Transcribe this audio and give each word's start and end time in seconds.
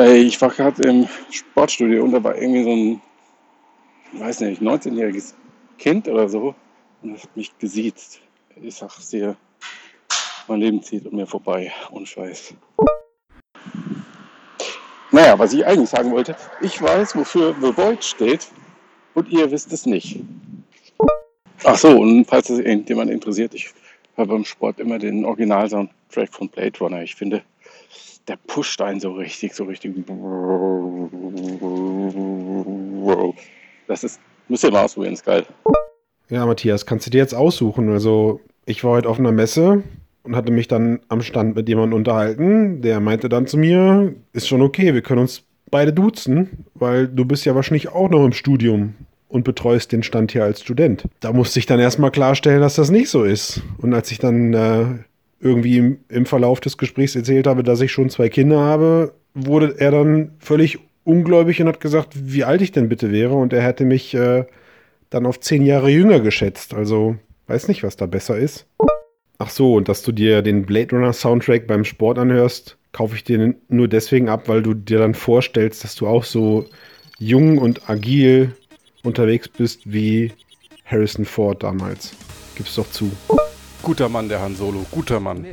Ich 0.00 0.40
war 0.40 0.50
gerade 0.50 0.80
im 0.88 1.08
Sportstudio 1.28 2.04
und 2.04 2.12
da 2.12 2.22
war 2.22 2.36
irgendwie 2.36 2.62
so 2.62 2.70
ein, 2.70 3.02
weiß 4.12 4.40
nicht, 4.42 4.62
19-jähriges 4.62 5.34
Kind 5.76 6.06
oder 6.06 6.28
so 6.28 6.54
und 7.02 7.20
hat 7.20 7.36
mich 7.36 7.58
gesiezt. 7.58 8.20
Ich 8.62 8.76
sag's 8.76 9.08
dir, 9.10 9.36
mein 10.46 10.60
Leben 10.60 10.80
zieht 10.84 11.04
an 11.04 11.16
mir 11.16 11.26
vorbei, 11.26 11.72
ohne 11.90 12.06
Scheiß. 12.06 12.54
Naja, 15.10 15.36
was 15.36 15.52
ich 15.52 15.66
eigentlich 15.66 15.90
sagen 15.90 16.12
wollte, 16.12 16.36
ich 16.60 16.80
weiß, 16.80 17.16
wofür 17.16 17.56
The 17.60 17.76
Void 17.76 18.04
steht 18.04 18.46
und 19.14 19.28
ihr 19.30 19.50
wisst 19.50 19.72
es 19.72 19.84
nicht. 19.84 20.20
Ach 21.64 21.76
so, 21.76 21.88
und 21.98 22.24
falls 22.24 22.50
es 22.50 22.60
irgendjemand 22.60 23.10
interessiert, 23.10 23.52
ich 23.52 23.72
höre 24.14 24.26
beim 24.26 24.44
Sport 24.44 24.78
immer 24.78 25.00
den 25.00 25.24
Original-Soundtrack 25.24 26.32
von 26.32 26.48
Blade 26.50 26.78
Runner. 26.78 27.02
Ich 27.02 27.16
finde, 27.16 27.42
der 28.28 28.36
pusht 28.46 28.80
einen 28.80 29.00
so 29.00 29.12
richtig, 29.12 29.54
so 29.54 29.64
richtig. 29.64 29.94
Das 33.86 34.04
ist, 34.04 34.20
müsst 34.48 34.64
ihr 34.64 34.70
mal 34.70 34.84
ausprobieren, 34.84 35.14
ist 35.14 35.24
geil. 35.24 35.46
Ja, 36.28 36.44
Matthias, 36.44 36.84
kannst 36.84 37.06
du 37.06 37.10
dir 37.10 37.18
jetzt 37.18 37.34
aussuchen? 37.34 37.90
Also, 37.90 38.40
ich 38.66 38.84
war 38.84 38.92
heute 38.92 39.08
auf 39.08 39.18
einer 39.18 39.32
Messe 39.32 39.82
und 40.24 40.36
hatte 40.36 40.52
mich 40.52 40.68
dann 40.68 41.00
am 41.08 41.22
Stand 41.22 41.56
mit 41.56 41.68
jemandem 41.68 41.96
unterhalten. 41.96 42.82
Der 42.82 43.00
meinte 43.00 43.30
dann 43.30 43.46
zu 43.46 43.56
mir, 43.56 44.14
ist 44.34 44.46
schon 44.46 44.60
okay, 44.60 44.92
wir 44.92 45.00
können 45.00 45.22
uns 45.22 45.44
beide 45.70 45.92
duzen, 45.92 46.66
weil 46.74 47.08
du 47.08 47.24
bist 47.24 47.46
ja 47.46 47.54
wahrscheinlich 47.54 47.88
auch 47.88 48.10
noch 48.10 48.24
im 48.24 48.32
Studium 48.32 48.94
und 49.28 49.44
betreust 49.44 49.92
den 49.92 50.02
Stand 50.02 50.32
hier 50.32 50.44
als 50.44 50.60
Student. 50.60 51.04
Da 51.20 51.32
musste 51.32 51.58
ich 51.58 51.66
dann 51.66 51.80
erstmal 51.80 52.10
klarstellen, 52.10 52.60
dass 52.60 52.76
das 52.76 52.90
nicht 52.90 53.08
so 53.08 53.24
ist. 53.24 53.62
Und 53.78 53.94
als 53.94 54.10
ich 54.10 54.18
dann 54.18 54.54
äh, 54.54 54.86
irgendwie 55.40 55.78
im, 55.78 55.98
im 56.08 56.26
Verlauf 56.26 56.60
des 56.60 56.76
Gesprächs 56.76 57.14
erzählt 57.14 57.46
habe, 57.46 57.62
dass 57.62 57.80
ich 57.80 57.92
schon 57.92 58.10
zwei 58.10 58.28
Kinder 58.28 58.58
habe, 58.58 59.14
wurde 59.34 59.74
er 59.78 59.92
dann 59.92 60.32
völlig 60.38 60.78
ungläubig 61.04 61.60
und 61.60 61.68
hat 61.68 61.80
gesagt, 61.80 62.12
wie 62.14 62.44
alt 62.44 62.60
ich 62.60 62.72
denn 62.72 62.88
bitte 62.88 63.12
wäre. 63.12 63.34
Und 63.34 63.52
er 63.52 63.62
hätte 63.62 63.84
mich 63.84 64.14
äh, 64.14 64.44
dann 65.10 65.26
auf 65.26 65.40
zehn 65.40 65.62
Jahre 65.64 65.90
jünger 65.90 66.20
geschätzt. 66.20 66.74
Also 66.74 67.16
weiß 67.46 67.68
nicht, 67.68 67.82
was 67.82 67.96
da 67.96 68.06
besser 68.06 68.36
ist. 68.36 68.66
Ach 69.38 69.50
so, 69.50 69.74
und 69.74 69.88
dass 69.88 70.02
du 70.02 70.12
dir 70.12 70.42
den 70.42 70.66
Blade 70.66 70.96
Runner 70.96 71.12
Soundtrack 71.12 71.66
beim 71.66 71.84
Sport 71.84 72.18
anhörst, 72.18 72.76
kaufe 72.92 73.14
ich 73.14 73.22
dir 73.22 73.54
nur 73.68 73.86
deswegen 73.86 74.28
ab, 74.28 74.48
weil 74.48 74.62
du 74.62 74.74
dir 74.74 74.98
dann 74.98 75.14
vorstellst, 75.14 75.84
dass 75.84 75.94
du 75.94 76.08
auch 76.08 76.24
so 76.24 76.66
jung 77.18 77.58
und 77.58 77.88
agil 77.88 78.52
unterwegs 79.04 79.48
bist 79.48 79.80
wie 79.84 80.32
Harrison 80.84 81.24
Ford 81.24 81.62
damals. 81.62 82.14
Gib's 82.56 82.74
doch 82.74 82.90
zu. 82.90 83.10
Guter 83.82 84.08
Mann, 84.08 84.28
der 84.28 84.40
Han 84.40 84.56
Solo. 84.56 84.84
Guter 84.90 85.20
Mann. 85.20 85.44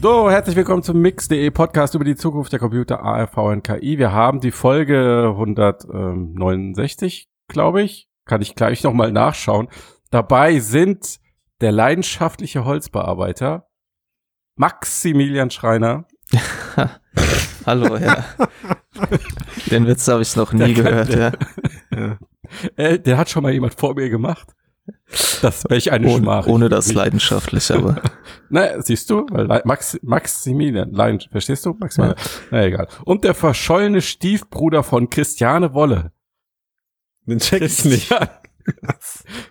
So, 0.00 0.30
herzlich 0.30 0.56
willkommen 0.56 0.82
zum 0.82 1.00
Mix.de 1.00 1.50
Podcast 1.50 1.94
über 1.94 2.04
die 2.04 2.16
Zukunft 2.16 2.52
der 2.52 2.58
Computer 2.58 3.02
ARV 3.02 3.36
und 3.36 3.62
KI. 3.62 3.98
Wir 3.98 4.12
haben 4.12 4.40
die 4.40 4.50
Folge 4.50 5.28
169, 5.30 7.28
glaube 7.48 7.82
ich. 7.82 8.08
Kann 8.24 8.42
ich 8.42 8.54
gleich 8.54 8.82
nochmal 8.82 9.12
nachschauen. 9.12 9.68
Dabei 10.10 10.58
sind 10.58 11.21
der 11.62 11.72
leidenschaftliche 11.72 12.64
Holzbearbeiter 12.64 13.68
Maximilian 14.56 15.50
Schreiner. 15.50 16.06
Hallo, 17.66 17.96
ja. 17.96 18.24
Den 19.70 19.86
Witz 19.86 20.06
habe 20.08 20.22
ich 20.22 20.36
noch 20.36 20.52
nie 20.52 20.74
der 20.74 20.84
gehört, 20.84 21.10
kann, 21.10 21.18
ja. 21.90 21.98
ja. 21.98 22.18
Der 22.98 23.16
hat 23.16 23.30
schon 23.30 23.42
mal 23.42 23.52
jemand 23.52 23.74
vor 23.74 23.94
mir 23.94 24.10
gemacht. 24.10 24.54
Das 25.40 25.64
wäre 25.64 25.76
ich 25.76 25.92
eine 25.92 26.06
ohne, 26.06 26.22
Schmach. 26.22 26.46
Ohne 26.46 26.68
das 26.68 26.92
leidenschaftlich, 26.92 27.70
aber. 27.74 28.02
naja, 28.50 28.82
siehst 28.82 29.08
du, 29.10 29.26
Max, 29.64 29.98
Maximilian, 30.02 30.90
Leiden, 30.90 31.20
verstehst 31.30 31.64
du? 31.64 31.74
Maximilian. 31.78 32.16
Ja. 32.18 32.24
Na 32.50 32.64
egal. 32.64 32.88
Und 33.04 33.24
der 33.24 33.34
verschollene 33.34 34.02
Stiefbruder 34.02 34.82
von 34.82 35.08
Christiane 35.08 35.72
Wolle. 35.72 36.12
Den 37.26 37.38
check 37.38 37.62
ich 37.62 37.84
nicht. 37.84 38.12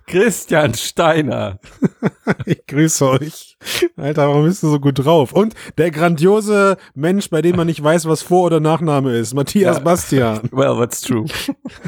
Christian 0.08 0.74
Steiner. 0.74 1.60
ich 2.46 2.66
grüße 2.66 3.10
euch. 3.10 3.58
Alter, 3.98 4.28
warum 4.28 4.46
bist 4.46 4.64
du 4.64 4.70
so 4.70 4.80
gut 4.80 5.04
drauf? 5.04 5.34
Und 5.34 5.54
der 5.78 5.92
grandiose 5.92 6.78
Mensch, 6.94 7.30
bei 7.30 7.42
dem 7.42 7.56
man 7.56 7.68
nicht 7.68 7.84
weiß, 7.84 8.08
was 8.08 8.22
Vor- 8.22 8.46
oder 8.46 8.60
Nachname 8.60 9.16
ist, 9.16 9.34
Matthias 9.34 9.78
ja. 9.78 9.84
Bastian. 9.84 10.42
Well, 10.52 10.78
that's 10.78 11.02
true. 11.02 11.26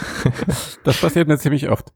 das 0.83 0.99
passiert 0.99 1.27
mir 1.27 1.37
ziemlich 1.37 1.69
oft. 1.69 1.91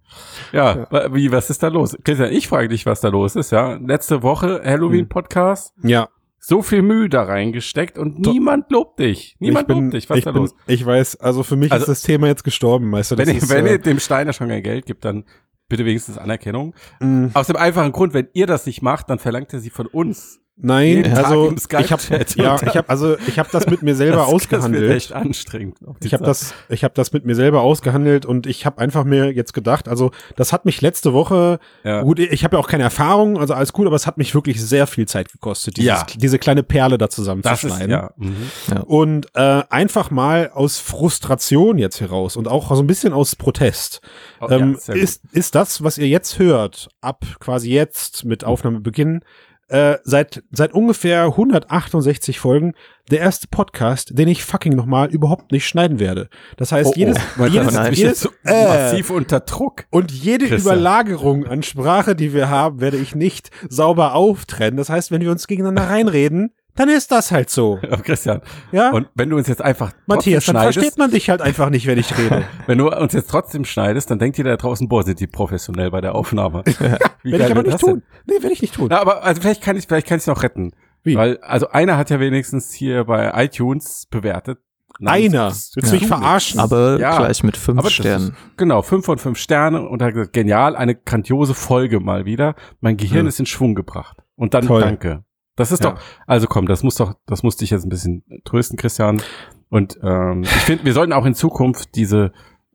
Ja, 0.51 0.87
ja, 0.91 1.13
wie, 1.13 1.31
was 1.31 1.49
ist 1.49 1.63
da 1.63 1.69
los? 1.69 1.97
Christian, 2.03 2.31
ich 2.31 2.47
frage 2.47 2.67
dich, 2.67 2.85
was 2.85 3.01
da 3.01 3.09
los 3.09 3.35
ist, 3.35 3.51
ja. 3.51 3.75
Letzte 3.75 4.23
Woche 4.23 4.61
Halloween-Podcast. 4.63 5.73
Ja 5.83 6.09
so 6.39 6.61
viel 6.61 6.81
Mühe 6.81 7.09
da 7.09 7.23
reingesteckt 7.23 7.97
und 7.97 8.19
niemand 8.19 8.71
lobt 8.71 8.99
dich. 8.99 9.35
Niemand 9.39 9.67
bin, 9.67 9.81
lobt 9.81 9.93
dich. 9.93 10.09
Was 10.09 10.19
ist 10.19 10.27
da 10.27 10.31
bin, 10.31 10.43
los? 10.43 10.55
Ich 10.67 10.85
weiß, 10.85 11.17
also 11.17 11.43
für 11.43 11.55
mich 11.55 11.71
also, 11.71 11.83
ist 11.83 11.89
das 11.89 12.01
Thema 12.03 12.27
jetzt 12.27 12.43
gestorben, 12.43 12.91
weißt 12.91 13.11
du. 13.11 13.17
Wenn, 13.17 13.29
ist, 13.29 13.49
wenn 13.49 13.65
äh, 13.65 13.73
ihr 13.73 13.77
dem 13.79 13.99
Steiner 13.99 14.33
schon 14.33 14.47
kein 14.47 14.63
Geld 14.63 14.85
gibt, 14.85 15.03
dann 15.03 15.25
bitte 15.67 15.85
wenigstens 15.85 16.17
Anerkennung. 16.17 16.73
Mm. 16.99 17.27
Aus 17.33 17.47
dem 17.47 17.55
einfachen 17.55 17.91
Grund, 17.91 18.13
wenn 18.13 18.29
ihr 18.33 18.47
das 18.47 18.65
nicht 18.65 18.81
macht, 18.81 19.09
dann 19.09 19.19
verlangt 19.19 19.53
er 19.53 19.59
sie 19.59 19.69
von 19.69 19.87
uns. 19.87 20.39
Nein, 20.59 21.13
also 21.15 21.51
ich 21.51 21.91
habe 21.91 22.01
ja, 22.35 22.55
ich 22.55 22.75
habe 22.75 22.89
also 22.89 23.15
ich 23.27 23.37
habe 23.37 23.47
das 23.51 23.67
mit 23.67 23.83
mir 23.83 23.93
selber 23.95 24.17
das, 24.17 24.27
ausgehandelt. 24.27 24.89
Das 24.89 24.95
echt 24.95 25.13
anstrengend. 25.13 25.77
Ich 26.01 26.13
habe 26.13 26.23
das 26.23 26.55
ich 26.69 26.83
habe 26.83 26.95
das 26.95 27.13
mit 27.13 27.25
mir 27.25 27.35
selber 27.35 27.61
ausgehandelt 27.61 28.25
und 28.25 28.47
ich 28.47 28.65
habe 28.65 28.79
einfach 28.79 29.03
mir 29.03 29.31
jetzt 29.31 29.53
gedacht, 29.53 29.87
also 29.87 30.09
das 30.35 30.53
hat 30.53 30.65
mich 30.65 30.81
letzte 30.81 31.13
Woche 31.13 31.59
ja. 31.83 32.01
gut, 32.01 32.17
ich 32.17 32.43
habe 32.43 32.55
ja 32.55 32.59
auch 32.59 32.67
keine 32.67 32.81
Erfahrung, 32.81 33.37
also 33.37 33.53
alles 33.53 33.71
gut, 33.71 33.85
aber 33.85 33.95
es 33.95 34.07
hat 34.07 34.17
mich 34.17 34.33
wirklich 34.33 34.59
sehr 34.59 34.87
viel 34.87 35.07
Zeit 35.07 35.31
gekostet, 35.31 35.77
dieses, 35.77 35.87
ja. 35.87 36.05
diese 36.15 36.39
kleine 36.39 36.63
Perle 36.63 36.97
da 36.97 37.07
zusammenzuschneiden. 37.07 37.91
Ja. 37.91 38.11
Mhm. 38.17 38.35
ja. 38.71 38.79
Und 38.79 39.27
äh, 39.35 39.61
einfach 39.69 40.09
mal 40.09 40.49
aus 40.51 40.79
Frustration 40.79 41.77
jetzt 41.77 42.01
heraus 42.01 42.35
und 42.35 42.47
auch 42.47 42.73
so 42.75 42.81
ein 42.81 42.87
bisschen 42.87 43.13
aus 43.13 43.35
Protest 43.35 44.01
oh, 44.39 44.47
ähm, 44.49 44.75
ist 44.87 45.21
ist 45.31 45.53
das, 45.53 45.83
was 45.83 45.99
ihr 45.99 46.07
jetzt 46.07 46.39
hört, 46.39 46.89
ab 46.99 47.25
quasi 47.39 47.69
jetzt 47.69 48.25
mit 48.25 48.43
Aufnahmebeginn 48.43 49.21
äh, 49.69 49.97
seit, 50.03 50.43
seit 50.51 50.73
ungefähr 50.73 51.23
168 51.23 52.39
Folgen 52.39 52.73
der 53.11 53.19
erste 53.19 53.47
Podcast, 53.47 54.17
den 54.17 54.27
ich 54.27 54.43
fucking 54.43 54.75
nochmal 54.75 55.09
überhaupt 55.09 55.51
nicht 55.51 55.67
schneiden 55.67 55.99
werde. 55.99 56.29
Das 56.57 56.71
heißt, 56.71 56.89
oh, 56.89 56.93
oh. 56.93 56.99
jedes, 56.99 57.17
jedes, 57.49 57.97
jedes 57.97 58.29
äh, 58.45 58.67
massiv 58.67 59.09
unter 59.09 59.39
Druck. 59.41 59.85
Und 59.89 60.11
jede 60.11 60.47
Christian. 60.47 60.75
Überlagerung 60.75 61.45
an 61.45 61.63
Sprache, 61.63 62.15
die 62.15 62.33
wir 62.33 62.49
haben, 62.49 62.81
werde 62.81 62.97
ich 62.97 63.15
nicht 63.15 63.51
sauber 63.69 64.15
auftrennen. 64.15 64.77
Das 64.77 64.89
heißt, 64.89 65.11
wenn 65.11 65.21
wir 65.21 65.31
uns 65.31 65.47
gegeneinander 65.47 65.89
reinreden, 65.89 66.53
dann 66.77 66.89
ist 66.89 67.11
das 67.11 67.31
halt 67.31 67.49
so. 67.49 67.79
Christian. 68.03 68.41
Ja. 68.71 68.91
Und 68.91 69.09
wenn 69.15 69.29
du 69.29 69.37
uns 69.37 69.47
jetzt 69.47 69.61
einfach 69.61 69.91
Matthias, 70.05 70.45
dann 70.45 70.55
versteht 70.55 70.97
man 70.97 71.11
dich 71.11 71.29
halt 71.29 71.41
einfach 71.41 71.69
nicht, 71.69 71.87
wenn 71.87 71.97
ich 71.97 72.17
rede. 72.17 72.45
wenn 72.67 72.77
du 72.77 72.89
uns 72.89 73.13
jetzt 73.13 73.29
trotzdem 73.29 73.65
schneidest, 73.65 74.09
dann 74.09 74.19
denkt 74.19 74.37
jeder 74.37 74.51
da 74.51 74.57
draußen, 74.57 74.87
boah, 74.87 75.03
sind 75.03 75.19
die 75.19 75.27
professionell 75.27 75.91
bei 75.91 75.99
der 75.99 76.15
Aufnahme. 76.15 76.63
Werde 77.23 77.45
ich 77.45 77.51
aber 77.51 77.63
nicht 77.63 77.79
tun. 77.79 78.03
Denn? 78.27 78.35
Nee, 78.37 78.43
werde 78.43 78.53
ich 78.53 78.61
nicht 78.61 78.75
tun. 78.75 78.87
Na, 78.89 79.01
aber 79.01 79.23
also 79.23 79.41
vielleicht 79.41 79.61
kann 79.61 79.75
ich 79.75 79.87
vielleicht 79.87 80.07
kann 80.07 80.19
ich 80.19 80.27
noch 80.27 80.43
retten. 80.43 80.71
Wie? 81.03 81.15
Weil 81.15 81.37
also 81.39 81.69
einer 81.69 81.97
hat 81.97 82.09
ja 82.09 82.19
wenigstens 82.19 82.71
hier 82.73 83.03
bei 83.05 83.31
iTunes 83.43 84.07
bewertet. 84.09 84.59
Einer. 85.03 85.51
Willst 85.51 85.75
du 85.75 85.95
mich 85.95 86.07
verarschen? 86.07 86.59
Aber 86.59 86.99
ja, 86.99 87.17
gleich 87.17 87.43
mit 87.43 87.55
fünf 87.55 87.87
Sternen. 87.89 88.29
Ist, 88.29 88.57
genau, 88.57 88.81
fünf 88.81 89.05
von 89.05 89.17
fünf 89.17 89.37
Sterne 89.37 89.87
und 89.87 90.01
hat 90.01 90.13
gesagt, 90.13 90.33
genial, 90.33 90.75
eine 90.75 90.95
grandiose 90.95 91.53
Folge 91.53 91.99
mal 91.99 92.25
wieder. 92.25 92.55
Mein 92.81 92.97
Gehirn 92.97 93.25
ja. 93.25 93.29
ist 93.29 93.39
in 93.39 93.45
Schwung 93.45 93.75
gebracht. 93.75 94.17
Und 94.35 94.53
dann 94.53 94.65
Toll. 94.65 94.81
danke. 94.81 95.23
Das 95.57 95.73
ist 95.73 95.83
ja. 95.83 95.91
doch, 95.91 96.01
also 96.27 96.47
komm, 96.47 96.67
das 96.67 96.83
muss 96.83 96.95
doch, 96.95 97.15
das 97.25 97.43
muss 97.43 97.57
dich 97.57 97.71
jetzt 97.71 97.83
ein 97.83 97.89
bisschen 97.89 98.23
trösten, 98.45 98.77
Christian. 98.77 99.21
Und 99.69 99.99
ähm, 100.01 100.43
ich 100.43 100.49
finde, 100.49 100.85
wir 100.85 100.93
sollten 100.93 101.11
auch 101.11 101.25
in 101.25 101.33
Zukunft 101.33 101.95
diese 101.95 102.31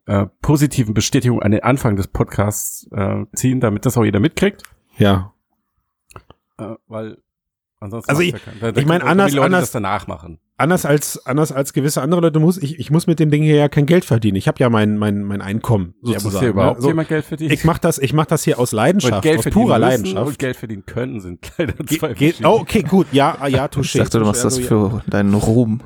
äh, 0.07 0.27
positiven 0.43 0.93
Bestätigungen 0.93 1.43
an 1.43 1.53
den 1.53 1.63
Anfang 1.63 1.97
des 1.97 2.09
Podcasts 2.09 2.89
äh, 2.93 3.25
ziehen, 3.35 3.61
damit 3.61 3.87
das 3.87 3.97
auch 3.97 4.05
jeder 4.05 4.21
mitkriegt. 4.21 4.65
Ja. 4.99 5.33
Äh, 6.59 6.75
weil 6.89 7.19
ansonsten 7.79 8.11
also 8.11 8.21
ich, 8.21 8.35
ja 8.61 8.77
ich 8.77 8.85
meine 8.85 9.05
anders, 9.05 9.35
anders 9.39 9.61
das 9.63 9.71
danach 9.71 10.07
machen 10.09 10.41
anders 10.63 10.87
als 10.87 11.27
anders 11.27 11.53
als 11.53 11.73
gewisse 11.73 12.01
andere 12.01 12.21
Leute 12.21 12.39
muss 12.39 12.57
ich 12.57 12.79
ich 12.79 12.91
muss 12.91 13.07
mit 13.07 13.19
dem 13.19 13.31
Ding 13.31 13.43
hier 13.43 13.57
ja 13.57 13.69
kein 13.69 13.87
Geld 13.87 14.05
verdienen. 14.05 14.37
Ich 14.37 14.49
habe 14.49 14.59
ja 14.61 14.71
mein 14.71 14.97
mein 14.97 15.23
mein 15.25 15.43
Einkommen 15.43 15.95
sozusagen. 16.01 16.35
Ja, 16.35 16.41
hier 16.41 16.49
überhaupt 16.51 16.79
ne? 16.79 16.83
so, 16.83 16.89
jemand 16.89 17.09
Geld 17.09 17.25
verdienen? 17.25 17.53
Ich 17.53 17.65
mache 17.65 17.81
das 17.81 17.99
ich 17.99 18.13
mache 18.13 18.29
das 18.29 18.45
hier 18.45 18.59
aus 18.59 18.73
Leidenschaft, 18.73 19.23
Geld 19.23 19.39
aus 19.39 19.53
purer 19.53 19.79
Leidenschaft. 19.79 20.27
Und 20.27 20.39
Geld 20.39 20.57
verdienen 20.57 20.87
können 20.87 21.21
sind 21.21 21.51
leider 21.59 21.75
zwei 21.87 22.15
Ge 22.15 22.35
oh, 22.45 22.61
okay, 22.61 22.83
gut. 22.83 23.09
Ja, 23.13 23.47
ja, 23.49 23.67
touché. 23.67 23.97
Ich 23.97 24.03
dachte, 24.05 24.19
du 24.21 24.25
machst 24.25 24.45
das 24.45 24.57
also, 24.57 24.69
für 24.69 25.03
deinen 25.07 25.35
Ruhm. 25.35 25.83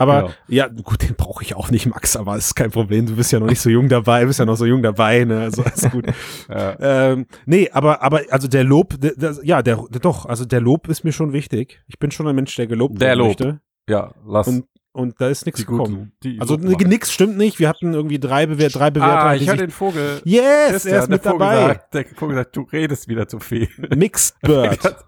Aber 0.00 0.20
genau. 0.22 0.32
ja, 0.48 0.68
gut, 0.68 1.02
den 1.02 1.14
brauche 1.14 1.44
ich 1.44 1.54
auch 1.54 1.70
nicht, 1.70 1.84
Max, 1.84 2.16
aber 2.16 2.36
ist 2.36 2.54
kein 2.56 2.70
Problem. 2.70 3.04
Du 3.04 3.16
bist 3.16 3.32
ja 3.32 3.38
noch 3.38 3.48
nicht 3.48 3.60
so 3.60 3.68
jung 3.68 3.90
dabei, 3.90 4.24
bist 4.24 4.38
ja 4.38 4.46
noch 4.46 4.56
so 4.56 4.64
jung 4.64 4.82
dabei, 4.82 5.24
ne? 5.24 5.40
Also 5.42 5.62
alles 5.62 5.90
gut. 5.90 6.06
ja. 6.48 6.76
ähm, 7.12 7.26
nee, 7.44 7.68
aber, 7.70 8.02
aber 8.02 8.22
also 8.30 8.48
der 8.48 8.64
Lob, 8.64 8.98
der, 8.98 9.12
der, 9.14 9.36
ja, 9.42 9.62
der, 9.62 9.84
der 9.90 10.00
doch, 10.00 10.24
also 10.24 10.46
der 10.46 10.62
Lob 10.62 10.88
ist 10.88 11.04
mir 11.04 11.12
schon 11.12 11.34
wichtig. 11.34 11.82
Ich 11.86 11.98
bin 11.98 12.10
schon 12.10 12.26
ein 12.26 12.34
Mensch, 12.34 12.56
der 12.56 12.66
gelobt 12.66 13.00
der 13.00 13.14
Lob. 13.14 13.26
möchte. 13.28 13.60
Ja, 13.88 14.14
lass. 14.26 14.48
Und 14.48 14.64
und 14.92 15.20
da 15.20 15.28
ist 15.28 15.46
nichts 15.46 15.64
gekommen. 15.64 16.12
die 16.24 16.40
Also 16.40 16.56
gut 16.56 16.64
ne, 16.64 16.72
machen. 16.72 16.88
nix 16.88 17.12
stimmt 17.12 17.36
nicht. 17.36 17.60
Wir 17.60 17.68
hatten 17.68 17.94
irgendwie 17.94 18.18
drei, 18.18 18.46
Bewer 18.46 18.70
drei 18.70 18.90
Bewerter. 18.90 19.20
Ah, 19.22 19.34
ich 19.36 19.48
sich- 19.48 19.56
den 19.58 19.70
Vogel. 19.70 20.20
Yes, 20.24 20.70
Christian, 20.70 20.94
er 20.94 21.02
ist 21.02 21.10
mit 21.10 21.24
der 21.24 21.30
Vogel 21.32 21.46
dabei. 21.46 21.66
Sagt, 21.68 21.94
der 21.94 22.04
Vogel 22.16 22.36
sagt, 22.36 22.56
du 22.56 22.62
redest 22.62 23.06
wieder 23.06 23.28
zu 23.28 23.38
viel. 23.38 23.68
Mixed 23.94 24.40
Bird. 24.40 24.78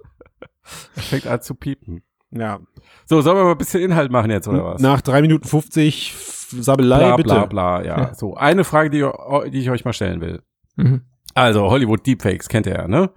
Er 0.95 1.03
fängt 1.03 1.27
an 1.27 1.43
zu 1.43 1.57
piepen. 1.57 2.03
Ja. 2.33 2.61
So, 3.07 3.21
sollen 3.21 3.37
wir 3.37 3.45
mal 3.45 3.53
ein 3.53 3.59
bisschen 3.59 3.81
Inhalt 3.83 4.11
machen 4.11 4.31
jetzt, 4.31 4.49
oder 4.49 4.65
was? 4.65 4.81
Nach 4.83 5.01
drei 5.01 5.21
Minuten 5.23 5.47
50 5.47 6.13
F- 6.13 6.57
Sabelei, 6.61 6.99
bla, 6.99 7.17
bitte. 7.17 7.29
bla, 7.29 7.47
bla, 7.47 7.85
ja. 7.85 8.15
So, 8.15 8.35
eine 8.35 8.65
Frage, 8.65 8.91
die, 8.91 9.07
die 9.51 9.59
ich 9.59 9.71
euch 9.71 9.85
mal 9.85 9.93
stellen 9.93 10.21
will. 10.21 10.43
Mhm. 10.77 11.03
Also, 11.35 11.71
Hollywood 11.71 12.07
Deepfakes 12.07 12.49
kennt 12.49 12.67
ihr 12.67 12.75
ja, 12.75 12.89
ne? 12.89 13.11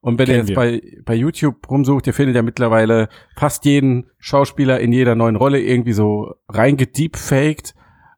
Und 0.00 0.18
wenn 0.18 0.26
ihr 0.26 0.34
Kennen 0.34 0.38
jetzt 0.40 0.48
wir. 0.48 0.56
bei, 0.56 0.82
bei 1.04 1.14
YouTube 1.14 1.70
rumsucht, 1.70 2.06
ihr 2.08 2.12
findet 2.14 2.34
ja 2.34 2.42
mittlerweile 2.42 3.08
fast 3.36 3.64
jeden 3.64 4.10
Schauspieler 4.18 4.80
in 4.80 4.92
jeder 4.92 5.14
neuen 5.14 5.36
Rolle 5.36 5.60
irgendwie 5.60 5.92
so 5.92 6.34
reingedeepfaked. 6.48 7.74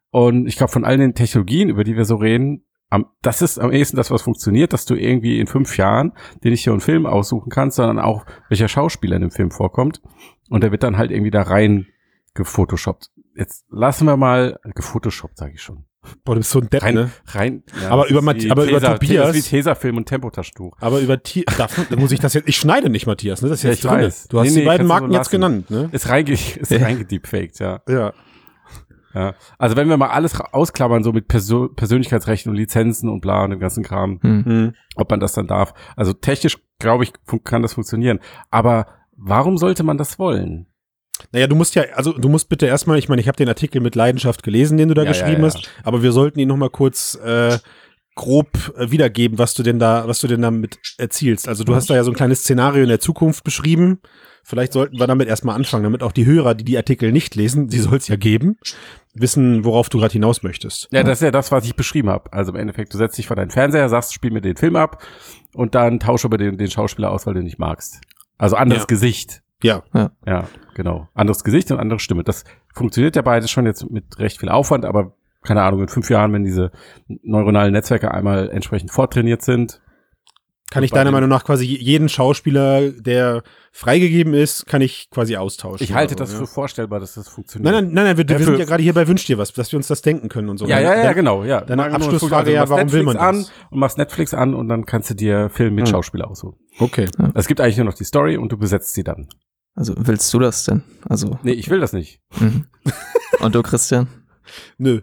Und 0.09 0.47
ich 0.47 0.55
glaube, 0.55 0.71
von 0.71 0.83
all 0.85 0.97
den 0.97 1.13
Technologien, 1.13 1.69
über 1.69 1.83
die 1.83 1.95
wir 1.95 2.05
so 2.05 2.15
reden, 2.15 2.64
am, 2.89 3.07
das 3.21 3.41
ist 3.41 3.59
am 3.59 3.71
ehesten 3.71 3.97
das, 3.97 4.11
was 4.11 4.21
funktioniert, 4.21 4.71
dass 4.73 4.85
du 4.85 4.95
irgendwie 4.95 5.39
in 5.39 5.47
fünf 5.47 5.77
Jahren 5.77 6.13
dir 6.43 6.51
nicht 6.51 6.65
nur 6.65 6.73
einen 6.75 6.81
Film 6.81 7.05
aussuchen 7.05 7.49
kannst, 7.49 7.77
sondern 7.77 7.99
auch, 7.99 8.25
welcher 8.49 8.67
Schauspieler 8.67 9.15
in 9.15 9.21
dem 9.23 9.31
Film 9.31 9.51
vorkommt. 9.51 10.01
Und 10.49 10.61
der 10.63 10.71
wird 10.71 10.83
dann 10.83 10.97
halt 10.97 11.11
irgendwie 11.11 11.31
da 11.31 11.41
rein 11.41 11.87
gefotoshoppt. 12.35 13.09
Jetzt 13.35 13.65
lassen 13.69 14.05
wir 14.05 14.17
mal, 14.17 14.59
gefotoshoppt 14.75 15.37
sage 15.37 15.53
ich 15.55 15.61
schon. 15.61 15.85
Boah, 16.23 16.35
du 16.35 16.41
bist 16.41 16.51
so 16.51 16.59
ein 16.59 16.69
Depp, 16.69 16.83
Rein, 16.83 16.93
ne? 16.93 17.09
rein. 17.29 17.63
Ja, 17.81 17.89
Aber 17.89 18.07
über 18.09 18.21
wie 18.35 18.51
aber 18.51 18.65
über 18.65 18.77
Tesa- 18.77 18.93
Tobias- 18.99 19.27
Das 19.27 19.35
ist 19.35 19.51
wie 19.51 19.55
Tesafilm 19.57 19.97
und 19.97 20.05
Tempotaschentuch. 20.07 20.77
Aber 20.79 20.99
über 20.99 21.23
Tier, 21.23 21.45
darf, 21.57 21.79
da 21.89 21.95
muss 21.95 22.11
ich 22.11 22.19
das 22.19 22.35
jetzt, 22.35 22.47
ich 22.47 22.57
schneide 22.57 22.91
nicht, 22.91 23.07
Matthias, 23.07 23.41
ne? 23.41 23.49
Das 23.49 23.57
ist 23.59 23.63
Ja, 23.63 23.69
jetzt 23.71 23.79
ich 23.83 23.89
drin. 23.89 23.99
weiß. 24.01 24.27
Du 24.27 24.39
hast 24.39 24.49
Nee, 24.49 24.53
die 24.53 24.59
nee, 24.59 24.65
beiden 24.65 24.85
Marken 24.85 25.09
so 25.09 25.15
jetzt 25.17 25.31
genannt, 25.31 25.71
ne? 25.71 25.89
Ist, 25.91 26.07
reinge 26.07 26.31
ist 26.33 26.69
Ja. 26.69 26.77
reingedeepfaked, 26.77 27.57
ja. 27.59 27.81
Ja. 27.89 28.13
Ja. 29.15 29.33
Also 29.57 29.75
wenn 29.75 29.89
wir 29.89 29.97
mal 29.97 30.09
alles 30.09 30.39
ausklammern, 30.39 31.03
so 31.03 31.11
mit 31.13 31.27
Perso 31.27 31.69
Persönlichkeitsrechten 31.69 32.51
und 32.51 32.57
Lizenzen 32.57 33.09
und 33.09 33.21
bla 33.21 33.43
und 33.43 33.51
dem 33.51 33.59
ganzen 33.59 33.83
Kram, 33.83 34.19
Hm. 34.21 34.45
Hm. 34.45 34.73
ob 34.95 35.09
man 35.09 35.19
das 35.19 35.33
dann 35.33 35.47
darf. 35.47 35.73
Also 35.95 36.13
technisch, 36.13 36.57
glaube 36.79 37.05
ich, 37.05 37.13
kann 37.43 37.61
das 37.61 37.73
funktionieren. 37.73 38.19
Aber 38.51 38.87
warum 39.15 39.57
sollte 39.57 39.83
man 39.83 39.97
das 39.97 40.19
wollen? 40.19 40.67
Naja, 41.31 41.47
du 41.47 41.55
musst 41.55 41.75
ja, 41.75 41.83
also 41.93 42.11
du 42.11 42.27
musst 42.27 42.49
bitte 42.49 42.65
erstmal, 42.65 42.97
ich 42.99 43.07
meine, 43.07 43.21
ich 43.21 43.27
habe 43.29 43.37
den 43.37 43.47
Artikel 43.47 43.81
mit 43.81 43.95
Leidenschaft 43.95 44.43
gelesen, 44.43 44.77
den 44.77 44.89
du 44.89 44.93
da 44.93 45.03
Ja, 45.03 45.07
geschrieben 45.09 45.41
ja, 45.43 45.47
ja. 45.47 45.53
hast, 45.53 45.69
aber 45.83 46.03
wir 46.03 46.11
sollten 46.11 46.39
ihn 46.39 46.49
nochmal 46.49 46.69
kurz 46.69 47.15
äh, 47.23 47.57
grob 48.15 48.49
äh, 48.77 48.91
wiedergeben, 48.91 49.37
was 49.37 49.53
du 49.53 49.63
denn 49.63 49.79
da, 49.79 50.07
was 50.07 50.19
du 50.19 50.27
denn 50.27 50.41
damit 50.41 50.77
erzielst. 50.97 51.47
Also 51.47 51.63
du 51.63 51.73
hast 51.73 51.89
da 51.89 51.95
ja 51.95 52.03
so 52.03 52.11
ein 52.11 52.15
kleines 52.15 52.39
Szenario 52.41 52.83
in 52.83 52.89
der 52.89 52.99
Zukunft 52.99 53.43
beschrieben. 53.45 53.99
Vielleicht 54.47 54.73
sollten 54.73 54.99
wir 54.99 55.07
damit 55.07 55.27
erstmal 55.27 55.55
anfangen, 55.55 55.83
damit 55.83 56.03
auch 56.03 56.11
die 56.11 56.27
Hörer, 56.27 56.53
die 56.53 56.63
die 56.63 56.77
Artikel 56.77 57.11
nicht 57.11 57.33
lesen, 57.33 57.67
die 57.67 57.79
soll 57.79 57.97
es 57.97 58.07
ja 58.07 58.15
geben, 58.15 58.57
wissen, 59.15 59.65
worauf 59.65 59.89
du 59.89 59.97
gerade 59.97 60.13
hinaus 60.13 60.43
möchtest. 60.43 60.87
Ja, 60.91 61.01
das 61.01 61.17
ist 61.17 61.23
ja 61.23 61.31
das, 61.31 61.51
was 61.51 61.65
ich 61.65 61.75
beschrieben 61.75 62.09
habe. 62.09 62.31
Also 62.31 62.51
im 62.51 62.57
Endeffekt, 62.59 62.93
du 62.93 62.97
setzt 62.99 63.17
dich 63.17 63.25
vor 63.25 63.35
deinen 63.35 63.49
Fernseher, 63.49 63.89
sagst, 63.89 64.13
spiel 64.13 64.29
mir 64.29 64.41
den 64.41 64.55
Film 64.55 64.75
ab 64.75 65.03
und 65.55 65.73
dann 65.73 65.99
tausche 65.99 66.27
über 66.27 66.37
den, 66.37 66.59
den 66.59 66.69
Schauspieler 66.69 67.09
aus, 67.09 67.25
weil 67.25 67.33
du 67.33 67.39
ihn 67.39 67.45
nicht 67.45 67.57
magst. 67.57 68.01
Also 68.37 68.55
anderes 68.55 68.83
Ja. 68.83 68.85
Gesicht. 68.85 69.41
Ja. 69.63 69.81
Ja, 70.27 70.47
genau. 70.75 71.09
Anderes 71.15 71.43
Gesicht 71.43 71.71
und 71.71 71.79
andere 71.79 71.99
Stimme. 71.99 72.23
Das 72.23 72.43
funktioniert 72.71 73.15
ja 73.15 73.23
beides 73.23 73.49
schon 73.49 73.65
jetzt 73.65 73.89
mit 73.89 74.19
recht 74.19 74.39
viel 74.39 74.49
Aufwand, 74.49 74.85
aber 74.85 75.13
keine 75.41 75.63
Ahnung, 75.63 75.81
in 75.81 75.87
fünf 75.87 76.09
Jahren, 76.11 76.33
wenn 76.33 76.43
diese 76.43 76.71
neuronalen 77.07 77.71
Netzwerke 77.73 78.11
einmal 78.11 78.49
entsprechend 78.49 78.91
vortrainiert 78.91 79.41
sind. 79.41 79.81
Kann 80.71 80.83
ich 80.83 80.89
deiner 80.91 81.11
Meinung 81.11 81.29
nach 81.29 81.43
quasi 81.43 81.63
jeden 81.65 82.09
Schauspieler, 82.09 82.89
der 82.89 83.43
freigegeben 83.71 84.33
ist, 84.33 84.65
kann 84.65 84.81
ich 84.81 85.09
quasi 85.11 85.37
austauschen. 85.37 85.83
Ich 85.83 85.93
halte 85.93 86.15
oder 86.15 86.23
das 86.23 86.31
so, 86.31 86.37
für 86.37 86.43
ja. 86.43 86.47
vorstellbar, 86.47 86.99
dass 86.99 87.13
das 87.13 87.27
funktioniert. 87.27 87.71
Nein, 87.71 87.85
nein, 87.85 87.93
nein, 87.93 88.03
nein 88.05 88.17
wir, 88.17 88.25
Ja, 88.25 88.39
wir 88.39 88.45
sind 88.45 88.53
für- 88.55 88.59
ja 88.61 88.65
gerade 88.65 88.81
hier 88.81 88.93
bei 88.93 89.07
Wünsch 89.07 89.25
dir 89.25 89.37
was, 89.37 89.53
dass 89.53 89.71
wir 89.71 89.77
uns 89.77 89.87
das 89.87 90.01
denken 90.01 90.27
können 90.27 90.49
und 90.49 90.57
so. 90.57 90.65
Ja, 90.65 90.79
ja, 90.79 90.95
ja, 90.95 91.03
Dann- 91.03 91.15
genau, 91.15 91.43
ja. 91.43 91.61
deine 91.61 91.83
Abschlussfrage 91.91 92.35
also, 92.35 92.51
du 92.51 92.55
ja, 92.55 92.69
warum 92.69 92.91
will 92.91 93.03
man 93.03 93.15
Netflix 93.15 93.47
das? 93.47 93.55
an 93.55 93.67
und 93.71 93.79
machst 93.79 93.97
Netflix 93.99 94.33
an 94.33 94.53
und 94.55 94.67
dann 94.67 94.85
kannst 94.87 95.11
du 95.11 95.13
dir 95.13 95.49
Film 95.49 95.75
mit 95.75 95.85
Hm. 95.87 95.91
Schauspieler 95.91 96.27
aussuchen. 96.29 96.57
Okay. 96.79 97.07
Es 97.35 97.47
gibt 97.47 97.61
eigentlich 97.61 97.77
nur 97.77 97.85
noch 97.85 97.93
die 97.93 98.03
Story 98.03 98.35
und 98.37 98.51
du 98.51 98.57
besetzt 98.57 98.93
sie 98.95 99.03
dann. 99.03 99.27
Also 99.75 99.93
willst 99.97 100.33
du 100.33 100.39
das 100.39 100.63
denn? 100.65 100.83
Also. 101.07 101.37
Nee, 101.43 101.51
ich 101.51 101.69
will 101.69 101.79
das 101.79 101.93
nicht. 101.93 102.21
Mhm. 102.39 102.65
Und 103.39 103.53
du, 103.55 103.61
Christian? 103.61 104.07
Nö. 104.77 105.01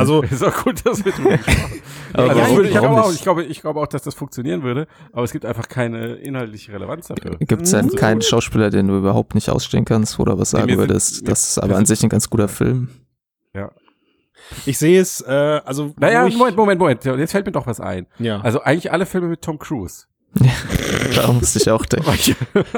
Also, 0.00 0.22
Ist 0.30 0.42
auch 0.44 0.64
gut, 0.64 0.84
dass 0.84 1.04
wir 1.04 1.12
drüber. 1.12 1.38
Aber 2.12 2.30
also 2.30 2.62
ich, 2.62 2.70
glaube 2.72 2.88
auch, 3.02 3.12
ich, 3.12 3.22
glaube, 3.22 3.44
ich 3.44 3.60
glaube 3.60 3.80
auch, 3.80 3.86
dass 3.86 4.02
das 4.02 4.14
funktionieren 4.14 4.64
würde, 4.64 4.88
aber 5.12 5.22
es 5.22 5.30
gibt 5.30 5.44
einfach 5.46 5.68
keine 5.68 6.14
inhaltliche 6.16 6.72
Relevanz 6.72 7.06
dafür. 7.06 7.36
Gibt 7.38 7.62
es 7.62 7.70
denn 7.70 7.86
Mhm. 7.86 7.94
keinen 7.94 8.20
Schauspieler, 8.22 8.68
den 8.70 8.88
du 8.88 8.98
überhaupt 8.98 9.36
nicht 9.36 9.48
ausstehen 9.48 9.84
kannst, 9.84 10.18
wo 10.18 10.24
du 10.24 10.36
was 10.36 10.52
Nee, 10.52 10.58
sagen 10.58 10.70
sind- 10.70 10.78
würdest? 10.78 11.22
mir- 11.22 11.28
Das 11.28 11.50
ist 11.50 11.58
aber 11.58 11.76
an 11.76 11.86
sind- 11.86 11.96
sich 11.96 12.02
ein 12.04 12.08
ganz 12.08 12.28
guter 12.28 12.48
Film. 12.48 12.88
ich 14.66 14.78
sehe 14.78 15.00
es, 15.00 15.20
äh, 15.20 15.60
also. 15.64 15.94
Naja, 15.98 16.26
Moment, 16.28 16.56
Moment, 16.56 16.80
Moment. 16.80 17.04
Jetzt 17.04 17.30
fällt 17.30 17.46
mir 17.46 17.52
doch 17.52 17.66
was 17.68 17.78
ein. 17.78 18.06
Ja. 18.18 18.40
Also 18.40 18.60
eigentlich 18.62 18.90
alle 18.90 19.06
Filme 19.06 19.28
mit 19.28 19.42
Tom 19.42 19.58
Cruise. 19.60 20.06
Da 21.14 21.32
musste 21.32 21.58
ich 21.58 21.70
auch 21.70 21.84
denken. 21.86 22.10
Ich, 22.14 22.34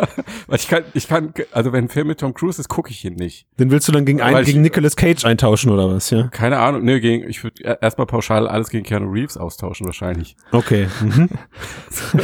ich 0.52 0.69
kann, 0.69 0.84
ich 0.94 1.08
kann, 1.08 1.32
also 1.52 1.72
wenn 1.72 1.84
ein 1.84 1.88
Film 1.88 2.06
mit 2.08 2.20
Tom 2.20 2.34
Cruise 2.34 2.60
ist, 2.60 2.69
gucke 2.69 2.90
ich 2.90 3.04
ihn 3.04 3.14
nicht. 3.14 3.46
Den 3.58 3.70
willst 3.70 3.88
du 3.88 3.92
dann 3.92 4.04
gegen, 4.04 4.19
Weil 4.20 4.34
ein, 4.36 4.40
ich- 4.42 4.46
gegen 4.48 4.62
Nicolas 4.62 4.96
Cage 4.96 5.24
eintauschen 5.24 5.70
oder 5.70 5.88
was, 5.90 6.10
ja? 6.10 6.28
Keine 6.28 6.58
Ahnung, 6.58 6.84
ne, 6.84 7.00
gegen, 7.00 7.28
ich 7.28 7.42
würde 7.44 7.78
erstmal 7.80 8.06
pauschal 8.06 8.46
alles 8.48 8.69
gegen 8.70 8.84
Keanu 8.84 9.10
Reeves 9.10 9.36
austauschen 9.36 9.86
wahrscheinlich. 9.86 10.36
Okay. 10.52 10.88
Mhm. 11.00 11.28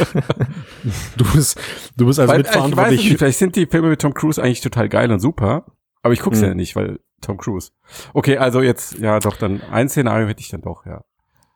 du 1.17 1.25
bist, 1.33 1.59
du 1.97 2.05
bist 2.05 2.19
also 2.19 2.31
weil, 2.33 2.39
äh, 2.39 2.43
mitverantwortlich. 2.43 3.03
nicht, 3.03 3.17
vielleicht 3.17 3.39
sind 3.39 3.55
die 3.55 3.65
Filme 3.65 3.89
mit 3.89 4.01
Tom 4.01 4.13
Cruise 4.13 4.41
eigentlich 4.41 4.61
total 4.61 4.89
geil 4.89 5.11
und 5.11 5.19
super, 5.19 5.65
aber 6.01 6.13
ich 6.13 6.19
gucke 6.21 6.35
sie 6.35 6.43
Hm. 6.43 6.49
ja 6.49 6.55
nicht, 6.55 6.75
weil 6.75 6.99
Tom 7.21 7.37
Cruise. 7.37 7.71
Okay, 8.13 8.37
also 8.37 8.61
jetzt, 8.61 8.97
ja 8.99 9.19
doch, 9.19 9.35
dann 9.35 9.61
ein 9.71 9.89
Szenario 9.89 10.27
hätte 10.27 10.41
ich 10.41 10.49
dann 10.49 10.61
doch, 10.61 10.85
ja. 10.85 11.01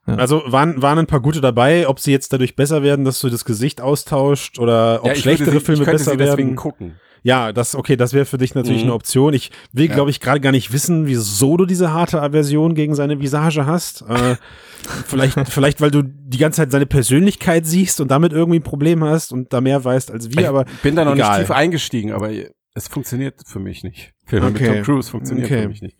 Also 0.05 0.43
waren, 0.47 0.81
waren 0.81 0.99
ein 0.99 1.07
paar 1.07 1.21
gute 1.21 1.39
dabei, 1.39 1.87
ob 1.87 1.99
sie 1.99 2.11
jetzt 2.11 2.33
dadurch 2.33 2.55
besser 2.55 2.83
werden, 2.83 3.05
dass 3.05 3.19
du 3.21 3.29
das 3.29 3.45
Gesicht 3.45 3.79
austauscht 3.79 4.59
oder 4.59 4.99
ob 5.01 5.07
ja, 5.07 5.15
schlechtere 5.15 5.51
sie, 5.51 5.59
Filme 5.61 5.85
besser 5.85 6.11
sie 6.11 6.17
deswegen 6.17 6.49
werden. 6.49 6.55
gucken. 6.57 6.95
Ja, 7.25 7.53
das, 7.53 7.73
okay, 7.73 7.95
das 7.95 8.11
wäre 8.11 8.25
für 8.25 8.37
dich 8.37 8.53
natürlich 8.53 8.81
Mhm. 8.81 8.87
eine 8.89 8.95
Option. 8.95 9.33
Ich 9.33 9.49
will, 9.71 9.87
Ja. 9.87 9.93
glaube 9.93 10.09
ich, 10.09 10.19
gerade 10.19 10.41
gar 10.41 10.51
nicht 10.51 10.73
wissen, 10.73 11.07
wieso 11.07 11.55
du 11.55 11.65
diese 11.65 11.93
harte 11.93 12.21
Aversion 12.21 12.75
gegen 12.75 12.95
seine 12.95 13.21
Visage 13.21 13.65
hast. 13.65 14.01
Äh, 14.09 14.35
vielleicht, 15.07 15.39
vielleicht, 15.47 15.79
weil 15.79 15.89
du 15.91 16.03
die 16.03 16.37
ganze 16.37 16.57
Zeit 16.57 16.71
seine 16.71 16.85
Persönlichkeit 16.85 17.65
siehst 17.65 18.01
und 18.01 18.11
damit 18.11 18.33
irgendwie 18.33 18.59
ein 18.59 18.63
Problem 18.63 19.05
hast 19.05 19.31
und 19.31 19.53
da 19.53 19.61
mehr 19.61 19.85
weißt 19.85 20.11
als 20.11 20.31
wir, 20.31 20.41
Ich 20.41 20.47
aber 20.49 20.65
bin 20.81 20.97
da 20.97 21.05
noch 21.05 21.15
egal. 21.15 21.37
nicht 21.37 21.47
tief 21.47 21.51
eingestiegen, 21.55 22.11
aber 22.11 22.29
es 22.73 22.89
funktioniert 22.89 23.35
für 23.47 23.59
mich 23.59 23.85
nicht. 23.85 24.11
Filme 24.25 24.47
Okay. 24.47 24.63
mit 24.63 24.73
Tom 24.73 24.83
Cruise 24.83 25.09
funktioniert 25.09 25.45
Okay. 25.49 25.61
für 25.61 25.67
mich 25.69 25.81
nicht. 25.81 25.97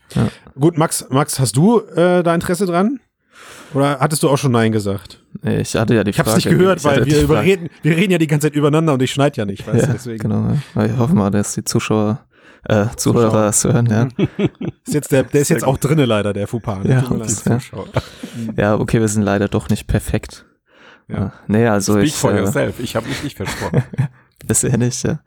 gut, 0.59 0.77
Max, 0.77 1.07
Max, 1.09 1.39
hast 1.39 1.55
du 1.55 1.79
äh, 1.95 2.21
da 2.21 2.35
Interesse 2.35 2.65
dran? 2.65 2.99
Oder 3.73 3.99
hattest 3.99 4.21
du 4.23 4.29
auch 4.29 4.37
schon 4.37 4.51
Nein 4.51 4.71
gesagt? 4.71 5.19
Ich 5.43 5.75
hatte 5.75 5.95
ja 5.95 6.03
die 6.03 6.11
Ich 6.11 6.19
hab's 6.19 6.29
Frage. 6.31 6.47
nicht 6.49 6.59
gehört, 6.59 6.79
ich 6.79 6.85
hatte 6.85 7.01
weil 7.01 7.05
wir 7.07 7.21
überreden, 7.21 7.69
wir 7.81 7.97
reden 7.97 8.11
ja 8.11 8.17
die 8.19 8.27
ganze 8.27 8.47
Zeit 8.47 8.55
übereinander 8.55 8.93
und 8.93 9.01
ich 9.01 9.11
schneide 9.11 9.37
ja 9.37 9.45
nicht, 9.45 9.65
weißt 9.67 9.87
Ja, 9.87 9.93
deswegen. 9.93 10.19
genau. 10.19 10.55
Ja. 10.75 10.85
Ich 10.85 10.97
hoffe 10.97 11.15
mal, 11.15 11.31
dass 11.31 11.53
die 11.55 11.63
Zuschauer, 11.63 12.23
äh, 12.65 12.85
Zuhörer 12.95 13.47
es 13.49 13.63
hören, 13.63 13.87
ja. 13.87 14.07
Ist 14.85 14.93
jetzt 14.93 15.11
der, 15.11 15.23
der 15.23 15.41
ist 15.41 15.49
jetzt 15.49 15.63
auch 15.65 15.77
drinne 15.77 16.05
leider, 16.05 16.33
der 16.33 16.47
Fauxpas. 16.47 16.83
ne? 16.83 16.89
Ja, 16.91 17.01
das-. 17.17 17.45
Ja. 17.45 17.57
Ja, 18.57 18.75
okay, 18.75 18.99
wir 18.99 19.07
sind 19.07 19.23
leider 19.23 19.47
doch 19.47 19.69
nicht 19.69 19.87
perfekt. 19.87 20.45
Ja. 21.07 21.15
Ja. 21.17 21.33
Nee, 21.47 21.67
also 21.67 21.93
Speak 21.93 22.05
ich. 22.07 22.15
for 22.15 22.31
äh, 22.33 22.39
yourself. 22.39 22.79
Ich 22.79 22.95
habe 22.95 23.07
mich 23.07 23.23
nicht 23.23 23.37
versprochen. 23.37 23.83
Bisher 24.47 24.77
nicht, 24.77 25.03
ja. 25.03 25.19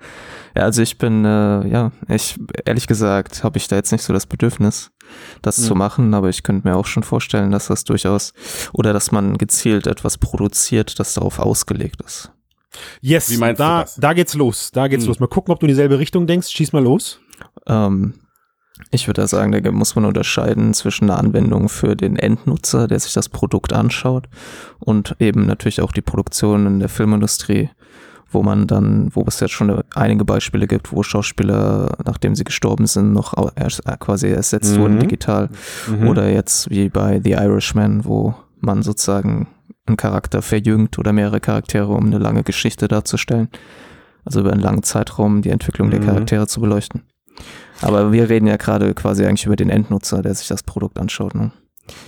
Ja, 0.55 0.63
also 0.63 0.83
ich 0.83 0.99
bin, 0.99 1.25
äh, 1.25 1.67
ja, 1.69 1.91
ich, 2.09 2.39
ehrlich 2.65 2.87
gesagt, 2.87 3.45
habe 3.45 3.57
ich 3.59 3.67
da 3.69 3.77
jetzt 3.77 3.93
nicht 3.93 4.03
so 4.05 4.13
das 4.13 4.27
Bedürfnis, 4.27 4.91
das 5.43 5.59
Mhm. 5.59 5.63
zu 5.65 5.75
machen, 5.75 6.15
aber 6.15 6.29
ich 6.29 6.43
könnte 6.43 6.69
mir 6.69 6.77
auch 6.77 6.87
schon 6.87 7.03
vorstellen, 7.03 7.51
dass 7.51 7.67
das 7.69 7.85
durchaus, 7.85 8.33
oder 8.73 8.93
dass 8.93 9.13
man 9.13 9.39
gezielt 9.39 9.87
etwas 9.87 10.19
produziert, 10.19 10.99
das 10.99 11.15
darauf 11.15 11.39
ausgelegt 11.39 12.01
ist. 12.05 12.33
Yes, 13.01 13.31
Wie 13.31 13.39
meinst 13.39 13.61
du 13.61 13.65
da, 13.65 13.81
das? 13.83 13.95
da 13.97 14.13
geht's 14.13 14.35
los. 14.35 14.71
Da 14.73 14.89
geht's 14.89 15.05
Hm. 15.05 15.09
los. 15.09 15.21
Mal 15.21 15.29
gucken, 15.29 15.53
ob 15.53 15.61
du 15.61 15.67
in 15.67 15.69
dieselbe 15.69 15.99
Richtung 15.99 16.27
denkst. 16.27 16.49
Schieß 16.49 16.73
mal 16.73 16.83
los. 16.83 17.21
Ähm, 17.67 18.15
ich 18.91 19.07
würde 19.07 19.23
da 19.23 19.27
sagen, 19.27 19.53
da 19.53 19.73
muss 19.73 19.95
man 19.95 20.05
unterscheiden 20.05 20.75
zwischen 20.75 21.09
einer 21.09 21.19
Anwendung 21.19 21.71
für 21.71 21.97
den 21.97 22.17
Endnutzer, 22.17 22.87
der 22.87 23.01
sich 23.01 23.15
das 23.15 23.31
Produkt 23.31 23.73
anschaut, 23.73 24.27
und 24.79 25.17
eben 25.19 25.47
natürlich 25.47 25.81
auch 25.81 25.93
die 25.93 26.03
Produktion 26.03 26.67
in 26.67 26.81
der 26.81 26.91
Filmindustrie, 26.91 27.71
wo 28.31 28.43
man 28.43 28.67
dann, 28.67 29.09
wo 29.15 29.25
es 29.27 29.41
jetzt 29.41 29.53
schon 29.53 29.83
einige 29.95 30.25
Beispiele 30.25 30.67
gibt, 30.67 30.93
wo 30.93 31.03
Schauspieler, 31.03 31.97
nachdem 32.05 32.35
sie 32.35 32.45
gestorben 32.45 32.87
sind, 32.87 33.13
noch 33.13 33.35
erst, 33.57 33.83
quasi 34.01 34.29
ersetzt 34.29 34.77
Mhm. 34.77 34.81
wurden 34.81 34.99
digital. 34.99 35.49
Mhm. 35.89 36.09
Oder 36.09 36.29
jetzt 36.31 36.69
wie 36.71 36.89
bei 36.89 37.21
The 37.23 37.33
Irishman, 37.33 38.05
wo 38.05 38.35
man 38.61 38.83
sozusagen 38.83 39.49
einen 39.87 39.97
Charakter 39.97 40.43
verjüngt 40.43 40.99
oder 40.99 41.13
mehrere 41.13 41.39
Charaktere, 41.41 41.89
um 41.93 42.07
eine 42.07 42.19
lange 42.19 42.43
Geschichte 42.43 42.89
darzustellen. 42.89 43.49
Also 44.25 44.41
über 44.41 44.51
einen 44.53 44.61
langen 44.63 44.83
Zeitraum 44.83 45.43
die 45.43 45.51
Entwicklung 45.51 45.91
der 45.91 46.01
Mhm. 46.01 46.07
Charaktere 46.07 46.47
zu 46.49 46.61
beleuchten. 46.61 47.03
Aber 47.81 48.11
wir 48.11 48.29
reden 48.29 48.47
ja 48.49 48.57
gerade 48.57 48.93
quasi 48.95 49.25
eigentlich 49.25 49.47
über 49.47 49.55
den 49.57 49.71
Endnutzer, 49.71 50.23
der 50.23 50.35
sich 50.35 50.49
das 50.49 50.65
Produkt 50.65 50.99
anschaut. 50.99 51.35
Ne? 51.37 51.53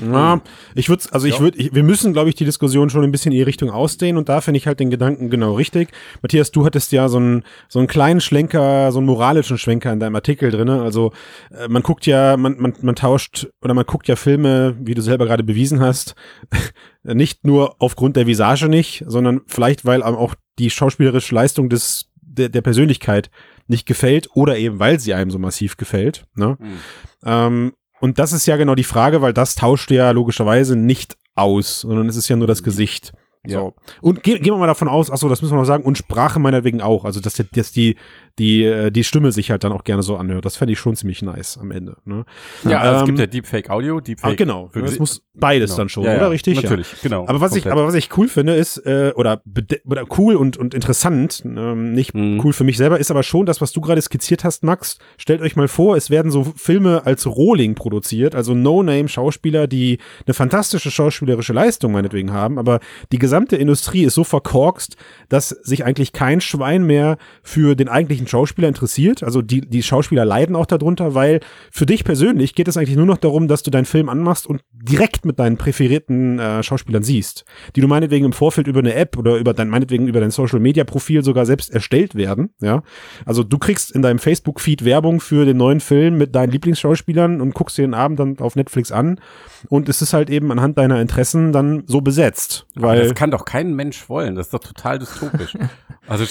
Ja, 0.04 0.40
ich 0.75 0.88
würde, 0.88 1.04
also 1.12 1.26
ich 1.26 1.40
würde, 1.40 1.58
wir 1.73 1.82
müssen, 1.82 2.12
glaube 2.12 2.28
ich, 2.28 2.35
die 2.35 2.44
Diskussion 2.44 2.90
schon 2.90 3.04
ein 3.04 3.12
bisschen 3.12 3.32
in 3.32 3.38
die 3.38 3.42
Richtung 3.42 3.70
ausdehnen 3.70 4.18
und 4.18 4.28
da 4.28 4.40
finde 4.40 4.58
ich 4.58 4.66
halt 4.66 4.80
den 4.80 4.90
Gedanken 4.90 5.30
genau 5.30 5.54
richtig. 5.54 5.90
Matthias, 6.23 6.50
du 6.50 6.64
hattest 6.64 6.92
ja 6.92 7.08
so 7.08 7.18
einen 7.18 7.44
so 7.68 7.78
einen 7.78 7.88
kleinen 7.88 8.20
Schlenker, 8.20 8.90
so 8.92 8.99
einen 8.99 9.06
moralischen 9.06 9.58
Schwenker 9.58 9.92
in 9.92 10.00
deinem 10.00 10.14
Artikel 10.14 10.50
drinne. 10.50 10.82
Also 10.82 11.12
äh, 11.50 11.68
man 11.68 11.82
guckt 11.82 12.06
ja, 12.06 12.37
man, 12.37 12.56
man, 12.58 12.75
man 12.80 12.94
tauscht 12.94 13.49
oder 13.62 13.75
man 13.75 13.87
guckt 13.87 14.08
ja 14.08 14.16
Filme, 14.16 14.76
wie 14.80 14.94
du 14.94 15.02
selber 15.02 15.26
gerade 15.26 15.44
bewiesen 15.44 15.80
hast, 15.80 16.14
nicht 17.02 17.47
nur 17.47 17.76
aufgrund 17.78 18.16
der 18.16 18.26
Visage 18.26 18.68
nicht, 18.68 19.04
sondern 19.06 19.42
vielleicht, 19.47 19.85
weil 19.85 20.02
auch 20.02 20.35
die 20.58 20.70
schauspielerische 20.70 21.35
Leistung 21.35 21.68
des 21.68 22.08
der, 22.38 22.49
der 22.49 22.62
Persönlichkeit 22.62 23.30
nicht 23.66 23.87
gefällt 23.87 24.28
oder 24.35 24.56
eben 24.56 24.78
weil 24.78 24.99
sie 24.99 25.14
einem 25.14 25.30
so 25.30 25.38
massiv 25.38 25.76
gefällt. 25.76 26.25
Ne? 26.35 26.56
Mhm. 26.58 26.78
Ähm, 27.25 27.73
und 28.00 28.19
das 28.19 28.33
ist 28.33 28.47
ja 28.47 28.57
genau 28.57 28.75
die 28.75 28.85
Frage, 28.85 29.23
weil 29.23 29.33
das 29.33 29.55
tauscht 29.55 29.90
ja 29.90 30.11
logischerweise 30.11 30.76
nicht 30.76 31.17
aus, 31.35 31.81
sondern 31.81 32.09
es 32.09 32.17
ist 32.17 32.28
ja 32.28 32.37
nur 32.37 32.47
das 32.47 32.62
Gesicht. 32.62 33.12
Ja. 33.47 33.61
So. 33.61 33.75
Und 34.00 34.23
gehen, 34.23 34.42
gehen 34.42 34.52
wir 34.52 34.59
mal 34.59 34.66
davon 34.66 34.88
aus, 34.88 35.11
achso, 35.11 35.28
das 35.28 35.42
müssen 35.42 35.54
wir 35.54 35.59
noch 35.59 35.64
sagen, 35.64 35.85
und 35.85 35.97
Sprache 35.99 36.38
meinetwegen 36.38 36.80
auch. 36.80 37.04
Also, 37.04 37.21
dass, 37.21 37.42
dass 37.52 37.73
die, 37.73 37.97
die, 38.38 38.64
äh, 38.64 38.90
die 38.90 39.04
Stimme 39.04 39.33
sich 39.33 39.50
halt 39.50 39.64
dann 39.64 39.73
auch 39.73 39.85
gerne 39.85 40.02
so 40.02 40.16
anhört. 40.16 40.45
Das 40.45 40.57
fände 40.57 40.73
ich 40.73 40.78
schon 40.78 40.97
ziemlich 40.97 41.23
nice 41.23 41.59
am 41.59 41.71
Ende. 41.71 41.97
Ne? 42.04 42.25
Ja, 42.64 42.80
also 42.80 42.95
ähm, 42.95 43.00
es 43.00 43.07
gibt 43.07 43.18
ja 43.18 43.26
Deepfake 43.26 43.71
Audio, 43.71 44.00
Deepfake. 44.00 44.33
Ah, 44.33 44.35
genau. 44.37 44.71
Das 44.75 44.99
muss 44.99 45.23
beides 45.35 45.71
genau. 45.71 45.78
dann 45.78 45.88
schon, 45.88 46.04
ja, 46.04 46.16
oder? 46.16 46.30
Richtig? 46.30 46.62
Natürlich, 46.62 46.92
ja. 46.92 46.99
genau. 47.02 47.23
Aber 47.23 47.40
was 47.40 47.50
komplett. 47.50 47.66
ich, 47.66 47.73
aber 47.73 47.87
was 47.87 47.95
ich 47.95 48.16
cool 48.16 48.28
finde, 48.28 48.54
ist, 48.54 48.78
äh, 48.78 49.12
oder, 49.14 49.42
oder 49.85 50.04
cool 50.18 50.37
und, 50.37 50.57
und 50.57 50.75
interessant, 50.75 51.42
ähm, 51.45 51.92
nicht 51.92 52.14
mhm. 52.14 52.40
cool 52.45 52.52
für 52.52 52.64
mich 52.64 52.76
selber, 52.76 52.99
ist 52.99 53.11
aber 53.11 53.23
schon 53.23 53.47
das, 53.47 53.61
was 53.61 53.73
du 53.73 53.80
gerade 53.80 54.00
skizziert 54.02 54.45
hast, 54.45 54.64
Max. 54.64 54.99
Stellt 55.16 55.40
euch 55.40 55.57
mal 55.57 55.68
vor, 55.68 55.97
es 55.97 56.11
werden 56.11 56.30
so 56.30 56.45
Filme 56.57 57.07
als 57.07 57.26
Rohling 57.26 57.75
produziert, 57.75 58.35
also 58.35 58.54
No-Name-Schauspieler, 58.54 59.66
die 59.66 59.99
eine 60.26 60.35
fantastische 60.35 60.90
schauspielerische 60.90 61.52
Leistung 61.52 61.92
meinetwegen 61.92 62.33
haben, 62.33 62.59
aber 62.59 62.80
die 63.12 63.18
gesamte 63.28 63.56
Industrie 63.56 64.04
ist 64.04 64.14
so 64.14 64.25
verkorkst, 64.25 64.97
dass 65.28 65.50
sich 65.50 65.85
eigentlich 65.85 66.14
kein 66.14 66.40
Schwein 66.40 66.82
mehr 66.82 67.18
für 67.42 67.76
den 67.76 67.90
eigentlichen 67.90 68.26
Schauspieler 68.26 68.68
interessiert. 68.68 69.23
Also 69.23 69.42
die, 69.42 69.61
die 69.61 69.82
Schauspieler 69.82 70.25
leiden 70.25 70.56
auch 70.56 70.64
darunter, 70.64 71.14
weil 71.14 71.40
für 71.70 71.85
dich 71.85 72.04
persönlich 72.04 72.54
geht 72.54 72.68
es 72.68 72.78
eigentlich 72.78 72.97
nur 72.97 73.04
noch 73.04 73.18
darum, 73.18 73.47
dass 73.47 73.62
du 73.62 73.70
deinen 73.70 73.85
Film 73.85 74.08
anmachst 74.08 74.47
und 74.47 74.62
direkt 74.73 75.26
mit 75.26 75.38
deinen 75.38 75.58
präferierten 75.58 76.38
äh, 76.38 76.62
Schauspielern 76.62 77.02
siehst, 77.02 77.44
die 77.76 77.82
du 77.82 77.87
meinetwegen 77.87 78.25
im 78.25 78.32
Vorfeld 78.32 78.66
über 78.66 78.78
eine 78.78 78.94
App 78.94 79.18
oder 79.18 79.37
über 79.37 79.52
dein, 79.52 79.68
meinetwegen 79.68 80.08
über 80.08 80.20
dein 80.20 80.30
Social 80.30 80.58
Media 80.58 80.85
Profil 80.85 81.23
sogar 81.23 81.44
selbst 81.44 81.70
erstellt 81.70 82.14
werden. 82.14 82.49
Ja, 82.62 82.82
also 83.26 83.42
du 83.42 83.58
kriegst 83.58 83.90
in 83.90 84.00
deinem 84.00 84.20
Facebook 84.20 84.58
Feed 84.58 84.87
Werbung 84.87 85.20
für 85.20 85.44
den 85.44 85.58
neuen 85.58 85.80
Film 85.80 86.16
mit 86.16 86.35
deinen 86.35 86.50
Lieblingsschauspielern 86.50 87.42
und 87.42 87.52
guckst 87.52 87.76
den 87.76 87.92
Abend 87.92 88.20
dann 88.20 88.38
auf 88.38 88.56
Netflix 88.56 88.90
an 88.90 89.20
und 89.68 89.90
es 89.90 90.00
ist 90.00 90.14
halt 90.14 90.30
eben 90.30 90.50
anhand 90.50 90.78
deiner 90.78 90.99
Interessen 90.99 91.52
dann 91.52 91.82
so 91.87 92.00
besetzt. 92.00 92.66
Weil 92.75 93.14
kann 93.18 93.32
doch 93.32 93.44
kein 93.44 93.75
Mensch 93.75 94.08
wollen. 94.08 94.37
Das 94.37 94.46
ist 94.46 94.54
doch 94.54 94.60
total 94.60 95.00
dystopisch. 95.00 95.56
Also 96.06 96.25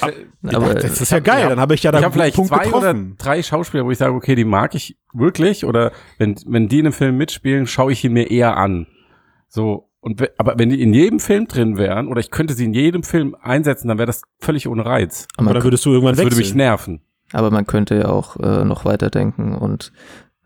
aber 0.44 0.74
das 0.74 1.00
ist 1.02 1.12
ja 1.12 1.20
geil. 1.20 1.42
Ja, 1.42 1.50
dann 1.50 1.60
habe 1.60 1.76
ich 1.76 1.84
ja 1.84 1.92
da 1.92 2.00
ich 2.00 2.08
vielleicht 2.08 2.36
Punkt 2.36 2.50
zwei 2.50 2.64
getroffen. 2.64 3.10
oder 3.12 3.16
drei 3.20 3.44
Schauspieler, 3.44 3.86
wo 3.86 3.92
ich 3.92 4.00
sage, 4.00 4.12
okay, 4.16 4.34
die 4.34 4.44
mag 4.44 4.74
ich 4.74 4.98
wirklich 5.14 5.66
oder 5.66 5.92
wenn 6.18 6.36
wenn 6.48 6.68
die 6.68 6.80
in 6.80 6.88
einem 6.88 6.94
Film 6.94 7.16
mitspielen, 7.16 7.68
schaue 7.68 7.92
ich 7.92 8.04
ihn 8.04 8.14
mir 8.14 8.32
eher 8.32 8.58
an. 8.58 8.88
So 9.48 9.92
und 10.00 10.28
aber 10.40 10.56
wenn 10.58 10.70
die 10.70 10.82
in 10.82 10.96
jedem 10.96 11.20
Film 11.20 11.48
drin 11.48 11.78
wären 11.78 12.08
oder 12.08 12.20
ich 12.22 12.32
könnte 12.32 12.56
sie 12.56 12.66
in 12.66 12.74
jedem 12.74 13.04
Film 13.04 13.36
einsetzen, 13.40 13.88
dann 13.88 14.00
wäre 14.00 14.08
das 14.08 14.24
völlig 14.40 14.68
ohne 14.68 14.84
Reiz. 14.84 15.28
Aber 15.38 15.54
dann 15.54 15.64
würdest 15.64 15.86
du 15.86 15.92
irgendwann 15.92 16.16
das 16.16 16.26
wechseln. 16.26 16.38
würde 16.38 16.48
mich 16.48 16.56
nerven. 16.56 17.02
Aber 17.34 17.52
man 17.52 17.68
könnte 17.68 17.98
ja 17.98 18.08
auch 18.08 18.38
äh, 18.38 18.66
noch 18.66 18.84
weiterdenken 18.84 19.54
und 19.54 19.92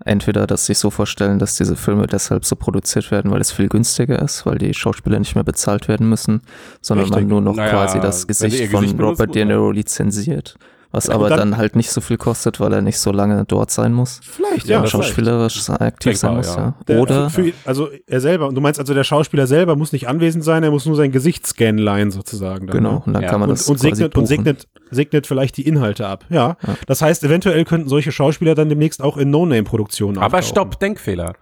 entweder 0.05 0.47
das 0.47 0.65
sich 0.65 0.77
so 0.77 0.89
vorstellen, 0.89 1.39
dass 1.39 1.55
diese 1.55 1.75
Filme 1.75 2.07
deshalb 2.07 2.45
so 2.45 2.55
produziert 2.55 3.11
werden, 3.11 3.31
weil 3.31 3.41
es 3.41 3.51
viel 3.51 3.69
günstiger 3.69 4.21
ist, 4.21 4.45
weil 4.45 4.57
die 4.57 4.73
Schauspieler 4.73 5.19
nicht 5.19 5.35
mehr 5.35 5.43
bezahlt 5.43 5.87
werden 5.87 6.09
müssen, 6.09 6.41
sondern 6.81 7.05
Richtig. 7.05 7.23
man 7.23 7.29
nur 7.29 7.41
noch 7.41 7.55
naja, 7.55 7.71
quasi 7.71 7.99
das 7.99 8.27
Gesicht 8.27 8.71
von 8.71 8.81
Gesicht 8.81 8.99
Robert 8.99 9.35
De 9.35 9.45
Niro 9.45 9.71
lizenziert. 9.71 10.57
Was 10.93 11.09
aber 11.09 11.29
dann, 11.29 11.39
dann, 11.39 11.57
halt 11.57 11.77
nicht 11.77 11.89
so 11.89 12.01
viel 12.01 12.17
kostet, 12.17 12.59
weil 12.59 12.73
er 12.73 12.81
nicht 12.81 12.99
so 12.99 13.13
lange 13.13 13.45
dort 13.45 13.71
sein 13.71 13.93
muss. 13.93 14.19
Vielleicht, 14.23 14.67
ja. 14.67 14.85
schauspielerisch 14.85 15.63
vielleicht. 15.63 15.81
aktiv 15.81 16.17
sein 16.17 16.35
muss, 16.35 16.53
ja. 16.53 16.73
ja. 16.87 16.97
Oder. 16.97 17.29
Für, 17.29 17.53
also 17.63 17.89
er 18.07 18.19
selber, 18.19 18.49
und 18.49 18.55
du 18.55 18.61
meinst 18.61 18.77
also, 18.77 18.93
der 18.93 19.05
Schauspieler 19.05 19.47
selber 19.47 19.77
muss 19.77 19.93
nicht 19.93 20.09
anwesend 20.09 20.43
sein, 20.43 20.63
er 20.63 20.71
muss 20.71 20.85
nur 20.85 20.97
sein 20.97 21.13
Gesicht 21.13 21.47
scannen 21.47 22.11
sozusagen. 22.11 22.67
Dann, 22.67 22.75
genau, 22.75 22.91
ne? 22.91 23.03
und 23.05 23.13
dann 23.13 23.23
ja. 23.23 23.29
kann 23.29 23.39
man 23.39 23.49
und, 23.49 23.57
das. 23.57 23.69
Und 23.69 23.79
segnet, 23.79 24.17
und 24.17 24.25
segnet, 24.25 24.67
segnet 24.89 25.27
vielleicht 25.27 25.55
die 25.55 25.65
Inhalte 25.65 26.05
ab. 26.07 26.25
Ja. 26.29 26.57
ja. 26.61 26.75
Das 26.87 27.01
heißt, 27.01 27.23
eventuell 27.23 27.63
könnten 27.63 27.87
solche 27.87 28.11
Schauspieler 28.11 28.53
dann 28.53 28.67
demnächst 28.67 29.01
auch 29.01 29.15
in 29.15 29.29
No-Name-Produktionen 29.29 30.17
Aber 30.17 30.41
stopp, 30.41 30.77
Denkfehler. 30.79 31.35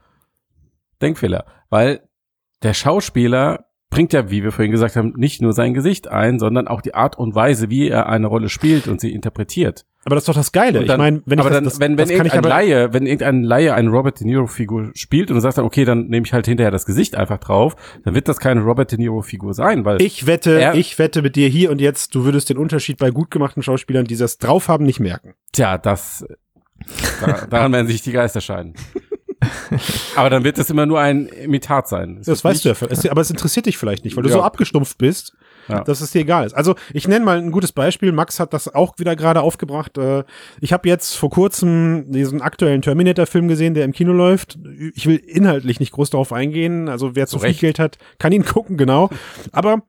Denkfehler. 1.01 1.45
Weil 1.71 2.01
der 2.61 2.75
Schauspieler 2.75 3.65
bringt 3.89 4.13
ja, 4.13 4.29
wie 4.29 4.43
wir 4.43 4.51
vorhin 4.51 4.71
gesagt 4.71 4.95
haben, 4.95 5.13
nicht 5.15 5.41
nur 5.41 5.53
sein 5.53 5.73
Gesicht 5.73 6.07
ein, 6.07 6.39
sondern 6.39 6.67
auch 6.67 6.81
die 6.81 6.93
Art 6.93 7.17
und 7.17 7.35
Weise, 7.35 7.69
wie 7.69 7.89
er 7.89 8.07
eine 8.07 8.27
Rolle 8.27 8.49
spielt 8.49 8.87
und 8.87 9.01
sie 9.01 9.11
interpretiert. 9.11 9.85
Aber 10.05 10.15
das 10.15 10.23
ist 10.23 10.29
doch 10.29 10.35
das 10.35 10.51
Geile. 10.51 10.85
Dann, 10.85 10.95
ich 10.95 10.97
meine, 10.97 11.21
wenn 11.25 11.39
aber 11.39 11.49
ich 11.49 11.55
dann, 11.55 11.63
das, 11.63 11.79
wenn, 11.79 11.97
wenn 11.97 12.07
das 12.07 12.09
irgendein 12.09 12.43
Laie, 12.43 12.93
wenn 12.93 13.05
irgendein 13.05 13.43
Laie 13.43 13.73
eine 13.73 13.89
Robert 13.89 14.19
De 14.19 14.25
Niro 14.25 14.47
Figur 14.47 14.91
spielt 14.93 15.29
und 15.29 15.35
du 15.35 15.41
sagst 15.41 15.57
dann, 15.57 15.65
okay, 15.65 15.85
dann 15.85 16.07
nehme 16.07 16.25
ich 16.25 16.33
halt 16.33 16.45
hinterher 16.45 16.71
das 16.71 16.85
Gesicht 16.85 17.15
einfach 17.15 17.39
drauf, 17.39 17.75
dann 18.05 18.15
wird 18.15 18.27
das 18.27 18.39
keine 18.39 18.61
Robert 18.61 18.91
De 18.91 18.99
Niro 18.99 19.21
Figur 19.21 19.53
sein, 19.53 19.85
weil 19.85 20.01
ich 20.01 20.25
wette, 20.25 20.73
ich 20.75 20.97
wette 20.99 21.21
mit 21.21 21.35
dir 21.35 21.49
hier 21.49 21.71
und 21.71 21.81
jetzt, 21.81 22.15
du 22.15 22.23
würdest 22.23 22.49
den 22.49 22.57
Unterschied 22.57 22.97
bei 22.97 23.11
gut 23.11 23.31
gemachten 23.31 23.61
Schauspielern, 23.61 24.05
die 24.05 24.15
das 24.15 24.37
drauf 24.37 24.67
haben, 24.67 24.85
nicht 24.85 24.99
merken. 24.99 25.33
Tja, 25.51 25.77
das 25.77 26.25
daran 27.49 27.73
werden 27.73 27.87
sich 27.87 28.01
die 28.01 28.11
Geister 28.11 28.41
scheiden. 28.41 28.75
aber 30.15 30.29
dann 30.29 30.43
wird 30.43 30.57
das 30.57 30.69
immer 30.69 30.85
nur 30.85 30.99
ein 30.99 31.27
Imitat 31.27 31.87
sein. 31.87 32.17
Das, 32.17 32.25
das 32.25 32.43
weißt 32.43 32.65
nicht, 32.65 32.81
du 32.81 32.85
ja. 32.85 33.11
aber 33.11 33.21
es 33.21 33.29
interessiert 33.29 33.65
dich 33.65 33.77
vielleicht 33.77 34.03
nicht, 34.03 34.15
weil 34.15 34.23
du 34.23 34.29
ja. 34.29 34.35
so 34.35 34.41
abgestumpft 34.41 34.97
bist, 34.97 35.33
ja. 35.67 35.83
dass 35.83 36.01
es 36.01 36.11
dir 36.11 36.21
egal 36.21 36.45
ist. 36.45 36.53
Also 36.53 36.75
ich 36.93 37.07
nenne 37.07 37.23
mal 37.23 37.37
ein 37.37 37.51
gutes 37.51 37.71
Beispiel. 37.71 38.11
Max 38.11 38.39
hat 38.39 38.53
das 38.53 38.73
auch 38.73 38.97
wieder 38.97 39.15
gerade 39.15 39.41
aufgebracht. 39.41 39.97
Äh, 39.97 40.23
ich 40.59 40.73
habe 40.73 40.87
jetzt 40.89 41.15
vor 41.15 41.29
kurzem 41.29 42.11
diesen 42.11 42.41
aktuellen 42.41 42.81
Terminator-Film 42.81 43.47
gesehen, 43.47 43.73
der 43.73 43.85
im 43.85 43.93
Kino 43.93 44.11
läuft. 44.11 44.57
Ich 44.95 45.07
will 45.07 45.17
inhaltlich 45.17 45.79
nicht 45.79 45.91
groß 45.93 46.09
darauf 46.09 46.33
eingehen. 46.33 46.89
Also 46.89 47.15
wer 47.15 47.27
zu 47.27 47.39
viel 47.39 47.53
Geld 47.53 47.79
hat, 47.79 47.97
kann 48.17 48.31
ihn 48.31 48.45
gucken, 48.45 48.77
genau. 48.77 49.09
Aber 49.51 49.83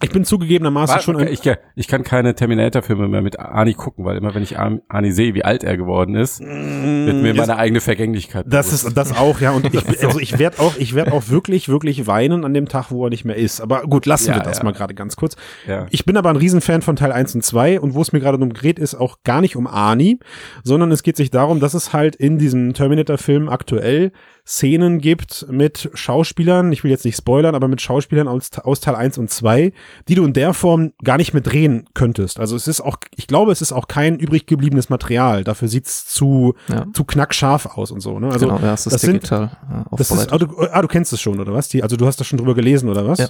ich 0.00 0.10
bin 0.10 0.24
zugegebenermaßen 0.24 0.94
War, 0.94 1.02
schon 1.02 1.16
okay, 1.16 1.30
ich, 1.30 1.40
ich, 1.74 1.88
kann 1.88 2.04
keine 2.04 2.36
Terminator-Filme 2.36 3.08
mehr 3.08 3.20
mit 3.20 3.40
Arnie 3.40 3.74
gucken, 3.74 4.04
weil 4.04 4.16
immer 4.16 4.32
wenn 4.32 4.44
ich 4.44 4.56
Arnie 4.56 5.10
sehe, 5.10 5.34
wie 5.34 5.44
alt 5.44 5.64
er 5.64 5.76
geworden 5.76 6.14
ist, 6.14 6.40
mm, 6.40 7.06
wird 7.06 7.16
mir 7.16 7.34
meine 7.34 7.56
eigene 7.56 7.80
Vergänglichkeit. 7.80 8.46
Das 8.48 8.66
bewusst. 8.66 8.86
ist 8.86 8.96
das 8.96 9.16
auch, 9.16 9.40
ja. 9.40 9.50
Und 9.50 9.74
ich, 9.74 9.88
also 10.04 10.20
ich 10.20 10.38
werde 10.38 10.60
auch, 10.60 10.76
ich 10.76 10.94
werde 10.94 11.12
auch 11.12 11.28
wirklich, 11.30 11.68
wirklich 11.68 12.06
weinen 12.06 12.44
an 12.44 12.54
dem 12.54 12.68
Tag, 12.68 12.92
wo 12.92 13.06
er 13.06 13.10
nicht 13.10 13.24
mehr 13.24 13.34
ist. 13.34 13.60
Aber 13.60 13.82
gut, 13.82 14.06
lassen 14.06 14.28
ja, 14.28 14.36
wir 14.36 14.42
das 14.42 14.58
ja. 14.58 14.64
mal 14.64 14.72
gerade 14.72 14.94
ganz 14.94 15.16
kurz. 15.16 15.34
Ja. 15.66 15.86
Ich 15.90 16.04
bin 16.04 16.16
aber 16.16 16.30
ein 16.30 16.36
Riesenfan 16.36 16.82
von 16.82 16.94
Teil 16.94 17.10
1 17.10 17.34
und 17.34 17.44
2 17.44 17.80
und 17.80 17.94
wo 17.94 18.02
es 18.02 18.12
mir 18.12 18.20
gerade 18.20 18.38
um 18.38 18.52
geht, 18.52 18.78
ist 18.78 18.94
auch 18.94 19.18
gar 19.24 19.40
nicht 19.40 19.56
um 19.56 19.66
Arnie, 19.66 20.20
sondern 20.62 20.92
es 20.92 21.02
geht 21.02 21.16
sich 21.16 21.30
darum, 21.30 21.58
dass 21.58 21.74
es 21.74 21.92
halt 21.92 22.14
in 22.14 22.38
diesem 22.38 22.72
Terminator-Film 22.72 23.48
aktuell 23.48 24.12
Szenen 24.48 24.98
gibt 24.98 25.44
mit 25.50 25.90
Schauspielern, 25.92 26.72
ich 26.72 26.82
will 26.82 26.90
jetzt 26.90 27.04
nicht 27.04 27.18
spoilern, 27.18 27.54
aber 27.54 27.68
mit 27.68 27.82
Schauspielern 27.82 28.26
aus, 28.28 28.48
aus 28.64 28.80
Teil 28.80 28.94
1 28.94 29.18
und 29.18 29.30
2, 29.30 29.74
die 30.08 30.14
du 30.14 30.24
in 30.24 30.32
der 30.32 30.54
Form 30.54 30.94
gar 31.04 31.18
nicht 31.18 31.34
mehr 31.34 31.42
drehen 31.42 31.86
könntest. 31.92 32.40
Also 32.40 32.56
es 32.56 32.66
ist 32.66 32.80
auch, 32.80 32.96
ich 33.14 33.26
glaube, 33.26 33.52
es 33.52 33.60
ist 33.60 33.72
auch 33.72 33.88
kein 33.88 34.18
übrig 34.18 34.46
gebliebenes 34.46 34.88
Material. 34.88 35.44
Dafür 35.44 35.68
sieht's 35.68 36.06
zu, 36.06 36.54
ja. 36.68 36.86
zu 36.94 37.04
knackscharf 37.04 37.66
aus 37.66 37.90
und 37.90 38.00
so. 38.00 38.18
Ne? 38.18 38.30
Also 38.30 38.46
genau, 38.46 38.58
ja, 38.60 38.72
es 38.72 38.86
ist 38.86 38.94
das 38.94 39.02
digital. 39.02 39.50
Sind, 39.68 39.86
das 39.98 40.10
ist, 40.10 40.32
ah 40.32 40.38
du, 40.38 40.58
ah, 40.58 40.80
du 40.80 40.88
kennst 40.88 41.12
es 41.12 41.20
schon, 41.20 41.38
oder 41.38 41.52
was? 41.52 41.68
Die, 41.68 41.82
also 41.82 41.96
du 41.96 42.06
hast 42.06 42.18
da 42.18 42.24
schon 42.24 42.38
drüber 42.38 42.54
gelesen, 42.54 42.88
oder 42.88 43.06
was? 43.06 43.18
Ja. 43.18 43.28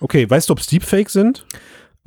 Okay, 0.00 0.28
weißt 0.30 0.48
du, 0.48 0.52
ob 0.52 0.60
es 0.60 0.66
Deepfake 0.66 1.10
sind? 1.10 1.44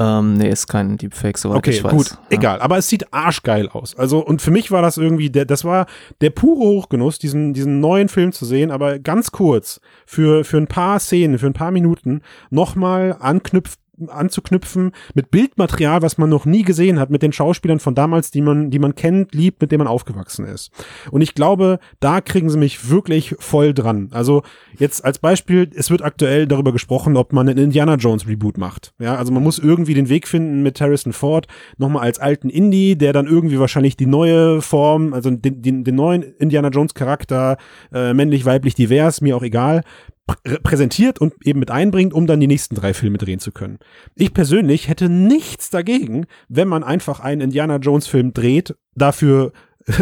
Ähm, 0.02 0.34
nee, 0.34 0.50
ist 0.50 0.68
kein 0.68 0.98
Deepfake, 0.98 1.38
soweit 1.38 1.58
okay, 1.58 1.72
ich 1.72 1.84
weiß. 1.84 1.92
gut, 1.92 2.10
ja. 2.10 2.18
egal. 2.30 2.62
Aber 2.62 2.78
es 2.78 2.88
sieht 2.88 3.14
arschgeil 3.14 3.70
aus. 3.70 3.96
Also, 3.96 4.20
und 4.20 4.42
für 4.42 4.50
mich 4.50 4.72
war 4.72 4.82
das 4.82 4.98
irgendwie, 4.98 5.30
der, 5.30 5.46
das 5.46 5.64
war 5.64 5.86
der 6.22 6.32
pure 6.32 6.60
Hochgenuss, 6.60 7.20
diesen, 7.20 7.54
diesen 7.54 7.80
neuen 7.80 8.10
Film 8.10 8.32
zu 8.32 8.46
sehen, 8.46 8.72
aber 8.72 8.98
ganz 8.98 9.32
kurz, 9.32 9.80
für, 10.06 10.44
für 10.44 10.58
ein 10.58 10.68
paar 10.68 11.00
Szenen, 11.00 11.38
für 11.38 11.48
ein 11.48 11.54
paar 11.54 11.72
Minuten, 11.72 12.22
nochmal 12.50 13.16
anknüpft 13.20 13.80
anzuknüpfen 14.08 14.92
mit 15.14 15.32
Bildmaterial, 15.32 16.02
was 16.02 16.18
man 16.18 16.30
noch 16.30 16.46
nie 16.46 16.64
gesehen 16.64 17.00
hat, 17.00 17.10
mit 17.10 17.22
den 17.22 17.34
Schauspielern 17.34 17.80
von 17.80 17.96
damals, 17.96 18.32
die 18.32 18.42
man, 18.42 18.72
die 18.72 18.80
man 18.80 18.96
kennt, 18.96 19.34
liebt, 19.36 19.62
mit 19.62 19.72
denen 19.72 19.80
man 19.80 19.88
aufgewachsen 19.88 20.46
ist. 20.46 20.72
Und 21.12 21.22
ich 21.22 21.36
glaube, 21.36 21.80
da 22.00 22.22
kriegen 22.22 22.50
sie 22.50 22.58
mich 22.58 22.90
wirklich 22.90 23.36
voll 23.40 23.74
dran. 23.74 24.10
Also 24.12 24.44
jetzt 24.78 25.04
als 25.06 25.20
Beispiel, 25.20 25.70
es 25.76 25.92
wird 25.92 26.02
aktuell 26.02 26.48
darüber 26.48 26.72
gesprochen, 26.72 27.18
ob 27.18 27.34
man 27.34 27.48
einen 27.48 27.58
Indiana 27.58 27.96
Jones 27.96 28.28
Reboot 28.28 28.58
macht. 28.58 28.94
Ja, 29.00 29.16
also 29.16 29.32
man 29.32 29.44
muss 29.44 29.60
irgendwie 29.60 29.94
den 29.94 30.10
Weg 30.10 30.28
finden 30.28 30.64
mit 30.64 30.80
Harrison 30.82 31.14
Ford 31.14 31.48
nochmal 31.78 32.04
als 32.04 32.20
alten 32.20 32.50
Indie, 32.50 32.98
der 32.98 33.14
dann 33.14 33.28
irgendwie 33.28 33.60
wahrscheinlich 33.60 33.98
die 33.98 34.06
neue 34.06 34.62
Form, 34.62 35.14
also 35.14 35.30
den, 35.30 35.62
den, 35.62 35.84
den 35.84 35.96
neuen 35.96 36.24
Indiana 36.24 36.70
Jones 36.70 36.94
Charakter, 36.94 37.58
äh, 37.94 38.14
männlich, 38.14 38.46
weiblich, 38.46 38.76
divers, 38.76 39.22
mir 39.22 39.36
auch 39.36 39.44
egal, 39.44 39.84
präsentiert 40.64 41.20
und 41.20 41.34
eben 41.46 41.60
mit 41.60 41.72
einbringt, 41.72 42.14
um 42.14 42.28
dann 42.28 42.40
die 42.40 42.48
nächsten 42.48 42.76
drei 42.76 42.94
Filme 42.94 43.18
drehen 43.18 43.40
zu 43.40 43.52
können. 43.52 43.80
Ich 44.16 44.34
persönlich 44.34 44.88
hätte 44.88 45.10
nichts 45.10 45.70
dagegen, 45.70 46.26
wenn 46.50 46.68
man 46.68 46.84
einfach 46.84 47.20
einen 47.20 47.42
Indiana 47.42 47.78
Jones 47.78 48.08
Film 48.08 48.34
dreht, 48.34 48.76
dafür 48.96 49.52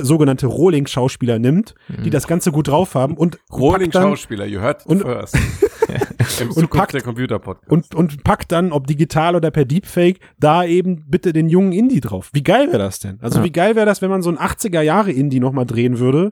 sogenannte 0.02 0.48
Rolling-Schauspieler 0.48 1.40
nimmt, 1.40 1.74
die 1.88 2.08
Mhm. 2.08 2.12
das 2.12 2.28
Ganze 2.28 2.52
gut 2.52 2.68
drauf 2.68 2.96
haben 2.96 3.16
und 3.16 3.40
Rolling-Schauspieler, 3.52 4.46
you 4.46 4.60
heard 4.60 4.82
it 4.82 4.88
und- 4.88 5.02
first. 5.02 5.38
Im 6.42 6.52
und 6.52 6.70
packt- 6.70 6.94
der 6.94 7.02
Computer-Podcast. 7.02 7.72
und, 7.72 7.96
und 7.96 8.24
packt 8.24 8.52
dann, 8.52 8.72
ob 8.72 8.86
digital 8.88 9.36
oder 9.36 9.50
per 9.52 9.66
Deepfake, 9.66 10.20
da 10.40 10.64
eben 10.64 11.06
bitte 11.08 11.34
den 11.34 11.50
jungen 11.50 11.72
Indie 11.72 12.00
drauf. 12.02 12.30
Wie 12.34 12.44
geil 12.44 12.68
wäre 12.68 12.78
das 12.78 13.00
denn? 13.00 13.18
Also 13.22 13.40
Ja. 13.40 13.46
wie 13.46 13.52
geil 13.52 13.76
wäre 13.76 13.86
das, 13.86 14.02
wenn 14.02 14.10
man 14.12 14.22
so 14.22 14.30
ein 14.30 14.38
80er-Jahre-Indie 14.38 15.40
nochmal 15.40 15.66
drehen 15.66 15.98
würde? 15.98 16.32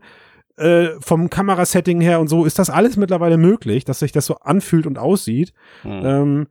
Äh, 0.57 0.99
vom 0.99 1.29
Kamerasetting 1.29 2.01
her 2.01 2.19
und 2.19 2.29
so 2.29 2.43
ist 2.43 2.57
das 2.57 2.71
alles 2.71 2.97
mittlerweile 2.97 3.37
möglich, 3.37 3.85
dass 3.85 3.99
sich 3.99 4.11
das 4.11 4.25
so 4.25 4.37
anfühlt 4.37 4.87
und 4.87 4.97
aussieht. 4.97 5.53
Hm. 5.83 6.05
Ähm, 6.05 6.47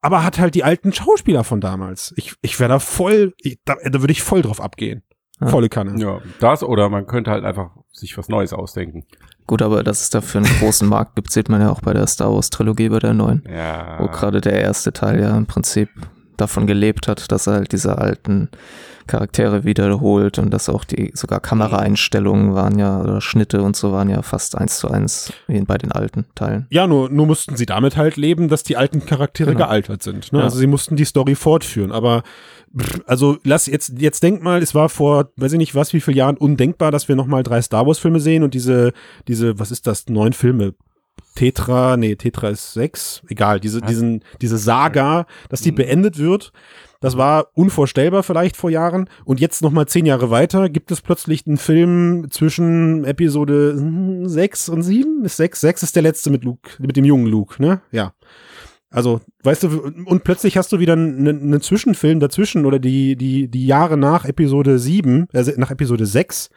aber 0.00 0.24
hat 0.24 0.38
halt 0.38 0.54
die 0.54 0.64
alten 0.64 0.92
Schauspieler 0.94 1.44
von 1.44 1.60
damals. 1.60 2.14
Ich, 2.16 2.34
ich 2.40 2.58
wäre 2.58 2.70
da 2.70 2.78
voll, 2.78 3.34
ich, 3.38 3.58
da, 3.66 3.76
da 3.84 4.00
würde 4.00 4.12
ich 4.12 4.22
voll 4.22 4.40
drauf 4.40 4.60
abgehen. 4.60 5.02
Ja. 5.40 5.48
Volle 5.48 5.68
Kanne. 5.68 6.00
Ja, 6.00 6.20
das 6.38 6.62
oder 6.62 6.88
man 6.88 7.06
könnte 7.06 7.30
halt 7.30 7.44
einfach 7.44 7.70
sich 7.92 8.16
was 8.18 8.28
Neues 8.28 8.52
ausdenken. 8.52 9.04
Gut, 9.46 9.62
aber 9.62 9.82
dass 9.82 10.02
es 10.02 10.10
dafür 10.10 10.42
einen 10.42 10.58
großen 10.58 10.88
Markt 10.88 11.16
gibt, 11.16 11.30
sieht 11.30 11.48
man 11.48 11.60
ja 11.60 11.70
auch 11.70 11.80
bei 11.80 11.92
der 11.92 12.06
Star 12.06 12.32
Wars 12.32 12.50
Trilogie, 12.50 12.88
bei 12.88 12.98
der 12.98 13.14
neuen. 13.14 13.42
Ja. 13.48 13.98
Wo 13.98 14.06
gerade 14.06 14.40
der 14.40 14.60
erste 14.60 14.92
Teil 14.92 15.20
ja 15.20 15.36
im 15.36 15.46
Prinzip 15.46 15.88
davon 16.40 16.66
gelebt 16.66 17.08
hat, 17.08 17.30
dass 17.30 17.46
er 17.46 17.54
halt 17.54 17.72
diese 17.72 17.98
alten 17.98 18.48
Charaktere 19.06 19.64
wiederholt 19.64 20.38
und 20.38 20.50
dass 20.50 20.68
auch 20.68 20.84
die 20.84 21.10
sogar 21.14 21.40
Kameraeinstellungen 21.40 22.54
waren 22.54 22.78
ja 22.78 23.00
oder 23.00 23.20
Schnitte 23.20 23.62
und 23.62 23.74
so 23.74 23.90
waren 23.92 24.08
ja 24.08 24.22
fast 24.22 24.56
eins 24.56 24.78
zu 24.78 24.88
eins 24.88 25.32
wie 25.48 25.60
bei 25.62 25.78
den 25.78 25.90
alten 25.90 26.26
Teilen. 26.36 26.66
Ja, 26.70 26.86
nur, 26.86 27.10
nur 27.10 27.26
mussten 27.26 27.56
sie 27.56 27.66
damit 27.66 27.96
halt 27.96 28.16
leben, 28.16 28.48
dass 28.48 28.62
die 28.62 28.76
alten 28.76 29.04
Charaktere 29.04 29.52
Genau. 29.52 29.64
gealtert 29.66 30.02
sind. 30.02 30.32
Ne? 30.32 30.38
Ja. 30.38 30.44
Also 30.44 30.58
sie 30.58 30.68
mussten 30.68 30.94
die 30.96 31.04
Story 31.04 31.34
fortführen. 31.34 31.90
Aber 31.90 32.22
also 33.06 33.38
lass 33.42 33.66
jetzt, 33.66 33.94
jetzt 33.98 34.22
denk 34.22 34.42
mal, 34.42 34.62
es 34.62 34.74
war 34.76 34.88
vor, 34.88 35.30
weiß 35.36 35.52
ich 35.52 35.58
nicht 35.58 35.74
was, 35.74 35.92
wie 35.92 36.00
viele 36.00 36.18
Jahren 36.18 36.36
undenkbar, 36.36 36.92
dass 36.92 37.08
wir 37.08 37.16
nochmal 37.16 37.42
drei 37.42 37.60
Star 37.62 37.86
Wars 37.86 37.98
Filme 37.98 38.20
sehen 38.20 38.44
und 38.44 38.54
diese, 38.54 38.92
diese, 39.26 39.58
was 39.58 39.72
ist 39.72 39.88
das, 39.88 40.08
neun 40.08 40.32
Filme. 40.32 40.74
Tetra, 41.34 41.96
nee, 41.96 42.16
Tetra 42.16 42.48
ist 42.50 42.72
sechs, 42.72 43.22
egal, 43.28 43.60
diese, 43.60 43.80
diesen, 43.80 44.22
diese 44.40 44.58
Saga, 44.58 45.26
dass 45.48 45.60
die 45.60 45.72
Mhm. 45.72 45.76
beendet 45.76 46.18
wird. 46.18 46.52
Das 47.02 47.16
war 47.16 47.48
unvorstellbar 47.54 48.22
vielleicht 48.22 48.56
vor 48.56 48.68
Jahren. 48.68 49.08
Und 49.24 49.40
jetzt 49.40 49.62
nochmal 49.62 49.86
zehn 49.86 50.04
Jahre 50.04 50.30
weiter 50.30 50.68
gibt 50.68 50.90
es 50.90 51.00
plötzlich 51.00 51.46
einen 51.46 51.56
Film 51.56 52.26
zwischen 52.30 53.04
Episode 53.04 54.28
sechs 54.28 54.68
und 54.68 54.82
sieben. 54.82 55.24
Ist 55.24 55.36
sechs? 55.38 55.60
Sechs 55.60 55.82
ist 55.82 55.96
der 55.96 56.02
letzte 56.02 56.28
mit 56.28 56.44
Luke, 56.44 56.70
mit 56.78 56.96
dem 56.96 57.06
jungen 57.06 57.26
Luke, 57.26 57.60
ne? 57.62 57.80
Ja. 57.90 58.12
Also, 58.90 59.20
weißt 59.44 59.62
du, 59.62 59.92
und 60.04 60.24
plötzlich 60.24 60.56
hast 60.58 60.72
du 60.72 60.80
wieder 60.80 60.94
einen, 60.94 61.26
einen 61.26 61.60
Zwischenfilm 61.62 62.18
dazwischen 62.20 62.66
oder 62.66 62.78
die, 62.80 63.14
die, 63.16 63.46
die 63.48 63.66
Jahre 63.66 63.96
nach 63.96 64.24
Episode 64.24 64.78
sieben, 64.80 65.26
also 65.32 65.52
nach 65.56 65.70
Episode 65.70 66.06
sechs, 66.06 66.50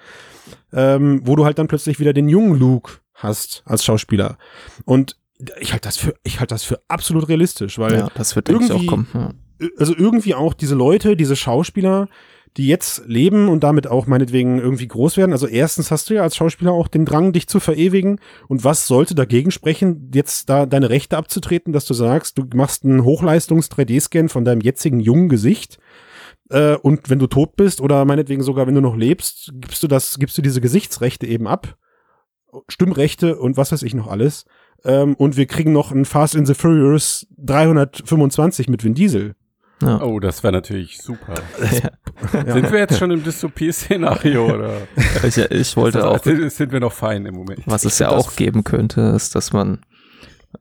ähm, 0.73 1.21
wo 1.23 1.35
du 1.35 1.45
halt 1.45 1.59
dann 1.59 1.67
plötzlich 1.67 1.99
wieder 1.99 2.11
den 2.11 2.27
jungen 2.27 2.59
Luke 2.59 2.93
hast 3.13 3.63
als 3.65 3.83
Schauspieler. 3.83 4.37
Und 4.85 5.17
ich 5.59 5.71
halte 5.73 5.87
das 5.87 5.97
für, 5.97 6.13
ich 6.23 6.39
halte 6.39 6.53
das 6.55 6.63
für 6.63 6.79
absolut 6.87 7.27
realistisch, 7.27 7.77
weil 7.79 7.93
Ja, 7.93 8.09
das 8.15 8.35
wird 8.35 8.49
ich 8.49 8.55
auch 8.55 8.61
irgendwie- 8.61 8.85
kommen. 8.85 9.07
Ja. 9.13 9.33
also 9.77 9.93
irgendwie 9.95 10.35
auch 10.35 10.53
diese 10.53 10.75
Leute, 10.75 11.15
diese 11.15 11.35
Schauspieler, 11.35 12.07
die 12.55 12.67
jetzt 12.67 13.01
leben 13.07 13.49
und 13.49 13.63
damit 13.63 13.87
auch 13.87 14.05
meinetwegen 14.05 14.59
irgendwie 14.59 14.87
groß 14.87 15.17
werden. 15.17 15.31
Also 15.31 15.47
erstens 15.47 15.89
hast 15.89 16.09
du 16.09 16.13
ja 16.13 16.21
als 16.21 16.35
Schauspieler 16.35 16.71
auch 16.71 16.87
den 16.87 17.03
Drang, 17.03 17.33
dich 17.33 17.47
zu 17.47 17.59
verewigen. 17.59 18.19
Und 18.47 18.63
was 18.63 18.85
sollte 18.85 19.15
dagegen 19.15 19.49
sprechen, 19.49 20.11
jetzt 20.13 20.49
da 20.49 20.67
deine 20.67 20.91
Rechte 20.91 21.17
abzutreten, 21.17 21.73
dass 21.73 21.85
du 21.85 21.95
sagst, 21.95 22.37
du 22.37 22.45
machst 22.53 22.83
einen 22.83 23.03
Hochleistungs-3D-Scan 23.03 24.29
von 24.29 24.45
deinem 24.45 24.61
jetzigen 24.61 24.99
jungen 24.99 25.29
Gesicht. 25.29 25.79
Äh, 26.49 26.75
und 26.75 27.09
wenn 27.09 27.17
du 27.19 27.25
tot 27.27 27.55
bist 27.55 27.81
oder 27.81 28.05
meinetwegen 28.05 28.43
sogar, 28.43 28.67
wenn 28.67 28.75
du 28.75 28.81
noch 28.81 28.95
lebst, 28.97 29.51
gibst 29.55 29.81
du 29.81 29.87
das, 29.87 30.19
gibst 30.19 30.37
du 30.37 30.41
diese 30.43 30.61
Gesichtsrechte 30.61 31.25
eben 31.25 31.47
ab. 31.47 31.75
Stimmrechte 32.67 33.37
und 33.37 33.57
was 33.57 33.71
weiß 33.71 33.83
ich 33.83 33.93
noch 33.93 34.07
alles. 34.07 34.45
Ähm, 34.85 35.15
und 35.15 35.37
wir 35.37 35.45
kriegen 35.45 35.71
noch 35.71 35.91
ein 35.91 36.05
Fast 36.05 36.35
in 36.35 36.45
the 36.45 36.53
Furious 36.53 37.25
325 37.37 38.67
mit 38.69 38.83
Vin 38.83 38.93
Diesel. 38.93 39.35
Ja. 39.81 40.01
Oh, 40.01 40.19
das 40.19 40.43
wäre 40.43 40.53
natürlich 40.53 41.01
super. 41.01 41.33
Ja. 42.33 42.53
Sind 42.53 42.71
wir 42.71 42.79
jetzt 42.79 42.97
schon 42.99 43.11
im 43.11 43.21
Dystopie-Szenario 43.23 44.45
oder 44.53 44.77
Ich, 45.23 45.35
ich 45.37 45.75
wollte 45.75 45.97
das- 45.97 46.07
auch, 46.07 46.23
sind, 46.23 46.51
sind 46.51 46.71
wir 46.71 46.79
noch 46.79 46.93
fein 46.93 47.25
im 47.25 47.35
Moment? 47.35 47.61
was 47.65 47.83
es 47.85 47.99
ja 47.99 48.09
auch 48.09 48.35
geben 48.35 48.63
könnte, 48.63 49.01
ist, 49.15 49.35
dass 49.35 49.51
man, 49.51 49.79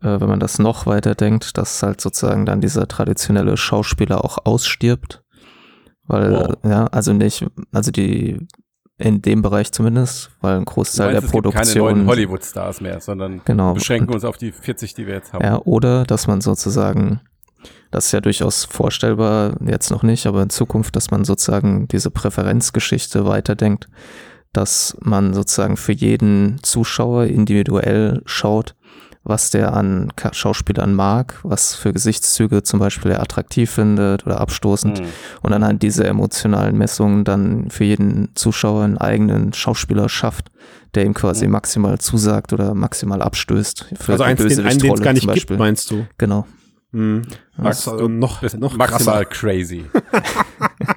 äh, 0.02 0.18
wenn 0.20 0.28
man 0.28 0.40
das 0.40 0.58
noch 0.58 0.86
weiter 0.86 1.14
denkt, 1.14 1.56
dass 1.58 1.82
halt 1.82 2.00
sozusagen 2.00 2.46
dann 2.46 2.60
dieser 2.60 2.88
traditionelle 2.88 3.56
Schauspieler 3.56 4.24
auch 4.24 4.38
ausstirbt. 4.44 5.22
Weil, 6.08 6.32
Wow. 6.32 6.54
ja, 6.64 6.86
also 6.86 7.12
nicht, 7.12 7.46
also 7.70 7.90
die, 7.92 8.48
in 9.02 9.20
dem 9.20 9.42
Bereich 9.42 9.72
zumindest, 9.72 10.30
weil 10.40 10.56
ein 10.56 10.64
Großteil 10.64 11.12
meinst, 11.12 11.22
der 11.22 11.26
es 11.28 11.32
gibt 11.32 11.42
keine 11.44 11.52
Produktion. 11.64 11.82
neuen 11.96 12.06
Hollywood-Stars 12.06 12.80
mehr, 12.80 13.00
sondern 13.00 13.40
Genau. 13.44 13.70
wir 13.70 13.74
beschränken 13.74 14.12
uns 14.14 14.24
auf 14.24 14.36
die 14.36 14.52
40, 14.52 14.94
die 14.94 15.06
wir 15.06 15.14
jetzt 15.14 15.32
haben. 15.32 15.44
Ja, 15.44 15.58
oder 15.64 16.04
dass 16.04 16.26
man 16.26 16.40
sozusagen, 16.40 17.20
das 17.90 18.06
ist 18.06 18.12
ja 18.12 18.20
durchaus 18.20 18.64
vorstellbar, 18.64 19.56
jetzt 19.66 19.90
noch 19.90 20.02
nicht, 20.02 20.26
aber 20.26 20.42
in 20.42 20.50
Zukunft, 20.50 20.94
dass 20.96 21.10
man 21.10 21.24
sozusagen 21.24 21.88
diese 21.88 22.10
Präferenzgeschichte 22.10 23.26
weiterdenkt, 23.26 23.88
dass 24.52 24.96
man 25.00 25.34
sozusagen 25.34 25.76
für 25.76 25.92
jeden 25.92 26.58
Zuschauer 26.62 27.24
individuell 27.24 28.22
schaut, 28.26 28.74
was 29.24 29.50
der 29.50 29.72
an 29.74 30.10
Ka- 30.16 30.32
Schauspielern 30.34 30.94
mag, 30.94 31.38
was 31.42 31.74
für 31.74 31.92
Gesichtszüge 31.92 32.62
zum 32.62 32.80
Beispiel 32.80 33.12
er 33.12 33.20
attraktiv 33.20 33.70
findet 33.70 34.26
oder 34.26 34.40
abstoßend 34.40 34.98
Hm. 34.98 35.06
und 35.42 35.52
anhand 35.52 35.82
dieser 35.82 36.06
emotionalen 36.06 36.76
Messungen 36.76 37.24
dann 37.24 37.70
für 37.70 37.84
jeden 37.84 38.30
Zuschauer 38.34 38.84
einen 38.84 38.98
eigenen 38.98 39.52
Schauspieler 39.52 40.08
schafft, 40.08 40.50
der 40.94 41.04
ihm 41.06 41.14
quasi 41.14 41.46
Mhm. 41.46 41.52
maximal 41.52 41.98
zusagt 41.98 42.52
oder 42.52 42.74
maximal 42.74 43.22
abstößt. 43.22 43.86
Für 43.98 44.12
Also 44.12 44.24
eins, 44.24 44.40
den, 44.40 44.66
einen, 44.66 44.78
den 44.78 44.92
es 44.94 45.00
gar 45.00 45.12
nicht 45.12 45.22
zum 45.22 45.32
gibt, 45.34 45.46
Beispiel. 45.46 45.56
meinst 45.56 45.90
du? 45.90 46.06
Genau. 46.18 46.46
Hm. 46.92 47.22
Max, 47.56 47.86
äh, 47.86 47.90
noch, 48.08 48.42
noch 48.54 48.76
maximal 48.76 49.24
krasser. 49.24 49.24
crazy. 49.24 49.84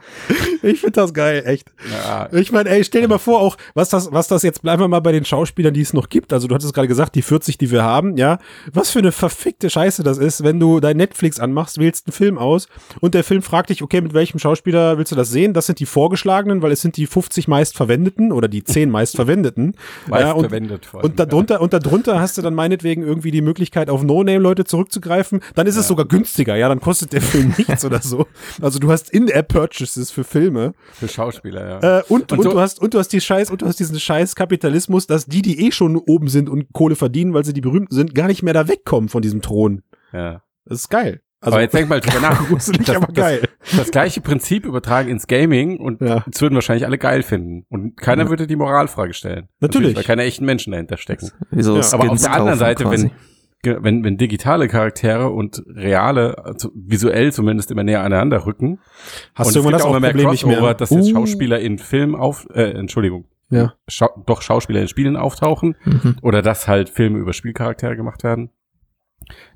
Ich 0.64 0.80
finde 0.80 0.94
das 0.94 1.14
geil, 1.14 1.44
echt. 1.46 1.72
Ja, 1.92 2.30
Ich 2.32 2.52
meine, 2.52 2.70
ey, 2.70 2.84
stell 2.84 3.02
dir 3.02 3.08
mal 3.08 3.18
vor, 3.20 3.40
auch 3.42 3.56
was 3.76 3.90
das, 3.90 4.12
was 4.12 4.28
das 4.28 4.42
jetzt, 4.44 4.62
bleiben 4.64 4.82
wir 4.82 4.88
mal 4.88 5.00
bei 5.00 5.12
den 5.12 5.26
Schauspielern, 5.26 5.74
die 5.74 5.82
es 5.82 5.94
noch 5.94 6.10
gibt. 6.10 6.34
Also 6.34 6.48
du 6.48 6.56
hattest 6.56 6.74
gerade 6.74 6.88
gesagt, 6.88 7.16
die 7.16 7.22
40, 7.22 7.58
die 7.58 7.70
wir 7.72 7.84
haben, 7.84 8.18
ja. 8.18 8.40
Was 8.74 8.90
für 8.90 9.00
eine 9.00 9.12
verfickte 9.12 9.70
Scheiße 9.70 10.04
das 10.04 10.18
ist, 10.18 10.44
wenn 10.44 10.60
du 10.60 10.80
dein 10.80 10.98
Netflix 10.98 11.40
anmachst, 11.40 11.78
wählst 11.78 12.08
einen 12.08 12.14
Film 12.14 12.38
aus 12.38 12.68
und 13.00 13.14
der 13.14 13.24
Film 13.24 13.42
fragt 13.42 13.70
dich, 13.70 13.84
okay, 13.84 14.02
mit 14.02 14.14
welchem 14.14 14.40
Schauspieler 14.40 14.98
willst 14.98 15.12
du 15.12 15.16
das 15.16 15.30
sehen? 15.30 15.54
Das 15.54 15.68
sind 15.68 15.80
die 15.80 15.86
vorgeschlagenen, 15.86 16.62
weil 16.62 16.72
es 16.72 16.82
sind 16.82 16.98
die 16.98 17.06
50 17.06 17.48
meist 17.48 17.76
verwendeten 17.76 18.32
oder 18.32 18.48
die 18.48 18.64
10 18.64 18.90
meist 18.90 19.16
verwendeten. 19.16 19.76
meist 20.08 20.24
ja, 20.24 20.32
und, 20.32 20.42
verwendet 20.46 20.86
vor 20.88 21.02
allem, 21.02 21.12
und 21.12 21.20
darunter, 21.20 21.62
und 21.62 21.74
darunter 21.74 22.20
hast 22.20 22.38
du 22.38 22.42
dann 22.42 22.56
meinetwegen 22.56 23.04
irgendwie 23.04 23.32
die 23.32 23.42
Möglichkeit, 23.42 23.90
auf 23.90 24.04
No-Name-Leute 24.04 24.64
zurückzugreifen. 24.66 25.42
Dann 25.54 25.68
ist 25.68 25.76
es 25.76 25.86
Ja. 25.86 25.90
sogar 25.90 26.06
günstiger, 26.08 26.56
ja, 26.56 26.70
dann 26.70 26.80
kostet 26.82 27.14
der 27.14 27.22
Film 27.22 27.54
nichts 27.58 27.86
oder 27.86 28.02
so. 28.02 28.26
Also 28.62 28.80
du 28.80 28.92
hast 28.92 29.10
In-App-Purchases 29.12 30.12
für 30.16 30.24
Filme. 30.24 30.74
Für 30.94 31.08
Schauspieler, 31.08 31.80
ja. 31.82 32.00
Äh, 32.00 32.04
und, 32.10 32.32
Und 32.32 32.40
und, 32.40 32.44
so- 32.44 32.52
du 32.54 32.60
hast, 32.60 32.82
und 32.82 32.94
du 32.94 33.00
hast 33.00 33.10
die 33.10 33.22
Scheiß, 33.22 33.52
und 33.52 33.62
du 33.62 33.68
hast 33.68 33.80
diesen 33.80 34.00
Scheiß 34.00 34.36
Kapitalismus, 34.36 35.06
dass 35.06 35.28
die, 35.28 35.42
die 35.44 35.68
eh 35.68 35.72
schon 35.72 35.96
oben 35.98 36.28
sind 36.30 36.50
und 36.50 36.74
Kohle 36.74 36.96
verdienen, 36.96 37.34
weil 37.34 37.46
sie 37.46 37.54
die 37.54 37.62
berühmten 37.62 37.94
sind, 37.94 38.16
gar 38.16 38.28
nicht 38.28 38.42
mehr 38.42 38.54
da 38.54 38.68
wegkommen 38.68 39.10
von 39.10 39.22
diesem 39.22 39.42
Thron. 39.42 39.84
ja. 40.12 40.42
Das 40.68 40.80
ist 40.80 40.90
geil. 40.90 41.22
Also 41.42 41.58
aber 41.58 41.62
jetzt 41.62 41.76
denk 41.76 41.88
mal 41.90 42.00
drüber 42.00 42.20
nach. 42.22 42.44
gruselig, 42.48 42.88
Das- 42.88 42.96
aber 42.96 43.06
das- 43.08 43.16
geil. 43.16 43.48
Das 43.78 43.92
gleiche 43.92 44.20
Prinzip 44.22 44.66
übertragen 44.66 45.10
ins 45.10 45.28
Gaming 45.28 45.78
und 45.80 46.02
Ja. 46.02 46.24
das 46.26 46.42
würden 46.42 46.56
wahrscheinlich 46.56 46.88
alle 46.88 46.98
geil 46.98 47.22
finden. 47.22 47.66
Und 47.70 47.98
keiner 47.98 48.24
Ja. 48.24 48.30
würde 48.30 48.48
die 48.48 48.56
Moralfrage 48.56 49.14
stellen. 49.14 49.50
Natürlich. 49.60 49.96
Weil 49.96 50.04
keine 50.04 50.24
echten 50.24 50.44
Menschen 50.46 50.72
dahinter 50.72 50.98
stecken. 50.98 51.30
Wieso 51.52 51.78
Ja, 51.78 51.84
Aber 51.94 52.10
auf 52.10 52.20
der 52.20 52.34
anderen 52.34 52.58
Seite, 52.58 52.84
quasi. 52.84 53.04
wenn, 53.04 53.12
wenn, 53.66 54.04
wenn 54.04 54.18
digitale 54.18 54.68
Charaktere 54.68 55.30
und 55.30 55.64
reale, 55.68 56.44
also 56.46 56.72
visuell 56.76 57.32
zumindest 57.34 57.72
immer 57.72 57.84
näher 57.84 58.02
aneinander 58.04 58.46
rücken, 58.46 58.80
Hast 59.34 59.48
und 59.48 59.56
du 59.56 59.62
gibt 59.64 59.74
das 59.76 59.82
auch 59.84 59.90
immer 59.92 60.00
mehr 60.00 60.12
Problem 60.12 60.30
Crossover, 60.30 60.62
mehr? 60.62 60.74
dass 60.74 60.90
jetzt 60.92 61.10
Uh, 61.10 61.14
Schauspieler 61.16 61.60
in 61.60 61.78
Filmen 61.78 62.16
auf, 62.16 62.48
äh, 62.54 62.72
Entschuldigung, 62.72 63.26
Ja. 63.50 63.74
Schau 63.88 64.10
doch 64.26 64.42
Schauspieler 64.42 64.82
in 64.82 64.88
Spielen 64.88 65.16
auftauchen 65.18 65.76
Mhm. 65.86 66.16
oder 66.22 66.42
dass 66.42 66.68
halt 66.68 66.90
Filme 66.90 67.20
über 67.20 67.34
Spielcharaktere 67.34 67.96
gemacht 67.96 68.24
werden, 68.24 68.50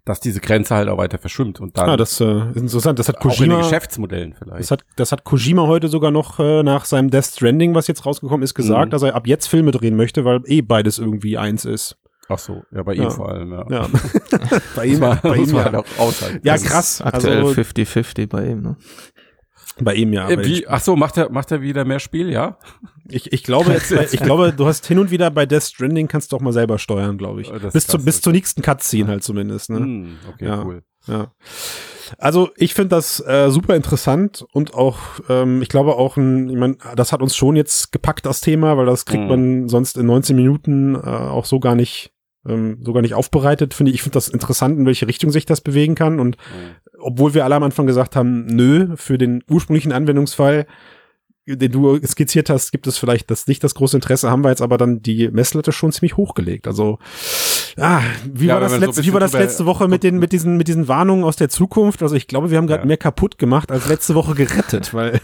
dass 0.06 0.20
diese 0.20 0.40
Grenze 0.42 0.76
halt 0.76 0.90
auch 0.90 0.98
weiter 0.98 1.20
verschwimmt 1.20 1.60
und 1.60 1.78
dann 1.78 1.90
Ah, 1.90 1.98
das 1.98 2.20
äh, 2.22 2.50
ist 2.50 2.58
interessant. 2.58 2.98
Das 2.98 3.08
hat 3.08 3.18
auch 3.18 3.26
in 3.26 3.30
den 3.30 3.38
Kojima, 3.38 3.58
Geschäftsmodellen 3.60 4.34
vielleicht. 4.38 4.60
das 4.62 4.72
hat, 4.72 4.84
das 4.96 5.12
hat 5.12 5.24
Kojima 5.24 5.68
heute 5.68 5.88
sogar 5.90 6.10
noch 6.12 6.40
äh, 6.40 6.64
nach 6.64 6.86
seinem 6.86 7.10
Death 7.12 7.26
Stranding, 7.26 7.76
was 7.76 7.88
jetzt 7.88 8.06
rausgekommen 8.06 8.44
ist, 8.44 8.56
gesagt, 8.56 8.88
Mhm. 8.88 8.90
dass 8.92 9.04
er 9.04 9.16
ab 9.16 9.28
jetzt 9.28 9.48
Filme 9.48 9.72
drehen 9.72 9.96
möchte, 9.96 10.26
weil 10.26 10.42
eh 10.46 10.62
beides 10.62 10.98
irgendwie 10.98 11.38
eins 11.38 11.66
ist. 11.66 11.98
Ach 12.30 12.40
so, 12.40 12.64
ja, 12.72 12.84
bei 12.84 12.94
Ja. 12.94 13.04
ihm 13.06 13.12
vor 13.12 13.30
allem, 13.30 13.52
ja. 13.52 13.66
Ja. 13.70 13.88
bei 14.76 14.86
ihm, 14.86 15.00
man, 15.00 15.20
bei 15.22 15.38
muss 15.38 15.50
ihm 15.50 15.58
ja. 15.58 15.64
halt 15.66 15.76
auch 15.76 15.86
aushalten. 15.98 16.40
Ja, 16.44 16.54
Das 16.54 16.62
ist- 16.64 16.70
krass. 16.70 17.02
Aktuell 17.02 17.40
Also 17.40 17.62
50-50 17.62 18.28
bei 18.28 18.46
ihm. 18.48 18.62
Ne? 18.62 18.78
bei 19.82 19.96
ihm 19.96 20.14
ja. 20.14 20.30
Äh, 20.30 20.44
wie, 20.46 20.68
ach 20.68 20.82
so, 20.82 20.96
macht 20.96 21.18
er, 21.18 21.32
macht 21.32 21.52
er 21.52 21.62
wieder 21.62 21.86
mehr 21.86 22.00
Spiel, 22.00 22.30
ja? 22.30 22.58
Ich, 23.10 23.32
ich 23.32 23.44
glaube 23.44 23.72
jetzt, 23.72 23.96
bei- 23.96 24.08
ich 24.12 24.20
glaube, 24.22 24.54
du 24.54 24.66
hast 24.68 24.86
hin 24.86 25.00
und 25.00 25.10
wieder 25.10 25.32
bei 25.32 25.46
Death 25.46 25.64
Stranding 25.64 26.08
kannst 26.08 26.32
du 26.32 26.36
auch 26.36 26.42
mal 26.42 26.54
selber 26.54 26.78
steuern, 26.78 27.18
glaube 27.18 27.42
ich. 27.42 27.52
Oh, 27.52 27.58
das 27.58 27.74
Bis, 27.74 27.88
zu, 27.88 27.98
bis 27.98 28.22
zur 28.22 28.34
nächsten 28.34 28.62
Cutscene 28.62 29.08
halt 29.08 29.24
zumindest, 29.24 29.70
ne? 29.70 29.80
Hm, 29.80 30.18
okay, 30.34 30.46
Ja. 30.46 30.64
cool. 30.66 30.84
Ja. 31.08 31.32
Also 32.18 32.50
ich 32.58 32.74
finde 32.74 32.90
das 32.96 33.20
äh, 33.26 33.50
super 33.52 33.76
interessant 33.76 34.46
und 34.52 34.74
auch, 34.74 34.98
ähm, 35.30 35.62
ich 35.62 35.70
glaube 35.70 35.96
auch, 35.96 36.18
ein, 36.18 36.50
ich 36.50 36.58
mein, 36.58 36.78
das 36.96 37.14
hat 37.14 37.22
uns 37.22 37.36
schon 37.36 37.56
jetzt 37.56 37.92
gepackt, 37.92 38.26
das 38.26 38.42
Thema, 38.42 38.78
weil 38.78 38.86
das 38.86 39.06
kriegt 39.06 39.24
mhm. 39.24 39.30
man 39.30 39.70
sonst 39.70 39.98
in 39.98 40.08
19 40.08 40.36
Minuten 40.36 40.96
äh, 40.96 41.00
auch 41.00 41.46
so 41.46 41.60
gar 41.60 41.76
nicht 41.76 42.12
ähm, 42.48 42.80
so 42.84 42.94
gar 42.94 43.02
nicht 43.02 43.14
aufbereitet. 43.14 43.74
Finde 43.74 43.92
ich, 43.92 43.96
ich 43.96 44.02
finde 44.02 44.16
das 44.16 44.28
interessant, 44.28 44.78
in 44.78 44.86
welche 44.86 45.08
Richtung 45.08 45.32
sich 45.32 45.46
das 45.46 45.62
bewegen 45.62 45.96
kann. 45.96 46.20
Und 46.20 46.38
mhm. 46.38 47.00
obwohl 47.00 47.34
wir 47.34 47.44
alle 47.46 47.56
am 47.56 47.64
Anfang 47.64 47.88
gesagt 47.88 48.16
haben, 48.16 48.46
nö, 48.46 48.96
für 48.96 49.18
den 49.18 49.44
ursprünglichen 49.50 49.92
Anwendungsfall 49.92 50.66
den 51.56 51.72
du 51.72 52.00
skizziert 52.06 52.50
hast, 52.50 52.72
gibt 52.72 52.88
es 52.88 52.98
vielleicht 52.98 53.32
das 53.32 53.48
nicht 53.48 53.64
das 53.64 53.76
große 53.76 53.98
Interesse, 53.98 54.30
haben 54.30 54.44
wir 54.44 54.50
jetzt 54.50 54.62
aber 54.62 54.78
dann 54.78 55.02
die 55.02 55.30
Messlatte 55.30 55.72
schon 55.72 55.92
ziemlich 55.92 56.18
hochgelegt. 56.18 56.68
Also, 56.68 57.00
ah, 57.80 58.02
wie 58.26 58.48
ja, 58.48 58.56
war 58.56 58.62
das 58.62 58.78
letzte, 58.78 59.02
so 59.02 59.08
wie 59.08 59.14
war 59.14 59.20
das 59.20 59.34
letzte 59.34 59.66
Woche 59.66 59.88
mit 59.88 60.04
den, 60.04 60.20
mit 60.20 60.32
diesen, 60.32 60.58
mit 60.58 60.68
diesen 60.68 60.88
Warnungen 60.88 61.24
aus 61.24 61.36
der 61.36 61.50
Zukunft? 61.50 62.04
Also 62.04 62.16
ich 62.16 62.28
glaube, 62.28 62.52
wir 62.52 62.58
haben 62.58 62.68
gerade 62.68 62.84
ja. 62.84 62.88
mehr 62.88 62.98
kaputt 62.98 63.38
gemacht 63.38 63.72
als 63.72 63.88
letzte 63.88 64.16
Woche 64.16 64.36
gerettet, 64.36 64.94
weil 64.94 65.20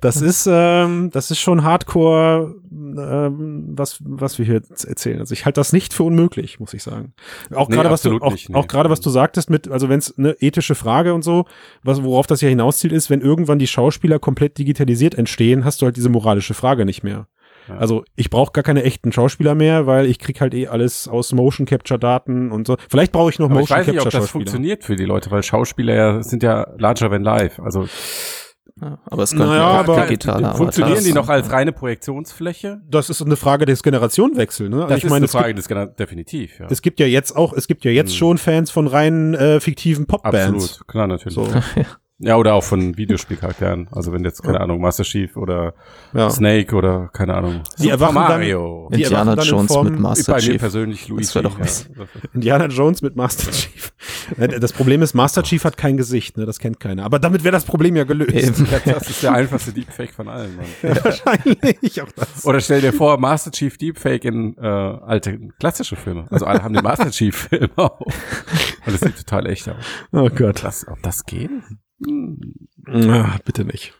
das 0.00 0.20
ist, 0.20 0.48
ähm, 0.50 1.10
das 1.12 1.30
ist 1.30 1.40
schon 1.40 1.62
Hardcore, 1.62 2.54
ähm, 2.70 3.72
was, 3.76 3.98
was 4.04 4.38
wir 4.38 4.46
hier 4.46 4.62
erzählen. 4.86 5.20
Also 5.20 5.32
ich 5.32 5.44
halte 5.44 5.60
das 5.60 5.72
nicht 5.72 5.92
für 5.92 6.04
unmöglich, 6.04 6.58
muss 6.60 6.74
ich 6.74 6.82
sagen. 6.82 7.12
Auch 7.54 7.68
nee, 7.68 7.76
gerade 7.76 7.90
was 7.90 8.02
du, 8.02 8.18
auch, 8.18 8.34
nee. 8.34 8.54
auch 8.54 8.66
gerade 8.66 8.90
was 8.90 9.00
du 9.00 9.10
sagtest 9.10 9.50
mit, 9.50 9.70
also 9.70 9.88
wenn 9.88 9.98
es 9.98 10.16
eine 10.16 10.32
ethische 10.40 10.74
Frage 10.74 11.14
und 11.14 11.22
so, 11.22 11.44
was, 11.82 12.02
worauf 12.02 12.26
das 12.26 12.40
ja 12.40 12.48
hinauszielt 12.48 12.92
ist, 12.92 13.10
wenn 13.10 13.20
irgendwann 13.20 13.58
die 13.58 13.66
Schauspieler 13.66 14.18
komplett 14.18 14.58
digitalisiert 14.58 15.14
entstehen, 15.14 15.64
hast 15.64 15.82
du 15.82 15.86
halt 15.86 15.96
diese 15.96 16.08
moralische 16.08 16.54
Frage 16.54 16.84
nicht 16.84 17.02
mehr. 17.02 17.26
Ja. 17.70 17.78
Also 17.78 18.04
ich 18.16 18.30
brauche 18.30 18.52
gar 18.52 18.64
keine 18.64 18.82
echten 18.82 19.12
Schauspieler 19.12 19.54
mehr, 19.54 19.86
weil 19.86 20.06
ich 20.06 20.18
krieg 20.18 20.40
halt 20.40 20.54
eh 20.54 20.68
alles 20.68 21.08
aus 21.08 21.32
Motion 21.32 21.66
Capture 21.66 21.98
Daten 21.98 22.50
und 22.50 22.66
so. 22.66 22.76
Vielleicht 22.88 23.12
brauche 23.12 23.30
ich 23.30 23.38
noch 23.38 23.50
Aber 23.50 23.60
Motion 23.60 23.78
Capture 23.78 23.94
Schauspieler. 23.94 24.02
Ich 24.02 24.06
weiß 24.06 24.12
nicht, 24.12 24.20
ob 24.20 24.22
das 24.22 24.30
funktioniert 24.30 24.84
für 24.84 24.96
die 24.96 25.04
Leute, 25.04 25.30
weil 25.30 25.42
Schauspieler 25.42 25.94
ja, 25.94 26.22
sind 26.22 26.42
ja 26.42 26.66
larger 26.76 27.10
than 27.10 27.22
life. 27.22 27.62
Also 27.62 27.86
ja, 28.80 28.98
aber 29.04 29.22
es 29.24 29.30
könnte 29.30 29.46
naja, 29.46 29.66
aber 29.66 30.06
digitale 30.06 30.54
Funktionieren 30.54 31.04
die 31.04 31.12
noch 31.12 31.28
als 31.28 31.50
reine 31.52 31.72
Projektionsfläche? 31.72 32.80
Das 32.88 33.10
ist 33.10 33.20
eine 33.20 33.36
Frage 33.36 33.66
des 33.66 33.82
Generationenwechsels. 33.82 34.70
Ne? 34.70 34.76
Also 34.76 34.88
das 34.88 34.98
ich 34.98 35.04
ist 35.04 35.10
meine, 35.10 35.24
eine 35.24 35.28
Frage 35.28 35.54
des 35.54 35.68
Gener 35.68 35.86
definitiv. 35.86 36.58
Ja. 36.58 36.66
Es 36.70 36.80
gibt 36.80 36.98
ja 36.98 37.06
jetzt 37.06 37.36
auch, 37.36 37.52
es 37.52 37.66
gibt 37.68 37.84
ja 37.84 37.90
jetzt 37.90 38.12
hm. 38.12 38.16
schon 38.16 38.38
Fans 38.38 38.70
von 38.70 38.86
reinen 38.86 39.34
äh, 39.34 39.60
fiktiven 39.60 40.06
Popbands. 40.06 40.64
Absolut, 40.64 40.88
klar 40.88 41.06
natürlich. 41.06 41.34
So. 41.34 41.46
Ja, 41.46 41.62
oder 42.20 42.54
auch 42.54 42.64
von 42.64 42.96
Videospielcharakteren. 42.96 43.88
Also 43.92 44.12
wenn 44.12 44.24
jetzt, 44.24 44.42
keine 44.42 44.58
ja. 44.58 44.64
Ahnung, 44.64 44.80
Master 44.80 45.04
Chief 45.04 45.36
oder 45.36 45.74
ja. 46.12 46.28
Snake 46.30 46.74
oder 46.74 47.08
keine 47.12 47.34
Ahnung. 47.34 47.62
Die 47.78 47.90
Super 47.90 48.12
Mario. 48.12 48.88
Dann, 48.90 48.98
die 48.98 49.04
Indiana 49.04 49.34
Jones 49.34 49.82
mit 49.82 49.98
Master 49.98 50.34
bei 50.34 50.38
Chief. 50.40 50.52
Mir 50.52 50.58
persönlich 50.58 51.08
Luigi. 51.08 51.20
Das 51.30 51.42
doch 51.42 51.60
was. 51.60 51.88
Ja. 51.96 52.04
Indiana 52.34 52.66
Jones 52.66 53.02
mit 53.02 53.16
Master 53.16 53.50
Chief. 53.50 53.92
Äh, 54.36 54.48
das 54.48 54.72
Problem 54.72 55.00
ist, 55.02 55.14
Master 55.14 55.42
Chief 55.42 55.62
hat 55.64 55.76
kein 55.76 55.96
Gesicht, 55.96 56.36
ne? 56.36 56.44
Das 56.44 56.58
kennt 56.58 56.80
keiner. 56.80 57.04
Aber 57.04 57.18
damit 57.18 57.44
wäre 57.44 57.52
das 57.52 57.64
Problem 57.64 57.96
ja 57.96 58.04
gelöst. 58.04 58.62
das 58.84 59.08
ist 59.08 59.22
der 59.22 59.32
einfachste 59.32 59.72
Deepfake 59.72 60.12
von 60.12 60.28
allen. 60.28 60.56
Mann. 60.56 60.66
Ja, 60.82 61.04
wahrscheinlich 61.04 62.02
auch 62.02 62.10
das. 62.16 62.44
Oder 62.44 62.60
stell 62.60 62.80
dir 62.80 62.92
vor, 62.92 63.18
Master 63.18 63.50
Chief 63.50 63.76
Deepfake 63.78 64.24
in 64.24 64.56
äh, 64.58 64.66
alte 64.66 65.38
klassische 65.58 65.96
Filme. 65.96 66.26
Also 66.30 66.46
alle 66.46 66.62
haben 66.62 66.74
den 66.74 66.82
Master 66.82 67.10
Chief 67.10 67.34
Film 67.34 67.70
auch. 67.76 68.00
Und 68.00 68.12
das 68.86 69.00
sieht 69.00 69.16
total 69.16 69.46
echt 69.46 69.68
aus. 69.68 69.76
Oh 70.12 70.28
Gott. 70.28 70.62
Das, 70.62 70.86
ob 70.88 71.02
das 71.02 71.24
geht? 71.24 71.50
Ach, 72.86 73.38
bitte 73.40 73.64
nicht. 73.64 73.94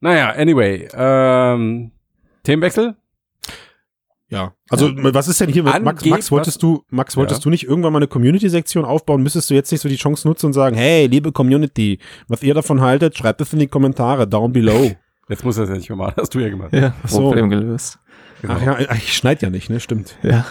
Naja, 0.00 0.30
anyway. 0.30 0.88
Ähm, 0.92 1.92
Themenwechsel? 2.42 2.96
Ja, 4.28 4.54
also 4.68 4.88
ja. 4.88 5.12
was 5.12 5.26
ist 5.26 5.40
denn 5.40 5.50
hier 5.50 5.64
mit 5.64 5.82
Max? 5.82 6.04
Max, 6.04 6.30
wolltest 6.30 6.62
du, 6.62 6.84
Max, 6.88 7.16
wolltest 7.16 7.40
ja. 7.40 7.42
du 7.42 7.50
nicht 7.50 7.66
irgendwann 7.66 7.92
mal 7.92 7.98
eine 7.98 8.06
Community-Sektion 8.06 8.84
aufbauen? 8.84 9.22
Müsstest 9.22 9.50
du 9.50 9.54
jetzt 9.54 9.72
nicht 9.72 9.80
so 9.80 9.88
die 9.88 9.96
Chance 9.96 10.26
nutzen 10.28 10.46
und 10.46 10.52
sagen, 10.52 10.76
hey, 10.76 11.06
liebe 11.06 11.32
Community, 11.32 11.98
was 12.28 12.42
ihr 12.44 12.54
davon 12.54 12.80
haltet, 12.80 13.18
schreibt 13.18 13.40
es 13.40 13.52
in 13.52 13.58
die 13.58 13.66
Kommentare, 13.66 14.28
down 14.28 14.52
below. 14.52 14.92
Jetzt 15.28 15.44
muss 15.44 15.56
er 15.58 15.62
es 15.62 15.70
ja 15.70 15.76
nicht 15.76 15.88
mehr 15.88 15.96
machen, 15.96 16.14
hast 16.16 16.34
du 16.34 16.40
ja 16.40 16.48
gemacht. 16.48 16.72
Ja, 16.72 16.92
so. 17.04 17.28
Problem 17.28 17.50
gelöst. 17.50 18.00
Genau. 18.42 18.54
Ach 18.54 18.62
ja, 18.62 18.92
ich 18.94 19.14
schneid 19.14 19.42
ja 19.42 19.50
nicht, 19.50 19.70
ne? 19.70 19.78
Stimmt. 19.78 20.16
Ja. 20.24 20.44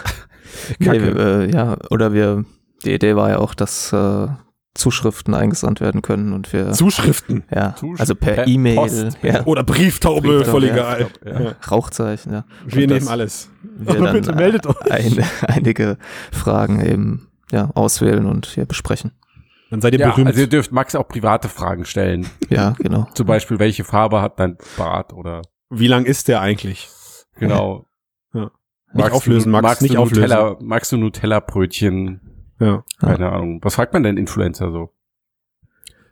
Nee, 0.78 0.96
äh, 0.96 1.52
ja, 1.52 1.76
oder 1.90 2.14
wir, 2.14 2.46
die 2.84 2.94
Idee 2.94 3.14
war 3.14 3.28
ja 3.28 3.38
auch, 3.38 3.54
dass 3.54 3.92
äh, 3.92 4.28
Zuschriften 4.74 5.34
eingesandt 5.34 5.80
werden 5.80 6.00
können 6.00 6.32
und 6.32 6.52
wir 6.52 6.72
Zuschriften 6.72 7.42
ja 7.52 7.74
Zuschriften. 7.74 8.00
also 8.00 8.14
per 8.14 8.46
E-Mail 8.46 9.12
ja. 9.22 9.44
oder 9.44 9.64
Brieftaube, 9.64 10.20
Brieftaube 10.28 10.44
voll 10.44 10.64
egal 10.64 11.10
ja. 11.24 11.40
Ja. 11.40 11.54
Rauchzeichen 11.68 12.32
ja 12.32 12.44
wir 12.66 12.84
und 12.84 12.90
nehmen 12.90 13.08
alles 13.08 13.50
wir 13.62 13.94
dann 13.94 14.12
bitte 14.12 14.32
meldet 14.32 14.66
euch 14.66 14.90
ein, 14.90 15.24
einige 15.42 15.98
Fragen 16.30 16.84
eben 16.84 17.28
ja 17.50 17.70
auswählen 17.74 18.26
und 18.26 18.46
hier 18.46 18.64
besprechen 18.64 19.10
dann 19.70 19.80
seid 19.80 19.92
ihr 19.94 20.06
berühmt 20.06 20.28
also 20.28 20.40
ihr 20.40 20.48
dürft 20.48 20.70
Max 20.70 20.94
auch 20.94 21.08
private 21.08 21.48
Fragen 21.48 21.84
stellen 21.84 22.28
ja 22.48 22.74
genau 22.78 23.08
zum 23.14 23.26
Beispiel 23.26 23.58
welche 23.58 23.82
Farbe 23.82 24.22
hat 24.22 24.38
dein 24.38 24.56
Bart 24.76 25.12
oder 25.12 25.42
wie 25.68 25.88
lang 25.88 26.04
ist 26.04 26.28
der 26.28 26.40
eigentlich 26.42 26.88
genau 27.36 27.86
ja. 28.32 28.50
Nicht 28.92 29.12
auflösen, 29.12 29.52
Max, 29.52 29.62
magst 29.62 29.82
nicht 29.82 29.96
auflösen. 29.96 30.22
Nutella, 30.22 30.56
magst 30.60 30.90
du 30.90 30.96
Nutella-Brötchen? 30.96 32.29
Ja. 32.60 32.84
Keine 33.00 33.24
ja. 33.24 33.32
Ahnung. 33.32 33.58
Was 33.62 33.74
fragt 33.74 33.92
man 33.92 34.02
denn 34.02 34.16
Influencer 34.16 34.70
so? 34.70 34.92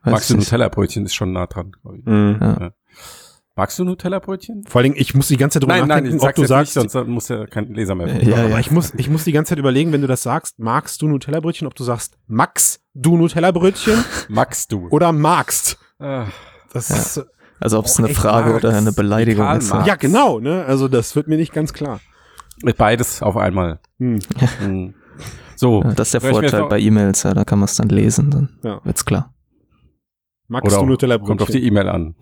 Weiß 0.03 0.13
Magst 0.13 0.31
du 0.31 0.37
Nutella-Brötchen? 0.37 1.05
Ist 1.05 1.15
schon 1.15 1.33
nah 1.33 1.47
dran, 1.47 1.73
glaube 1.73 1.99
ich. 1.99 2.07
Mhm. 2.07 2.39
Ja. 2.41 2.73
Magst 3.59 3.79
du 3.79 3.85
Nutella-Brötchen? 3.85 4.65
Vor 4.69 4.79
allen 4.79 4.93
Dingen, 4.93 5.03
ich 5.03 5.15
muss 5.15 5.29
die 5.29 5.37
ganze 5.37 5.55
Zeit 5.55 5.65
drüber 5.65 5.77
nein, 5.77 5.89
nachdenken, 5.89 6.17
nein, 6.17 6.29
ob 6.29 6.35
du 6.37 6.47
sagst, 6.47 6.77
nicht, 6.77 6.91
sonst 6.91 7.09
muss 7.09 7.29
ja 7.29 7.45
kein 7.47 7.75
Leser 7.75 7.97
mehr. 7.97 8.23
Ja, 8.23 8.39
ja, 8.39 8.45
aber 8.45 8.61
ich 8.61 8.71
muss, 8.71 8.95
ich 8.97 9.11
muss 9.11 9.25
die 9.25 9.33
ganze 9.33 9.51
Zeit 9.51 9.59
überlegen, 9.59 9.93
wenn 9.93 10.01
du 10.01 10.07
das 10.07 10.23
sagst, 10.23 10.61
magst 10.61 11.03
du 11.03 11.09
Nutella-Brötchen, 11.09 11.67
ob 11.67 11.75
du 11.75 11.83
sagst, 11.83 12.17
Max 12.29 12.81
du 12.95 13.17
Nutella-Brötchen? 13.17 14.05
magst 14.29 14.71
du. 14.71 14.87
Oder 14.91 15.11
magst. 15.11 15.77
Ach, 15.99 16.29
das 16.73 16.89
ja. 16.89 16.97
ist, 16.97 17.27
also 17.59 17.81
ob 17.81 17.87
es 17.87 17.99
eine 17.99 18.11
Frage 18.11 18.55
oder 18.55 18.77
eine 18.77 18.93
Beleidigung 18.93 19.51
ist. 19.57 19.73
Ja, 19.85 19.97
genau, 19.97 20.39
ne? 20.39 20.65
Also 20.65 20.87
das 20.87 21.17
wird 21.17 21.27
mir 21.27 21.37
nicht 21.37 21.53
ganz 21.53 21.73
klar. 21.73 22.01
Mit 22.63 22.77
beides 22.77 23.23
auf 23.23 23.37
einmal. 23.37 23.81
Hm. 23.99 24.21
hm. 24.61 24.95
So. 25.59 25.83
Ja, 25.83 25.93
das 25.93 26.15
ist 26.15 26.23
der 26.23 26.31
Vorteil 26.31 26.69
bei 26.69 26.79
E-Mails, 26.79 27.25
ja, 27.25 27.35
da 27.35 27.45
kann 27.45 27.59
man 27.59 27.65
es 27.65 27.75
dann 27.75 27.89
lesen, 27.89 28.31
dann 28.31 28.49
ja. 28.63 28.81
wird's 28.85 29.05
klar. 29.05 29.35
Magst 30.47 30.73
Oder 30.73 30.83
du 30.83 30.87
Nutella 30.87 31.19
Kommt 31.19 31.43
auf 31.43 31.51
die 31.51 31.67
E-Mail 31.67 31.89
an. 31.89 32.15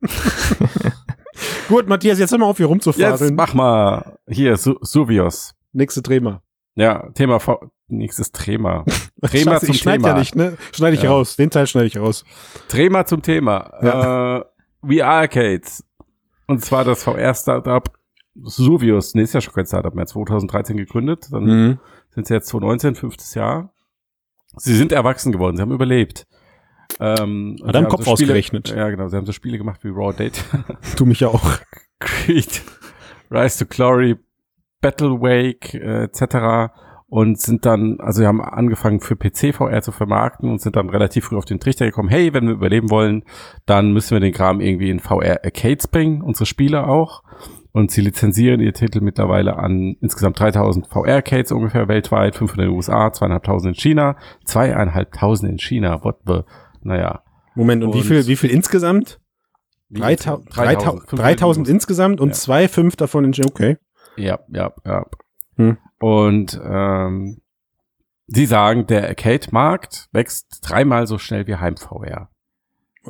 Gut, 1.68 1.88
Matthias, 1.88 2.18
jetzt 2.18 2.32
hör 2.32 2.38
mal 2.38 2.46
auf, 2.46 2.56
hier 2.56 2.66
rumzufahren. 2.66 3.18
Jetzt 3.18 3.34
mach 3.34 3.52
mal 3.52 4.18
hier, 4.26 4.56
Su 4.56 4.76
Suvios. 4.80 5.54
Nächste 5.72 6.02
Thema. 6.02 6.42
Ja, 6.74 7.10
Thema 7.12 7.38
v 7.38 7.70
nächstes 7.88 8.32
Thema. 8.32 8.86
Thema 9.30 9.52
Scheiße, 9.52 9.66
zum 9.66 9.74
ich 9.74 9.82
Thema. 9.82 10.08
ja 10.08 10.18
nicht, 10.18 10.34
ne? 10.34 10.56
Schneide 10.72 10.96
ich 10.96 11.02
ja. 11.02 11.10
raus. 11.10 11.36
Den 11.36 11.50
Teil 11.50 11.66
schneide 11.66 11.86
ich 11.86 11.98
raus. 11.98 12.24
Thema 12.68 13.04
zum 13.04 13.20
Thema. 13.20 13.72
Ja. 13.82 14.38
Äh, 14.38 14.44
VR 14.82 15.06
Arcades. 15.06 15.84
Und 16.46 16.64
zwar 16.64 16.84
das 16.84 17.04
VR-Startup 17.04 17.90
Suvius. 18.42 19.14
Nee, 19.14 19.22
ist 19.22 19.34
ja 19.34 19.42
schon 19.42 19.52
kein 19.52 19.66
Startup 19.66 19.94
mehr. 19.94 20.06
2013 20.06 20.78
gegründet. 20.78 21.28
Dann 21.30 21.44
mhm 21.44 21.78
sind 22.10 22.26
sie 22.26 22.34
jetzt 22.34 22.48
2019, 22.48 22.94
fünftes 22.94 23.34
Jahr. 23.34 23.72
Sie 24.56 24.76
sind 24.76 24.92
erwachsen 24.92 25.32
geworden, 25.32 25.56
sie 25.56 25.62
haben 25.62 25.72
überlebt. 25.72 26.26
Ähm, 26.98 27.56
Hat 27.64 27.74
er 27.74 27.82
im 27.82 27.88
Kopf 27.88 28.04
so 28.04 28.16
Spiele, 28.16 28.32
ausgerechnet. 28.32 28.68
Ja, 28.70 28.90
genau. 28.90 29.08
Sie 29.08 29.16
haben 29.16 29.26
so 29.26 29.32
Spiele 29.32 29.58
gemacht 29.58 29.84
wie 29.84 29.88
Raw 29.88 30.12
Date. 30.12 30.44
du 30.96 31.06
mich 31.06 31.20
ja 31.20 31.28
auch. 31.28 31.58
Creed, 32.00 32.62
Rise 33.30 33.64
to 33.64 33.66
Glory, 33.66 34.16
Battle 34.80 35.20
Wake, 35.20 35.74
äh, 35.74 36.04
etc. 36.04 36.72
Und 37.06 37.40
sind 37.40 37.66
dann, 37.66 37.98
also 38.00 38.20
sie 38.20 38.26
haben 38.26 38.40
angefangen 38.40 39.00
für 39.00 39.16
PC 39.16 39.54
VR 39.54 39.82
zu 39.82 39.92
vermarkten 39.92 40.48
und 40.48 40.60
sind 40.60 40.76
dann 40.76 40.88
relativ 40.88 41.26
früh 41.26 41.36
auf 41.36 41.44
den 41.44 41.58
Trichter 41.60 41.84
gekommen, 41.84 42.08
hey, 42.08 42.32
wenn 42.32 42.46
wir 42.46 42.54
überleben 42.54 42.90
wollen, 42.90 43.24
dann 43.66 43.92
müssen 43.92 44.12
wir 44.12 44.20
den 44.20 44.32
Kram 44.32 44.60
irgendwie 44.60 44.90
in 44.90 45.00
VR 45.00 45.44
Arcades 45.44 45.88
bringen, 45.88 46.22
unsere 46.22 46.46
Spieler 46.46 46.88
auch. 46.88 47.22
Und 47.72 47.90
sie 47.90 48.00
lizenzieren 48.00 48.60
ihr 48.60 48.74
Titel 48.74 49.00
mittlerweile 49.00 49.56
an 49.56 49.96
insgesamt 50.00 50.38
3000 50.40 50.88
VR-Arcades 50.88 51.52
ungefähr 51.52 51.86
weltweit, 51.88 52.34
500 52.34 52.64
in 52.64 52.70
den 52.70 52.76
USA, 52.76 53.12
2500 53.12 53.66
in 53.66 53.80
China, 53.80 54.16
2500 54.44 55.52
in 55.52 55.58
China. 55.58 56.02
What 56.02 56.20
the, 56.26 56.40
naja. 56.82 57.22
Moment, 57.54 57.84
und, 57.84 57.90
und 57.90 57.94
wie 57.96 58.02
viel, 58.02 58.26
wie 58.26 58.36
viel 58.36 58.50
insgesamt? 58.50 59.20
3000, 59.90 60.56
3000, 60.56 61.18
3000 61.18 61.68
insgesamt 61.68 62.20
und 62.20 62.28
ja. 62.28 62.34
zwei, 62.34 62.68
fünf 62.68 62.96
davon 62.96 63.24
in 63.24 63.32
China, 63.32 63.48
okay. 63.48 63.76
Ja, 64.16 64.38
ja, 64.48 64.72
ja. 64.84 65.04
Hm. 65.56 65.78
Und 65.98 66.60
ähm, 66.64 67.40
sie 68.26 68.46
sagen, 68.46 68.86
der 68.86 69.08
Arcade-Markt 69.08 70.08
wächst 70.12 70.60
dreimal 70.62 71.06
so 71.06 71.18
schnell 71.18 71.46
wie 71.46 71.56
Heim-VR. 71.56 72.30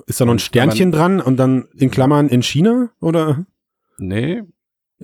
Ist 0.07 0.21
da 0.21 0.25
noch 0.25 0.35
ein 0.35 0.39
Sternchen 0.39 0.93
dran 0.93 1.21
und 1.21 1.37
dann 1.37 1.69
in 1.75 1.91
Klammern 1.91 2.29
in 2.29 2.43
China 2.43 2.91
oder? 3.01 3.45
Nee. 4.01 4.43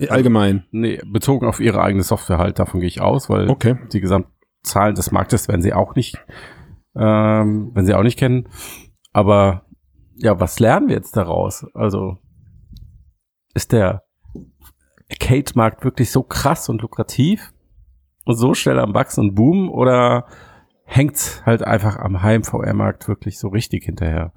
Allgemein. 0.09 0.65
Nee, 0.71 0.99
bezogen 1.05 1.47
auf 1.47 1.59
ihre 1.59 1.81
eigene 1.81 2.03
Software 2.03 2.37
halt, 2.37 2.59
davon 2.59 2.81
gehe 2.81 2.87
ich 2.87 3.01
aus, 3.01 3.29
weil 3.29 3.49
okay. 3.49 3.77
die 3.91 4.01
Gesamtzahlen 4.01 4.95
des 4.95 5.11
Marktes 5.11 5.47
werden 5.47 5.61
sie 5.61 5.73
auch 5.73 5.95
nicht, 5.95 6.23
ähm, 6.95 7.71
wenn 7.73 7.85
sie 7.85 7.95
auch 7.95 8.03
nicht 8.03 8.19
kennen. 8.19 8.47
Aber 9.11 9.65
ja, 10.15 10.39
was 10.39 10.59
lernen 10.59 10.89
wir 10.89 10.95
jetzt 10.95 11.17
daraus? 11.17 11.65
Also 11.73 12.17
ist 13.55 13.71
der 13.71 14.03
Arcade-Markt 15.09 15.83
wirklich 15.83 16.11
so 16.11 16.21
krass 16.21 16.69
und 16.69 16.81
lukrativ 16.81 17.53
und 18.25 18.35
so 18.35 18.53
schnell 18.53 18.79
am 18.79 18.93
Wachsen 18.93 19.21
und 19.21 19.35
Boom 19.35 19.71
oder 19.71 20.27
hängt 20.83 21.41
halt 21.45 21.63
einfach 21.63 21.97
am 21.97 22.21
Heim-VR-Markt 22.21 23.07
wirklich 23.07 23.39
so 23.39 23.47
richtig 23.47 23.85
hinterher. 23.85 24.31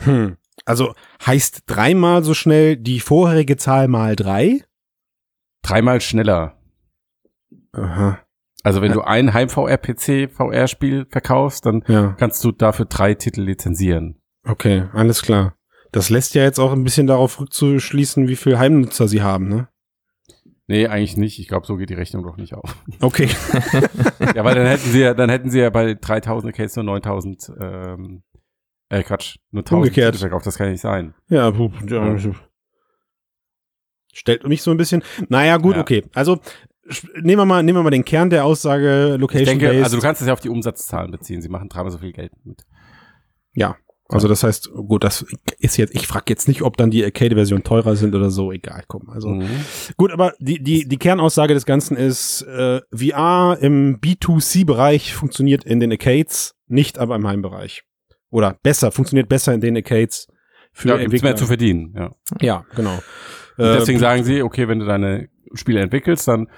Hm. 0.00 0.36
Also 0.66 0.94
heißt 1.24 1.62
dreimal 1.66 2.22
so 2.22 2.34
schnell 2.34 2.76
die 2.76 3.00
vorherige 3.00 3.56
Zahl 3.56 3.88
mal 3.88 4.16
drei? 4.16 4.62
Dreimal 5.62 6.00
schneller. 6.00 6.58
Aha. 7.72 8.18
Also 8.62 8.82
wenn 8.82 8.88
ja. 8.90 8.94
du 8.94 9.02
ein 9.02 9.32
Heim-VR-PC 9.32 10.28
VR-Spiel 10.32 11.06
verkaufst, 11.08 11.64
dann 11.66 11.84
ja. 11.86 12.16
kannst 12.18 12.42
du 12.44 12.50
dafür 12.50 12.86
drei 12.86 13.14
Titel 13.14 13.42
lizenzieren. 13.42 14.20
Okay, 14.42 14.88
alles 14.92 15.22
klar. 15.22 15.54
Das 15.92 16.10
lässt 16.10 16.34
ja 16.34 16.42
jetzt 16.42 16.58
auch 16.58 16.72
ein 16.72 16.82
bisschen 16.82 17.06
darauf 17.06 17.40
rückzuschließen, 17.40 18.26
wie 18.26 18.36
viel 18.36 18.58
Heimnutzer 18.58 19.06
sie 19.06 19.22
haben, 19.22 19.48
ne? 19.48 19.68
Nee, 20.66 20.88
eigentlich 20.88 21.16
nicht. 21.16 21.38
Ich 21.38 21.46
glaube, 21.46 21.64
so 21.64 21.76
geht 21.76 21.90
die 21.90 21.94
Rechnung 21.94 22.24
doch 22.24 22.36
nicht 22.36 22.54
auf. 22.54 22.76
Okay. 23.00 23.28
ja, 24.34 24.44
weil 24.44 24.56
dann 24.56 24.66
hätten 24.66 24.90
sie 24.90 25.00
ja, 25.00 25.14
dann 25.14 25.30
hätten 25.30 25.48
sie 25.48 25.60
ja 25.60 25.70
bei 25.70 25.94
3000 25.94 26.52
Case 26.52 26.74
nur 26.82 26.92
9000, 26.94 27.52
ähm, 27.60 28.24
äh, 28.88 29.02
Quatsch, 29.02 29.36
nur 29.50 29.62
1000 29.62 29.76
Umgekehrt. 29.76 30.16
verkauft. 30.16 30.46
Das 30.46 30.56
kann 30.56 30.66
ja 30.66 30.72
nicht 30.72 30.80
sein. 30.80 31.14
Ja, 31.28 31.50
ja, 31.50 32.18
stellt 34.12 34.46
mich 34.48 34.62
so 34.62 34.70
ein 34.70 34.76
bisschen. 34.76 35.02
Naja, 35.28 35.56
gut, 35.58 35.76
ja. 35.76 35.82
okay. 35.82 36.04
Also, 36.14 36.38
nehmen 37.20 37.40
wir 37.40 37.44
mal, 37.44 37.62
nehmen 37.62 37.78
wir 37.78 37.82
mal 37.82 37.90
den 37.90 38.04
Kern 38.04 38.30
der 38.30 38.44
Aussage 38.44 39.16
Location 39.18 39.42
ich 39.42 39.48
denke, 39.48 39.68
based. 39.68 39.84
Also 39.84 39.96
du 39.96 40.02
kannst 40.02 40.20
es 40.22 40.28
ja 40.28 40.32
auf 40.32 40.40
die 40.40 40.48
Umsatzzahlen 40.48 41.10
beziehen. 41.10 41.42
Sie 41.42 41.48
machen 41.48 41.68
dreimal 41.68 41.90
so 41.90 41.98
viel 41.98 42.12
Geld 42.12 42.32
mit. 42.44 42.64
Ja, 43.54 43.76
also 44.08 44.28
das 44.28 44.44
heißt, 44.44 44.70
gut, 44.72 45.02
das 45.02 45.26
ist 45.58 45.76
jetzt, 45.76 45.94
ich 45.94 46.06
frage 46.06 46.26
jetzt 46.28 46.46
nicht, 46.46 46.62
ob 46.62 46.76
dann 46.76 46.90
die 46.90 47.04
Arcade-Version 47.04 47.64
teurer 47.64 47.96
sind 47.96 48.14
oder 48.14 48.30
so, 48.30 48.52
egal, 48.52 48.84
komm. 48.86 49.08
Also 49.10 49.30
mhm. 49.30 49.48
gut, 49.96 50.12
aber 50.12 50.32
die, 50.38 50.62
die, 50.62 50.86
die 50.86 50.96
Kernaussage 50.96 51.54
des 51.54 51.66
Ganzen 51.66 51.96
ist, 51.96 52.42
äh, 52.42 52.80
VR 52.92 53.58
im 53.60 53.98
B2C-Bereich 54.00 55.12
funktioniert 55.12 55.64
in 55.64 55.80
den 55.80 55.90
Arcades, 55.90 56.54
nicht 56.68 56.98
aber 56.98 57.16
im 57.16 57.26
Heimbereich. 57.26 57.82
Oder 58.30 58.56
besser, 58.62 58.92
funktioniert 58.92 59.28
besser 59.28 59.54
in 59.54 59.60
den 59.60 59.76
Arcades 59.76 60.28
für 60.72 60.88
ja, 60.88 60.96
Entwickler. 60.96 61.30
mehr 61.30 61.36
zu 61.36 61.46
verdienen, 61.46 61.94
ja. 61.96 62.10
Ja, 62.40 62.64
genau. 62.74 62.94
Und 63.56 63.64
deswegen 63.64 63.98
äh, 63.98 64.00
sagen 64.00 64.24
sie, 64.24 64.42
okay, 64.42 64.68
wenn 64.68 64.78
du 64.78 64.86
deine 64.86 65.28
Spiele 65.54 65.80
entwickelst, 65.80 66.28
dann 66.28 66.48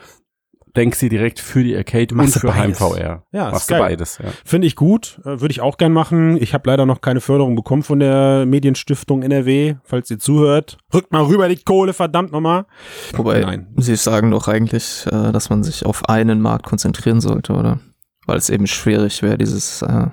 denk 0.77 0.95
sie 0.95 1.09
direkt 1.09 1.41
für 1.41 1.63
die 1.63 1.77
Arcade 1.77 2.15
Machst 2.15 2.37
und 2.37 2.41
für 2.41 2.55
Heim-VR. 2.55 3.25
Ja, 3.33 3.51
Machst 3.51 3.63
ist 3.63 3.69
geil. 3.69 3.81
beides. 3.81 4.19
Ja. 4.19 4.31
Finde 4.45 4.67
ich 4.67 4.77
gut, 4.77 5.21
äh, 5.25 5.41
würde 5.41 5.51
ich 5.51 5.61
auch 5.61 5.77
gern 5.77 5.93
machen. 5.93 6.37
Ich 6.41 6.55
habe 6.55 6.69
leider 6.71 6.87
noch 6.87 7.01
keine 7.01 7.21
Förderung 7.21 7.57
bekommen 7.57 7.83
von 7.83 7.99
der 7.99 8.47
Medienstiftung 8.47 9.23
NRW, 9.23 9.77
falls 9.83 10.11
ihr 10.11 10.19
zuhört. 10.19 10.79
Rückt 10.93 11.13
mal 11.13 11.25
rüber 11.25 11.49
die 11.49 11.57
Kohle, 11.57 11.93
verdammt 11.93 12.33
nochmal. 12.33 12.67
Wobei, 13.15 13.41
Nein. 13.41 13.69
sie 13.77 13.97
sagen 13.97 14.31
doch 14.31 14.49
eigentlich, 14.49 15.07
äh, 15.07 15.33
dass 15.33 15.51
man 15.51 15.63
sich 15.63 15.85
auf 15.85 16.09
einen 16.09 16.41
Markt 16.41 16.67
konzentrieren 16.67 17.21
sollte, 17.21 17.53
oder? 17.53 17.81
Weil 18.27 18.37
es 18.39 18.51
eben 18.51 18.67
schwierig 18.67 19.23
wäre, 19.23 19.39
dieses 19.39 19.83
äh, 19.83 20.07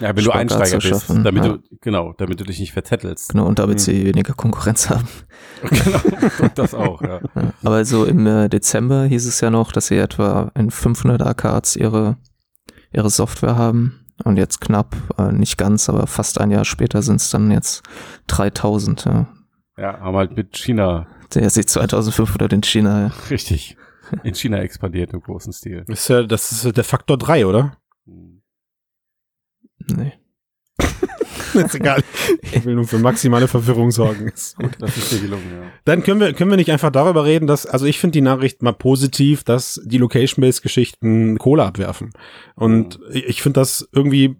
ja, 0.00 0.16
wenn 0.16 0.24
du 0.24 0.30
Einsteiger 0.30 0.78
bist, 0.78 1.10
damit 1.10 1.44
ja. 1.44 1.52
du, 1.54 1.58
genau, 1.80 2.12
damit 2.16 2.40
du 2.40 2.44
dich 2.44 2.58
nicht 2.58 2.72
verzettelst. 2.72 3.30
Genau, 3.30 3.46
und 3.46 3.58
damit 3.58 3.76
mhm. 3.76 3.80
sie 3.80 4.04
weniger 4.06 4.34
Konkurrenz 4.34 4.90
haben. 4.90 5.08
genau, 5.62 6.00
und 6.40 6.58
das 6.58 6.74
auch, 6.74 7.00
ja. 7.02 7.20
ja. 7.34 7.52
Aber 7.62 7.84
so 7.84 8.04
im 8.04 8.26
äh, 8.26 8.48
Dezember 8.48 9.04
hieß 9.04 9.26
es 9.26 9.40
ja 9.40 9.50
noch, 9.50 9.72
dass 9.72 9.88
sie 9.88 9.96
etwa 9.96 10.50
in 10.54 10.70
500 10.70 11.22
Arcades 11.22 11.76
ihre, 11.76 12.16
ihre 12.92 13.10
Software 13.10 13.56
haben. 13.56 14.00
Und 14.22 14.36
jetzt 14.36 14.60
knapp, 14.60 14.94
äh, 15.18 15.32
nicht 15.32 15.58
ganz, 15.58 15.88
aber 15.88 16.06
fast 16.06 16.40
ein 16.40 16.52
Jahr 16.52 16.64
später 16.64 17.02
sind 17.02 17.16
es 17.16 17.30
dann 17.30 17.50
jetzt 17.50 17.82
3000, 18.28 19.04
ja. 19.06 19.26
Ja, 19.76 19.98
haben 19.98 20.16
halt 20.16 20.36
mit 20.36 20.56
China. 20.56 21.08
Der 21.34 21.50
sieht 21.50 21.68
2500 21.68 22.52
in 22.52 22.62
China, 22.62 23.00
ja. 23.02 23.12
Richtig. 23.28 23.76
In 24.22 24.34
China 24.34 24.58
expandiert 24.58 25.12
im 25.12 25.20
großen 25.20 25.52
Stil. 25.52 25.84
Ist 25.88 26.08
ja, 26.08 26.22
das 26.22 26.52
ist 26.52 26.76
der 26.76 26.84
Faktor 26.84 27.18
3, 27.18 27.46
oder? 27.46 27.76
Nee. 29.88 30.12
ist 31.54 31.74
egal. 31.74 32.02
Ich 32.42 32.64
will 32.64 32.74
nur 32.74 32.86
für 32.86 32.98
maximale 32.98 33.48
Verwirrung 33.48 33.90
sorgen. 33.90 34.32
Das 34.78 34.96
ist 34.96 35.12
dir 35.12 35.20
gelungen, 35.20 35.50
ja. 35.50 35.62
Dann 35.84 36.02
können 36.02 36.20
wir, 36.20 36.32
können 36.32 36.50
wir 36.50 36.56
nicht 36.56 36.70
einfach 36.70 36.90
darüber 36.90 37.24
reden, 37.24 37.46
dass, 37.46 37.66
also 37.66 37.86
ich 37.86 37.98
finde 37.98 38.12
die 38.12 38.20
Nachricht 38.20 38.62
mal 38.62 38.72
positiv, 38.72 39.44
dass 39.44 39.80
die 39.84 39.98
Location-Based-Geschichten 39.98 41.38
Kohle 41.38 41.64
abwerfen. 41.64 42.10
Und 42.54 42.98
mhm. 42.98 43.06
ich 43.12 43.42
finde 43.42 43.60
das 43.60 43.88
irgendwie, 43.92 44.36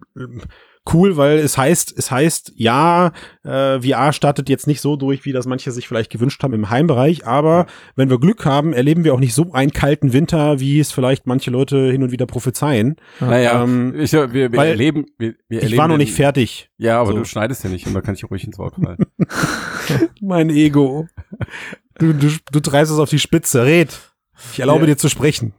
cool, 0.92 1.16
weil 1.16 1.38
es 1.38 1.56
heißt, 1.56 1.94
es 1.96 2.10
heißt, 2.10 2.52
ja, 2.56 3.12
äh, 3.44 3.80
VR 3.80 4.12
startet 4.12 4.48
jetzt 4.48 4.66
nicht 4.66 4.80
so 4.80 4.96
durch, 4.96 5.24
wie 5.24 5.32
das 5.32 5.46
manche 5.46 5.72
sich 5.72 5.88
vielleicht 5.88 6.10
gewünscht 6.10 6.42
haben 6.42 6.52
im 6.52 6.70
Heimbereich, 6.70 7.26
aber 7.26 7.66
wenn 7.96 8.10
wir 8.10 8.18
Glück 8.18 8.44
haben, 8.44 8.72
erleben 8.72 9.04
wir 9.04 9.14
auch 9.14 9.20
nicht 9.20 9.34
so 9.34 9.52
einen 9.52 9.72
kalten 9.72 10.12
Winter, 10.12 10.60
wie 10.60 10.80
es 10.80 10.92
vielleicht 10.92 11.26
manche 11.26 11.50
Leute 11.50 11.90
hin 11.90 12.02
und 12.02 12.12
wieder 12.12 12.26
prophezeien. 12.26 12.96
Naja, 13.20 13.62
ähm, 13.62 13.94
ich, 13.98 14.12
wir, 14.12 14.32
wir 14.32 14.52
erleben, 14.54 15.06
wir, 15.18 15.34
wir 15.48 15.62
ich 15.62 15.76
war 15.76 15.88
noch 15.88 15.96
nicht 15.96 16.12
fertig. 16.12 16.70
Ja, 16.76 17.00
aber 17.00 17.12
so. 17.12 17.18
du 17.18 17.24
schneidest 17.24 17.64
ja 17.64 17.70
nicht 17.70 17.86
und 17.86 17.94
da 17.94 18.00
kann 18.00 18.14
ich 18.14 18.30
ruhig 18.30 18.44
ins 18.44 18.58
Wort 18.58 18.74
fallen. 18.76 19.06
mein 20.20 20.50
Ego. 20.50 21.06
Du, 21.98 22.12
du, 22.12 22.28
du 22.50 22.60
treibst 22.60 22.92
es 22.92 22.98
auf 22.98 23.10
die 23.10 23.18
Spitze. 23.18 23.64
Red. 23.64 23.98
Ich 24.52 24.60
erlaube 24.60 24.80
ja. 24.80 24.86
dir 24.86 24.96
zu 24.96 25.08
sprechen. 25.08 25.54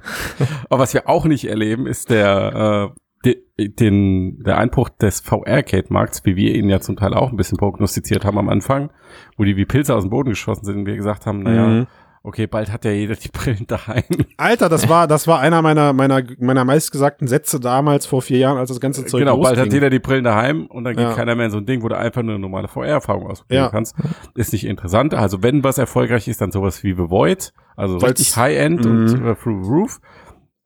aber 0.68 0.82
was 0.82 0.94
wir 0.94 1.08
auch 1.08 1.24
nicht 1.24 1.44
erleben, 1.44 1.86
ist 1.86 2.10
der 2.10 2.92
äh, 2.94 3.00
den, 3.24 4.42
der 4.42 4.58
Einbruch 4.58 4.88
des 4.88 5.20
VR-Arcade-Markts, 5.20 6.24
wie 6.24 6.36
wir 6.36 6.54
ihn 6.54 6.70
ja 6.70 6.80
zum 6.80 6.96
Teil 6.96 7.12
auch 7.12 7.30
ein 7.30 7.36
bisschen 7.36 7.58
prognostiziert 7.58 8.24
haben 8.24 8.38
am 8.38 8.48
Anfang, 8.48 8.90
wo 9.36 9.44
die 9.44 9.56
wie 9.56 9.66
Pilze 9.66 9.94
aus 9.94 10.04
dem 10.04 10.10
Boden 10.10 10.30
geschossen 10.30 10.64
sind 10.64 10.76
und 10.78 10.86
wir 10.86 10.96
gesagt 10.96 11.26
haben, 11.26 11.42
naja, 11.42 11.66
mhm. 11.66 11.86
okay, 12.22 12.46
bald 12.46 12.72
hat 12.72 12.86
ja 12.86 12.92
jeder 12.92 13.16
die 13.16 13.28
Brillen 13.28 13.66
daheim. 13.66 14.04
Alter, 14.38 14.70
das 14.70 14.88
war, 14.88 15.06
das 15.06 15.26
war 15.26 15.38
einer 15.40 15.60
meiner, 15.60 15.92
meiner, 15.92 16.22
meiner 16.38 16.64
meistgesagten 16.64 17.28
Sätze 17.28 17.60
damals 17.60 18.06
vor 18.06 18.22
vier 18.22 18.38
Jahren, 18.38 18.56
als 18.56 18.70
das 18.70 18.80
ganze 18.80 19.04
Zeug 19.04 19.20
Genau, 19.20 19.36
bald 19.36 19.58
hat 19.58 19.70
jeder 19.70 19.90
die 19.90 19.98
Brillen 19.98 20.24
daheim 20.24 20.64
und 20.66 20.84
dann 20.84 20.96
geht 20.96 21.04
ja. 21.04 21.12
keiner 21.12 21.34
mehr 21.34 21.46
in 21.46 21.52
so 21.52 21.58
ein 21.58 21.66
Ding, 21.66 21.82
wo 21.82 21.88
du 21.88 21.98
einfach 21.98 22.22
nur 22.22 22.36
eine 22.36 22.40
normale 22.40 22.68
VR-Erfahrung 22.68 23.26
ausprobieren 23.26 23.64
ja. 23.64 23.68
kannst. 23.68 23.94
Ist 24.34 24.54
nicht 24.54 24.64
interessant. 24.64 25.12
Also 25.12 25.42
wenn 25.42 25.62
was 25.62 25.76
erfolgreich 25.76 26.26
ist, 26.26 26.40
dann 26.40 26.52
sowas 26.52 26.82
wie 26.82 26.94
The 26.94 27.10
Void, 27.10 27.52
also 27.76 28.00
Weil's, 28.00 28.12
richtig 28.12 28.36
High-End 28.36 28.86
und 28.86 29.22
uh, 29.22 29.34
Through 29.34 29.66
Roof. 29.66 30.00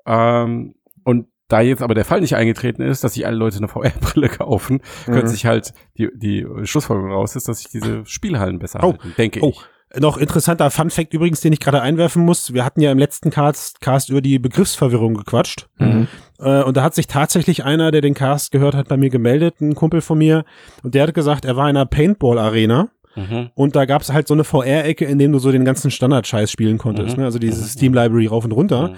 Ähm, 0.07 0.75
und 1.03 1.27
da 1.49 1.61
jetzt 1.61 1.83
aber 1.83 1.95
der 1.95 2.05
Fall 2.05 2.21
nicht 2.21 2.37
eingetreten 2.37 2.83
ist, 2.83 3.05
dass 3.05 3.15
sich 3.15 3.27
alle 3.27 3.37
Leute 3.37 3.59
eine 3.59 3.69
VR-Brille 3.69 4.29
kaufen, 4.29 4.81
mhm. 5.07 5.13
könnte 5.13 5.29
sich 5.29 5.47
halt 5.47 5.73
die, 5.99 6.09
die 6.15 6.47
Schlussfolgerung 6.65 7.13
raus 7.13 7.37
ist, 7.37 7.49
dass 7.49 7.59
sich 7.59 7.69
diese 7.69 8.05
Spielhallen 8.07 8.59
besser 8.59 8.81
oh. 8.83 8.93
halten, 8.93 9.15
denke 9.19 9.41
oh. 9.43 9.51
ich. 9.51 9.61
Noch 10.01 10.17
interessanter 10.17 10.73
Fun 10.73 10.91
Fact 10.91 11.15
übrigens, 11.15 11.41
den 11.41 11.53
ich 11.53 11.61
gerade 11.61 11.81
einwerfen 11.81 12.25
muss. 12.25 12.53
Wir 12.53 12.65
hatten 12.65 12.81
ja 12.81 12.91
im 12.91 12.99
letzten 12.99 13.31
Cast, 13.31 13.81
Cast 13.81 14.11
über 14.11 14.21
die 14.21 14.41
Begriffsverwirrung 14.41 15.15
gequatscht. 15.15 15.69
Mhm. 15.79 16.09
Äh, 16.41 16.63
und 16.63 16.77
da 16.77 16.83
hat 16.83 16.97
sich 16.97 17.07
tatsächlich 17.07 17.65
einer, 17.65 17.93
der 17.93 18.01
den 18.01 18.15
Cast 18.15 18.51
gehört 18.51 18.75
hat, 18.75 18.89
bei 18.89 18.97
mir 18.97 19.11
gemeldet, 19.11 19.61
ein 19.61 19.77
Kumpel 19.77 20.01
von 20.01 20.19
mir. 20.19 20.45
Und 20.83 20.97
der 20.97 21.05
hat 21.05 21.15
gesagt, 21.15 21.45
er 21.45 21.55
war 21.55 21.71
in 21.71 21.77
einer 21.77 21.87
Paintball-Arena 21.87 22.89
Mhm. 23.17 23.51
Und 23.55 23.77
da 23.77 23.85
gab 23.85 24.03
es 24.03 24.13
halt 24.13 24.29
so 24.29 24.35
eine 24.35 24.45
VR-Ecke, 24.45 25.05
in 25.05 25.19
dem 25.19 25.33
du 25.33 25.39
so 25.39 25.53
den 25.53 25.65
ganzen 25.65 25.91
Standard-Scheiß 25.91 26.51
spielen 26.51 26.79
konntest. 26.79 27.17
Mhm. 27.17 27.23
Ne? 27.23 27.27
Also 27.27 27.39
dieses 27.39 27.63
mhm. 27.63 27.69
Steam-Library 27.69 28.27
rauf 28.27 28.45
und 28.45 28.53
runter. 28.53 28.89
Mhm. 28.89 28.95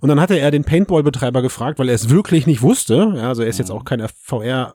Und 0.00 0.08
dann 0.08 0.20
hatte 0.20 0.38
er 0.38 0.50
den 0.50 0.64
Paintball-Betreiber 0.64 1.42
gefragt, 1.42 1.78
weil 1.78 1.88
er 1.88 1.94
es 1.94 2.10
wirklich 2.10 2.46
nicht 2.46 2.62
wusste. 2.62 3.14
Ja, 3.16 3.28
also 3.28 3.42
er 3.42 3.48
ist 3.48 3.58
jetzt 3.58 3.70
mhm. 3.70 3.76
auch 3.76 3.84
kein 3.84 4.00
VR- 4.00 4.74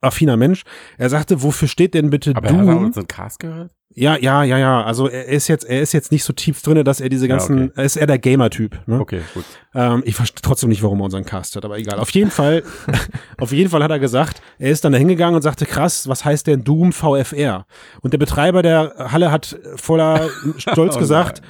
affiner 0.00 0.36
Mensch. 0.36 0.64
Er 0.98 1.10
sagte, 1.10 1.42
wofür 1.42 1.68
steht 1.68 1.94
denn 1.94 2.10
bitte 2.10 2.34
Aber 2.34 2.48
Doom? 2.48 2.60
Aber 2.60 2.70
hat 2.70 2.78
er 2.78 2.86
unseren 2.86 3.08
Cast 3.08 3.38
gehört? 3.38 3.72
Ja, 3.92 4.16
ja, 4.16 4.44
ja, 4.44 4.56
ja. 4.56 4.84
Also 4.84 5.08
er 5.08 5.26
ist 5.26 5.48
jetzt, 5.48 5.64
er 5.64 5.80
ist 5.80 5.92
jetzt 5.92 6.12
nicht 6.12 6.22
so 6.22 6.32
tief 6.32 6.62
drinne, 6.62 6.84
dass 6.84 7.00
er 7.00 7.08
diese 7.08 7.26
ganzen, 7.26 7.58
ja, 7.58 7.64
okay. 7.64 7.72
er 7.76 7.84
ist 7.84 7.96
eher 7.96 8.06
der 8.06 8.18
Gamer-Typ. 8.18 8.86
Ne? 8.86 9.00
Okay, 9.00 9.20
gut. 9.34 9.44
Ähm, 9.74 10.02
ich 10.04 10.14
verstehe 10.14 10.42
trotzdem 10.42 10.68
nicht, 10.68 10.82
warum 10.82 11.00
er 11.00 11.06
unseren 11.06 11.24
Cast 11.24 11.56
hat, 11.56 11.64
aber 11.64 11.76
egal. 11.76 11.98
Auf 11.98 12.10
jeden 12.10 12.30
Fall, 12.30 12.62
auf 13.38 13.50
jeden 13.50 13.68
Fall 13.68 13.82
hat 13.82 13.90
er 13.90 13.98
gesagt, 13.98 14.42
er 14.58 14.70
ist 14.70 14.84
dann 14.84 14.92
da 14.92 14.98
hingegangen 14.98 15.34
und 15.34 15.42
sagte, 15.42 15.66
krass, 15.66 16.08
was 16.08 16.24
heißt 16.24 16.46
denn 16.46 16.62
Doom 16.62 16.92
VFR? 16.92 17.66
Und 18.00 18.12
der 18.12 18.18
Betreiber 18.18 18.62
der 18.62 18.94
Halle 19.10 19.32
hat 19.32 19.58
voller 19.74 20.28
Stolz 20.56 20.96
oh 20.96 21.00
gesagt, 21.00 21.42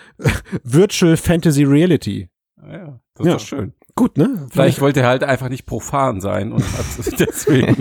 Virtual 0.64 1.18
Fantasy 1.18 1.64
Reality. 1.64 2.30
Ah 2.56 2.72
ja, 2.72 3.00
das 3.14 3.26
ist 3.26 3.26
ja. 3.26 3.32
doch 3.34 3.40
schön. 3.40 3.74
Gut, 3.94 4.16
ne? 4.16 4.46
Vielleicht 4.50 4.80
wollte 4.80 5.00
er 5.00 5.08
halt 5.08 5.24
einfach 5.24 5.50
nicht 5.50 5.66
profan 5.66 6.22
sein 6.22 6.52
und 6.52 6.62
hat 6.62 6.86
deswegen 7.18 7.76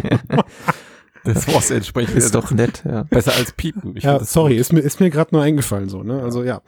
das 1.34 1.48
Wort 1.54 1.70
entsprechend. 1.72 2.16
Ist 2.18 2.36
doch 2.36 2.52
nett, 2.52 2.84
ja. 2.86 3.04
Besser 3.04 3.34
als 3.38 3.52
piepen. 3.54 3.96
Ich 3.96 4.04
ja, 4.04 4.24
sorry, 4.24 4.56
ist 4.56 4.74
mir, 4.74 4.80
ist 4.80 5.00
mir 5.00 5.10
gerade 5.10 5.34
nur 5.34 5.44
eingefallen 5.44 5.90
so, 5.90 6.04
ne? 6.04 6.22
Also 6.22 6.44
ja. 6.44 6.62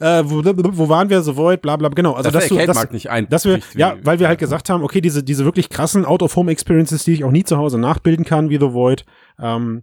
Äh, 0.00 0.22
wo, 0.26 0.42
wo 0.44 0.88
waren 0.88 1.10
wir? 1.10 1.22
So 1.22 1.36
Void, 1.36 1.62
bla 1.62 1.76
bla, 1.76 1.88
genau. 1.88 2.14
Also 2.14 2.30
das 2.30 2.48
dass 2.48 2.48
du, 2.48 2.66
das, 2.66 2.90
nicht 2.90 3.10
ein, 3.10 3.28
dass 3.28 3.44
wir, 3.44 3.60
ja, 3.74 3.96
weil 4.02 4.18
wir 4.18 4.28
halt 4.28 4.38
gesagt 4.38 4.70
haben, 4.70 4.82
okay, 4.82 5.00
diese, 5.00 5.22
diese 5.22 5.44
wirklich 5.44 5.68
krassen 5.68 6.04
Out-of-Home-Experiences, 6.04 7.04
die 7.04 7.12
ich 7.12 7.24
auch 7.24 7.30
nie 7.30 7.44
zu 7.44 7.56
Hause 7.56 7.78
nachbilden 7.78 8.24
kann, 8.24 8.50
wie 8.50 8.58
The 8.58 8.72
Void, 8.72 9.04
ähm, 9.38 9.82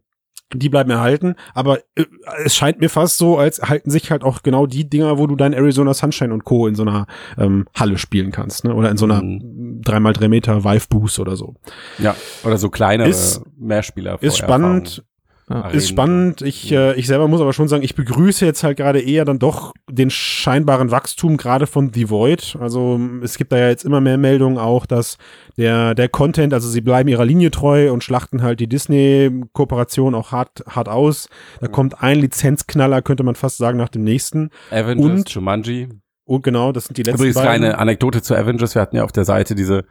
die 0.54 0.70
bleiben 0.70 0.90
erhalten, 0.90 1.36
aber 1.54 1.80
äh, 1.96 2.06
es 2.44 2.56
scheint 2.56 2.80
mir 2.80 2.90
fast 2.90 3.18
so, 3.18 3.38
als 3.38 3.62
halten 3.62 3.92
sich 3.92 4.12
halt 4.12 4.24
auch 4.24 4.44
genau 4.44 4.66
die 4.66 4.90
Dinger, 4.90 5.18
wo 5.18 5.28
du 5.28 5.36
dein 5.36 5.54
Arizona 5.54 5.94
Sunshine 5.94 6.34
und 6.34 6.46
Co. 6.46 6.68
in 6.68 6.76
so 6.76 6.84
einer 6.84 7.06
ähm, 7.38 7.66
Halle 7.76 7.98
spielen 7.98 8.32
kannst, 8.32 8.64
ne? 8.64 8.74
Oder 8.74 8.90
in 8.90 8.98
so 8.98 9.06
einer 9.06 9.22
mhm. 9.22 9.82
3x3 9.86 10.28
Meter 10.30 10.64
Vive 10.64 10.88
Boost 10.90 11.20
oder 11.20 11.36
so. 11.36 11.56
Ja, 11.98 12.16
oder 12.44 12.58
so 12.58 12.70
kleine 12.70 13.14
Mehrspieler. 13.58 14.22
Ist 14.22 14.38
spannend. 14.38 15.04
Ja. 15.50 15.70
Ist 15.70 15.88
spannend. 15.88 16.42
Ich, 16.42 16.72
äh, 16.74 16.94
ich 16.96 17.08
selber 17.08 17.30
muss 17.30 17.40
aber 17.40 17.54
schon 17.54 17.70
sagen, 17.70 17.82
ich 17.82 17.96
begrüße 17.96 18.46
jetzt 18.46 18.64
halt 18.64 18.76
gerade 18.76 19.00
eher 19.00 19.24
dann 19.24 19.40
doch 19.40 19.74
den 19.90 20.10
scheinbaren 20.10 20.92
Wachstum 20.92 21.38
gerade 21.38 21.68
von 21.68 21.94
The 21.94 22.10
Void. 22.10 22.58
Also 22.60 23.00
es 23.24 23.38
gibt 23.38 23.54
da 23.54 23.58
ja 23.58 23.70
jetzt 23.70 23.86
immer 23.86 24.02
mehr 24.02 24.18
Meldungen 24.18 24.58
auch, 24.58 24.86
dass 24.86 25.18
der, 25.56 25.96
der 25.96 26.10
Content, 26.10 26.54
also 26.54 26.68
sie 26.68 26.82
bleiben 26.82 27.08
ihrer 27.08 27.24
Linie 27.24 27.50
treu 27.50 27.94
und 27.94 28.04
schlachten 28.04 28.44
halt 28.44 28.60
die 28.60 28.68
Disney-Kooperation 28.68 30.16
auch 30.16 30.34
hart, 30.34 30.66
hart 30.68 30.90
aus. 30.90 31.30
Da 31.62 31.70
mhm. 31.70 31.72
kommt 31.72 32.04
ein 32.04 32.20
Lizenzknaller, 32.20 33.02
könnte 33.02 33.24
man 33.24 33.36
fast 33.36 33.58
sagen, 33.58 33.78
nach 33.78 33.90
dem 33.90 34.04
nächsten. 34.04 34.50
Avengers, 34.70 35.06
und, 35.06 35.30
Jumanji. 35.30 35.88
Und 36.26 36.44
genau, 36.44 36.74
das 36.74 36.86
sind 36.86 36.98
die 36.98 37.04
letzten 37.04 37.22
Übrigens 37.22 37.36
beiden. 37.36 37.62
kleine 37.62 37.78
Anekdote 37.78 38.22
zu 38.22 38.36
Avengers. 38.36 38.76
Wir 38.76 38.82
hatten 38.82 38.98
ja 38.98 39.06
auf 39.06 39.14
der 39.14 39.24
Seite 39.24 39.56
diese 39.56 39.86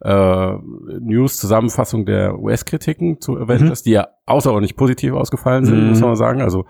äh, 0.00 0.52
News-Zusammenfassung 1.00 2.04
der 2.06 2.38
US-Kritiken 2.38 3.20
zu 3.20 3.36
Avengers, 3.38 3.82
mhm. 3.82 3.84
die 3.84 3.90
ja 3.92 4.08
außerordentlich 4.26 4.76
positiv 4.76 5.12
ausgefallen 5.14 5.64
sind, 5.64 5.82
mhm. 5.82 5.88
muss 5.90 6.00
man 6.00 6.16
sagen. 6.16 6.42
Also 6.42 6.66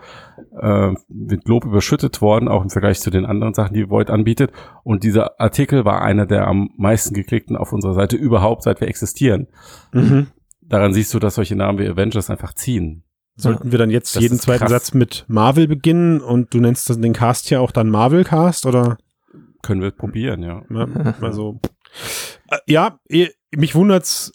äh, 0.59 0.93
mit 1.09 1.47
Lob 1.47 1.65
überschüttet 1.65 2.21
worden, 2.21 2.47
auch 2.47 2.63
im 2.63 2.69
Vergleich 2.69 2.99
zu 2.99 3.09
den 3.09 3.25
anderen 3.25 3.53
Sachen, 3.53 3.73
die 3.73 3.89
Void 3.89 4.09
anbietet. 4.09 4.51
Und 4.83 5.03
dieser 5.03 5.39
Artikel 5.39 5.85
war 5.85 6.01
einer 6.01 6.25
der 6.25 6.47
am 6.47 6.69
meisten 6.77 7.13
geklickten 7.13 7.55
auf 7.57 7.73
unserer 7.73 7.93
Seite 7.93 8.15
überhaupt, 8.15 8.63
seit 8.63 8.81
wir 8.81 8.87
existieren. 8.87 9.47
Mhm. 9.91 10.27
Daran 10.61 10.93
siehst 10.93 11.13
du, 11.13 11.19
dass 11.19 11.35
solche 11.35 11.55
Namen 11.55 11.79
wie 11.79 11.87
Avengers 11.87 12.29
einfach 12.29 12.53
ziehen. 12.53 13.03
Sollten 13.39 13.71
wir 13.71 13.77
dann 13.77 13.91
jetzt 13.91 14.15
das 14.15 14.23
jeden 14.23 14.39
zweiten 14.39 14.61
krass. 14.61 14.71
Satz 14.71 14.93
mit 14.95 15.25
Marvel 15.27 15.67
beginnen 15.67 16.21
und 16.21 16.53
du 16.53 16.59
nennst 16.59 16.89
den 16.89 17.13
Cast 17.13 17.49
ja 17.51 17.59
auch 17.59 17.71
dann 17.71 17.89
Marvel 17.89 18.23
Cast 18.23 18.65
oder? 18.65 18.97
Können 19.61 19.81
wir 19.81 19.91
probieren, 19.91 20.41
ja. 20.41 20.63
ja 20.69 20.87
also 21.21 21.59
äh, 21.61 22.36
ja, 22.67 22.99
mich 23.51 23.75
wundert's 23.75 24.31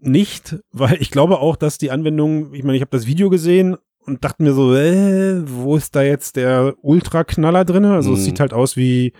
nicht, 0.00 0.56
weil 0.72 1.00
ich 1.00 1.10
glaube 1.10 1.38
auch, 1.38 1.56
dass 1.56 1.78
die 1.78 1.90
Anwendung, 1.90 2.52
ich 2.54 2.62
meine, 2.62 2.76
ich 2.76 2.82
habe 2.82 2.96
das 2.96 3.06
Video 3.06 3.30
gesehen 3.30 3.76
und 4.00 4.24
dachte 4.24 4.42
mir 4.42 4.52
so, 4.52 4.74
äh, 4.74 5.42
wo 5.48 5.76
ist 5.76 5.96
da 5.96 6.02
jetzt 6.02 6.36
der 6.36 6.74
Ultraknaller 6.82 7.64
drin? 7.64 7.84
Also 7.86 8.10
mhm. 8.10 8.16
es 8.16 8.24
sieht 8.24 8.40
halt 8.40 8.52
aus 8.52 8.76
wie 8.76 9.12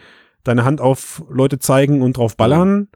deine 0.42 0.64
Hand 0.64 0.80
auf 0.80 1.24
Leute 1.30 1.58
zeigen 1.58 2.02
und 2.02 2.16
drauf 2.16 2.36
ballern. 2.36 2.74
Mhm. 2.74 2.88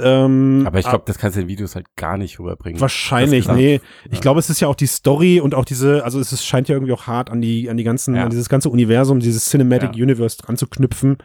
Ähm, 0.00 0.64
aber 0.66 0.78
ich 0.78 0.88
glaube, 0.88 1.04
das 1.06 1.18
kannst 1.18 1.36
du 1.36 1.42
in 1.42 1.48
Videos 1.48 1.74
halt 1.76 1.94
gar 1.96 2.16
nicht 2.16 2.40
rüberbringen. 2.40 2.80
Wahrscheinlich, 2.80 3.48
nee. 3.48 3.80
Ich 4.10 4.20
glaube, 4.20 4.40
es 4.40 4.50
ist 4.50 4.60
ja 4.60 4.68
auch 4.68 4.74
die 4.74 4.86
Story 4.86 5.40
und 5.40 5.54
auch 5.54 5.64
diese, 5.64 6.04
also 6.04 6.18
es 6.18 6.32
ist, 6.32 6.44
scheint 6.44 6.68
ja 6.68 6.74
irgendwie 6.74 6.92
auch 6.92 7.06
hart 7.06 7.30
an 7.30 7.40
die, 7.40 7.70
an 7.70 7.76
die 7.76 7.84
ganzen, 7.84 8.16
ja. 8.16 8.24
an 8.24 8.30
dieses 8.30 8.48
ganze 8.48 8.70
Universum, 8.70 9.20
dieses 9.20 9.46
Cinematic 9.46 9.96
ja. 9.96 10.02
Universe 10.02 10.38
dran 10.38 10.56
zu 10.56 10.66
knüpfen. 10.66 11.18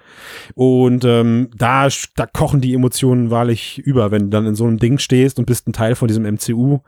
Und 0.54 1.04
ähm, 1.06 1.50
da, 1.56 1.88
da 2.16 2.26
kochen 2.28 2.62
die 2.62 2.74
Emotionen 2.74 3.32
wahrlich 3.32 3.80
über, 3.80 4.12
wenn 4.12 4.24
du 4.24 4.30
dann 4.30 4.46
in 4.46 4.56
so 4.56 4.66
einem 4.66 4.78
Ding 4.78 5.00
stehst 5.00 5.40
und 5.40 5.46
bist 5.46 5.68
ein 5.68 5.74
Teil 5.74 5.96
von 5.96 6.08
diesem 6.08 6.24
MCU 6.24 6.80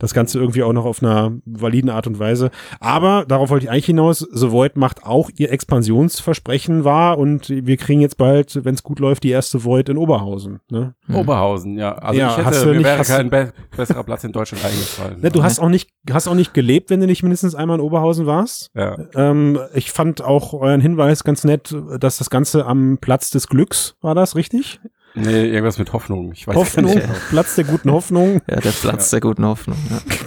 das 0.00 0.14
Ganze 0.14 0.40
irgendwie 0.40 0.64
auch 0.64 0.72
noch 0.72 0.86
auf 0.86 1.02
einer 1.02 1.32
validen 1.44 1.90
Art 1.90 2.08
und 2.08 2.18
Weise. 2.18 2.50
Aber 2.80 3.24
darauf 3.28 3.50
wollte 3.50 3.66
ich 3.66 3.70
eigentlich 3.70 3.86
hinaus, 3.86 4.26
The 4.32 4.50
Void 4.50 4.76
macht 4.76 5.04
auch 5.04 5.30
ihr 5.36 5.52
Expansionsversprechen 5.52 6.84
wahr 6.84 7.18
und 7.18 7.48
wir 7.50 7.76
kriegen 7.76 8.00
jetzt 8.00 8.16
bald, 8.16 8.64
wenn 8.64 8.74
es 8.74 8.82
gut 8.82 8.98
läuft, 8.98 9.22
die 9.22 9.30
erste 9.30 9.64
Void 9.64 9.88
in 9.88 9.96
Oberhausen. 9.96 10.60
Ne? 10.70 10.94
Hm. 11.06 11.14
Oberhausen, 11.14 11.78
ja. 11.78 11.94
Also 11.96 12.18
ja, 12.18 12.38
ich 12.38 12.44
hätte, 12.44 12.66
mir 12.66 12.72
nicht, 12.72 12.84
wäre 12.84 13.04
kein 13.04 13.30
be 13.30 13.52
besserer 13.76 14.02
Platz 14.02 14.24
in 14.24 14.32
Deutschland 14.32 14.64
eingefallen. 14.64 15.20
Ne, 15.20 15.30
du 15.30 15.42
hast 15.42 15.60
auch 15.60 15.68
nicht, 15.68 15.90
hast 16.10 16.26
auch 16.26 16.34
nicht 16.34 16.54
gelebt, 16.54 16.90
wenn 16.90 17.00
du 17.00 17.06
nicht 17.06 17.22
mindestens 17.22 17.54
einmal 17.54 17.78
in 17.78 17.84
Oberhausen 17.84 18.26
warst. 18.26 18.70
Ja. 18.74 18.96
Ähm, 19.14 19.58
ich 19.74 19.92
fand 19.92 20.22
auch 20.22 20.54
euren 20.54 20.80
Hinweis 20.80 21.24
ganz 21.24 21.44
nett, 21.44 21.76
dass 21.98 22.18
das 22.18 22.30
Ganze 22.30 22.64
am 22.66 22.98
Platz 23.00 23.30
des 23.30 23.48
Glücks 23.48 23.96
war 24.00 24.14
das, 24.14 24.34
richtig? 24.34 24.80
Nee, 25.14 25.46
irgendwas 25.46 25.78
mit 25.78 25.92
Hoffnung. 25.92 26.32
Ich 26.32 26.46
weiß 26.46 26.54
Hoffnung, 26.54 26.94
nicht. 26.94 27.08
Platz 27.30 27.56
der 27.56 27.64
guten 27.64 27.90
Hoffnung. 27.90 28.40
Ja, 28.48 28.60
der 28.60 28.70
Platz 28.70 29.10
ja. 29.10 29.16
der 29.16 29.28
guten 29.28 29.44
Hoffnung. 29.44 29.76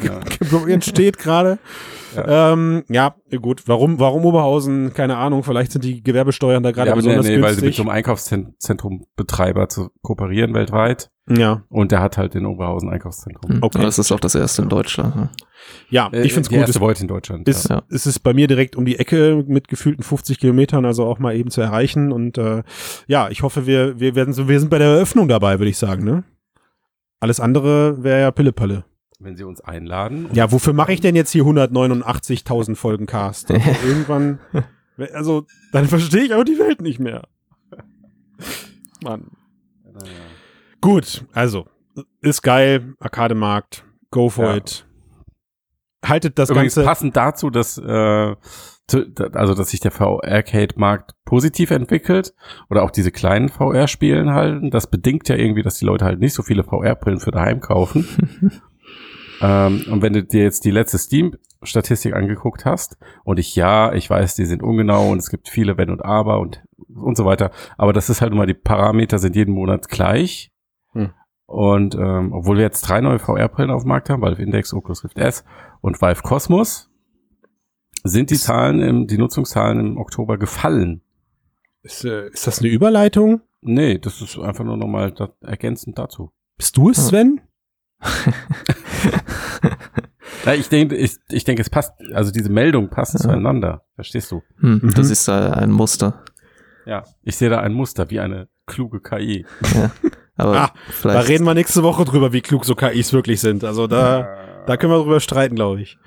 Ja. 0.01 0.19
ja. 0.51 0.67
entsteht 0.67 1.17
gerade. 1.17 1.57
Ja. 2.15 2.53
Ähm, 2.53 2.83
ja, 2.89 3.15
gut. 3.41 3.63
Warum, 3.67 3.99
warum 3.99 4.25
Oberhausen? 4.25 4.93
Keine 4.93 5.17
Ahnung. 5.17 5.43
Vielleicht 5.43 5.71
sind 5.71 5.83
die 5.83 6.03
Gewerbesteuern 6.03 6.63
da 6.63 6.71
gerade 6.71 6.89
ja, 6.89 6.95
besonders 6.95 7.25
nee, 7.25 7.35
nee, 7.35 7.41
günstig. 7.41 7.55
weil 7.55 7.59
sie 7.59 7.65
mit 7.65 7.75
so 7.75 7.83
einem 7.83 7.89
Einkaufszentrumbetreiber 7.89 9.69
zu 9.69 9.89
kooperieren 10.01 10.53
weltweit. 10.53 11.09
Ja. 11.29 11.63
Und 11.69 11.91
der 11.91 12.01
hat 12.01 12.17
halt 12.17 12.33
den 12.33 12.45
Oberhausen 12.45 12.89
Einkaufszentrum. 12.89 13.55
Hm. 13.55 13.63
Okay. 13.63 13.81
das 13.81 13.97
ist 13.97 14.11
auch 14.11 14.19
das 14.19 14.35
erste 14.35 14.61
in 14.61 14.69
Deutschland. 14.69 15.29
Ja, 15.89 16.09
ich 16.11 16.19
äh, 16.19 16.29
finde 16.29 16.41
es 16.41 16.49
gut. 16.49 16.57
Erste 16.57 16.81
Void 16.81 16.99
in 16.99 17.07
Deutschland. 17.07 17.47
Ist, 17.47 17.69
ja. 17.69 17.83
ist 17.87 18.05
es 18.05 18.19
bei 18.19 18.33
mir 18.33 18.47
direkt 18.47 18.75
um 18.75 18.83
die 18.83 18.99
Ecke 18.99 19.43
mit 19.47 19.69
gefühlten 19.69 20.03
50 20.03 20.39
Kilometern, 20.39 20.85
also 20.85 21.05
auch 21.05 21.19
mal 21.19 21.35
eben 21.35 21.49
zu 21.49 21.61
erreichen. 21.61 22.11
Und 22.11 22.37
äh, 22.37 22.63
ja, 23.07 23.29
ich 23.29 23.41
hoffe, 23.41 23.65
wir, 23.65 23.99
wir 23.99 24.15
werden 24.15 24.33
so, 24.33 24.49
wir 24.49 24.59
sind 24.59 24.69
bei 24.69 24.79
der 24.79 24.87
Eröffnung 24.87 25.29
dabei, 25.29 25.59
würde 25.59 25.69
ich 25.69 25.77
sagen, 25.77 26.03
ne? 26.03 26.23
Alles 27.21 27.39
andere 27.39 28.03
wäre 28.03 28.19
ja 28.19 28.31
Pillepalle. 28.31 28.83
Wenn 29.23 29.35
Sie 29.35 29.43
uns 29.43 29.61
einladen. 29.61 30.29
Ja, 30.33 30.51
wofür 30.51 30.73
mache 30.73 30.93
ich 30.93 31.01
denn 31.01 31.15
jetzt 31.15 31.31
hier 31.31 31.43
189.000 31.43 32.75
Folgen 32.75 33.05
Cast? 33.05 33.51
Also 33.51 33.69
irgendwann, 33.87 34.39
also 35.13 35.45
dann 35.71 35.87
verstehe 35.87 36.23
ich 36.23 36.33
auch 36.33 36.43
die 36.43 36.59
Welt 36.59 36.81
nicht 36.81 36.99
mehr. 36.99 37.23
Mann. 39.03 39.31
Ja. 39.85 40.01
Gut, 40.81 41.25
also 41.33 41.67
ist 42.21 42.41
geil, 42.41 42.95
Arcade-Markt, 42.99 43.85
go 44.11 44.29
for 44.29 44.45
ja. 44.45 44.57
it 44.57 44.85
haltet 46.07 46.37
das 46.37 46.49
Übrigens 46.49 46.75
Ganze. 46.75 46.87
passend 46.87 47.15
dazu, 47.15 47.49
dass 47.49 47.77
äh, 47.77 48.35
also 49.33 49.53
dass 49.55 49.69
sich 49.69 49.79
der 49.79 49.91
VR-Arcade-Markt 49.91 51.13
positiv 51.25 51.71
entwickelt 51.71 52.33
oder 52.69 52.83
auch 52.83 52.91
diese 52.91 53.11
kleinen 53.11 53.49
VR-Spielen 53.49 54.33
halten, 54.33 54.71
das 54.71 54.87
bedingt 54.87 55.29
ja 55.29 55.35
irgendwie, 55.35 55.63
dass 55.63 55.75
die 55.75 55.85
Leute 55.85 56.05
halt 56.05 56.19
nicht 56.19 56.33
so 56.33 56.43
viele 56.43 56.63
VR-Brillen 56.63 57.19
für 57.19 57.31
daheim 57.31 57.61
kaufen. 57.61 58.61
ähm, 59.41 59.85
und 59.89 60.01
wenn 60.01 60.13
du 60.13 60.23
dir 60.23 60.43
jetzt 60.43 60.65
die 60.65 60.71
letzte 60.71 60.97
Steam-Statistik 60.97 62.13
angeguckt 62.13 62.65
hast, 62.65 62.97
und 63.23 63.39
ich 63.39 63.55
ja, 63.55 63.93
ich 63.93 64.09
weiß, 64.09 64.35
die 64.35 64.45
sind 64.45 64.63
ungenau 64.63 65.09
und 65.09 65.19
es 65.19 65.29
gibt 65.29 65.49
viele 65.49 65.77
Wenn 65.77 65.89
und 65.89 66.03
Aber 66.03 66.39
und 66.39 66.63
und 66.95 67.17
so 67.17 67.25
weiter, 67.25 67.51
aber 67.77 67.93
das 67.93 68.09
ist 68.09 68.21
halt 68.21 68.33
immer, 68.33 68.45
die 68.45 68.53
Parameter 68.53 69.17
sind 69.17 69.35
jeden 69.35 69.53
Monat 69.53 69.89
gleich. 69.89 70.51
Hm. 70.91 71.11
Und 71.45 71.95
ähm, 71.95 72.33
obwohl 72.33 72.57
wir 72.57 72.63
jetzt 72.63 72.81
drei 72.81 73.01
neue 73.01 73.19
VR-Brillen 73.19 73.71
auf 73.71 73.83
dem 73.83 73.89
Markt 73.89 74.09
haben, 74.09 74.21
Valve 74.21 74.41
Index, 74.41 74.73
Oculus 74.73 75.03
Rift 75.03 75.17
S 75.17 75.43
und 75.81 76.01
Valve 76.01 76.21
Cosmos, 76.21 76.89
sind 78.03 78.31
die 78.31 78.37
Zahlen, 78.37 78.81
im, 78.81 79.07
die 79.07 79.17
Nutzungszahlen 79.17 79.79
im 79.79 79.97
Oktober 79.97 80.37
gefallen. 80.37 81.01
Ist, 81.81 82.05
äh, 82.05 82.29
ist 82.29 82.47
das 82.47 82.59
eine 82.59 82.69
Überleitung? 82.69 83.41
Nee, 83.61 83.97
das 83.97 84.21
ist 84.21 84.37
einfach 84.37 84.63
nur 84.63 84.77
nochmal 84.77 85.11
da, 85.11 85.29
ergänzend 85.41 85.97
dazu. 85.97 86.31
Bist 86.57 86.77
du 86.77 86.89
es, 86.89 87.07
Sven? 87.07 87.41
Ja, 90.45 90.53
ich 90.53 90.69
denke, 90.69 90.95
ich, 90.95 91.17
ich 91.29 91.43
denke, 91.43 91.61
es 91.61 91.69
passt, 91.69 91.93
also 92.13 92.31
diese 92.31 92.49
Meldung 92.49 92.89
passt 92.89 93.13
ja. 93.13 93.19
zueinander. 93.19 93.83
Verstehst 93.95 94.31
du? 94.31 94.41
Hm, 94.59 94.79
mhm. 94.83 94.93
Du 94.93 95.03
siehst 95.03 95.27
da 95.27 95.51
ein 95.51 95.71
Muster. 95.71 96.23
Ja, 96.85 97.03
ich 97.23 97.37
sehe 97.37 97.49
da 97.49 97.59
ein 97.59 97.73
Muster 97.73 98.09
wie 98.09 98.19
eine 98.19 98.47
kluge 98.65 99.01
KI. 99.01 99.45
Ja. 99.73 99.91
Aber 100.35 100.59
ah, 100.59 100.73
da 101.03 101.19
reden 101.19 101.45
wir 101.45 101.53
nächste 101.53 101.83
Woche 101.83 102.05
drüber, 102.05 102.33
wie 102.33 102.41
klug 102.41 102.65
so 102.65 102.73
KIs 102.73 103.13
wirklich 103.13 103.39
sind. 103.39 103.63
Also 103.63 103.85
da, 103.85 104.63
da 104.65 104.77
können 104.77 104.91
wir 104.91 104.97
drüber 104.97 105.19
streiten, 105.19 105.55
glaube 105.55 105.81
ich. 105.81 105.99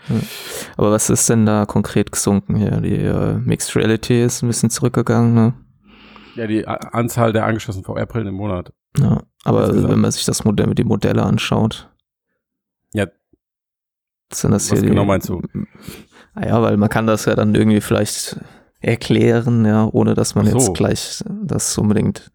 Aber 0.76 0.90
was 0.90 1.10
ist 1.10 1.28
denn 1.30 1.46
da 1.46 1.64
konkret 1.64 2.10
gesunken 2.10 2.56
hier? 2.56 2.80
Die 2.80 2.96
äh, 2.96 3.34
Mixed 3.34 3.76
Reality 3.76 4.24
ist 4.24 4.42
ein 4.42 4.48
bisschen 4.48 4.70
zurückgegangen, 4.70 5.34
ne? 5.34 5.54
Ja, 6.36 6.46
die 6.46 6.66
Anzahl 6.66 7.32
der 7.32 7.44
angeschlossenen 7.44 7.84
VR-Brillen 7.84 8.28
im 8.28 8.34
Monat. 8.34 8.72
Ja, 8.98 9.22
aber 9.44 9.88
wenn 9.88 10.00
man 10.00 10.10
sich 10.10 10.24
das 10.24 10.44
Modell 10.44 10.66
mit 10.66 10.78
die 10.78 10.84
Modelle 10.84 11.22
anschaut. 11.22 11.90
Ja. 12.92 13.06
Sind 14.32 14.52
das 14.52 14.70
was 14.70 14.80
hier 14.80 14.88
genau 14.88 15.02
die, 15.02 15.08
meinst 15.08 15.28
du? 15.28 15.42
Naja, 16.34 16.62
weil 16.62 16.76
man 16.76 16.88
kann 16.88 17.06
das 17.06 17.24
ja 17.24 17.34
dann 17.34 17.54
irgendwie 17.54 17.80
vielleicht 17.80 18.38
erklären, 18.80 19.64
ja, 19.64 19.88
ohne 19.90 20.14
dass 20.14 20.34
man 20.34 20.46
so. 20.46 20.58
jetzt 20.58 20.74
gleich 20.74 21.22
das 21.44 21.76
unbedingt 21.78 22.30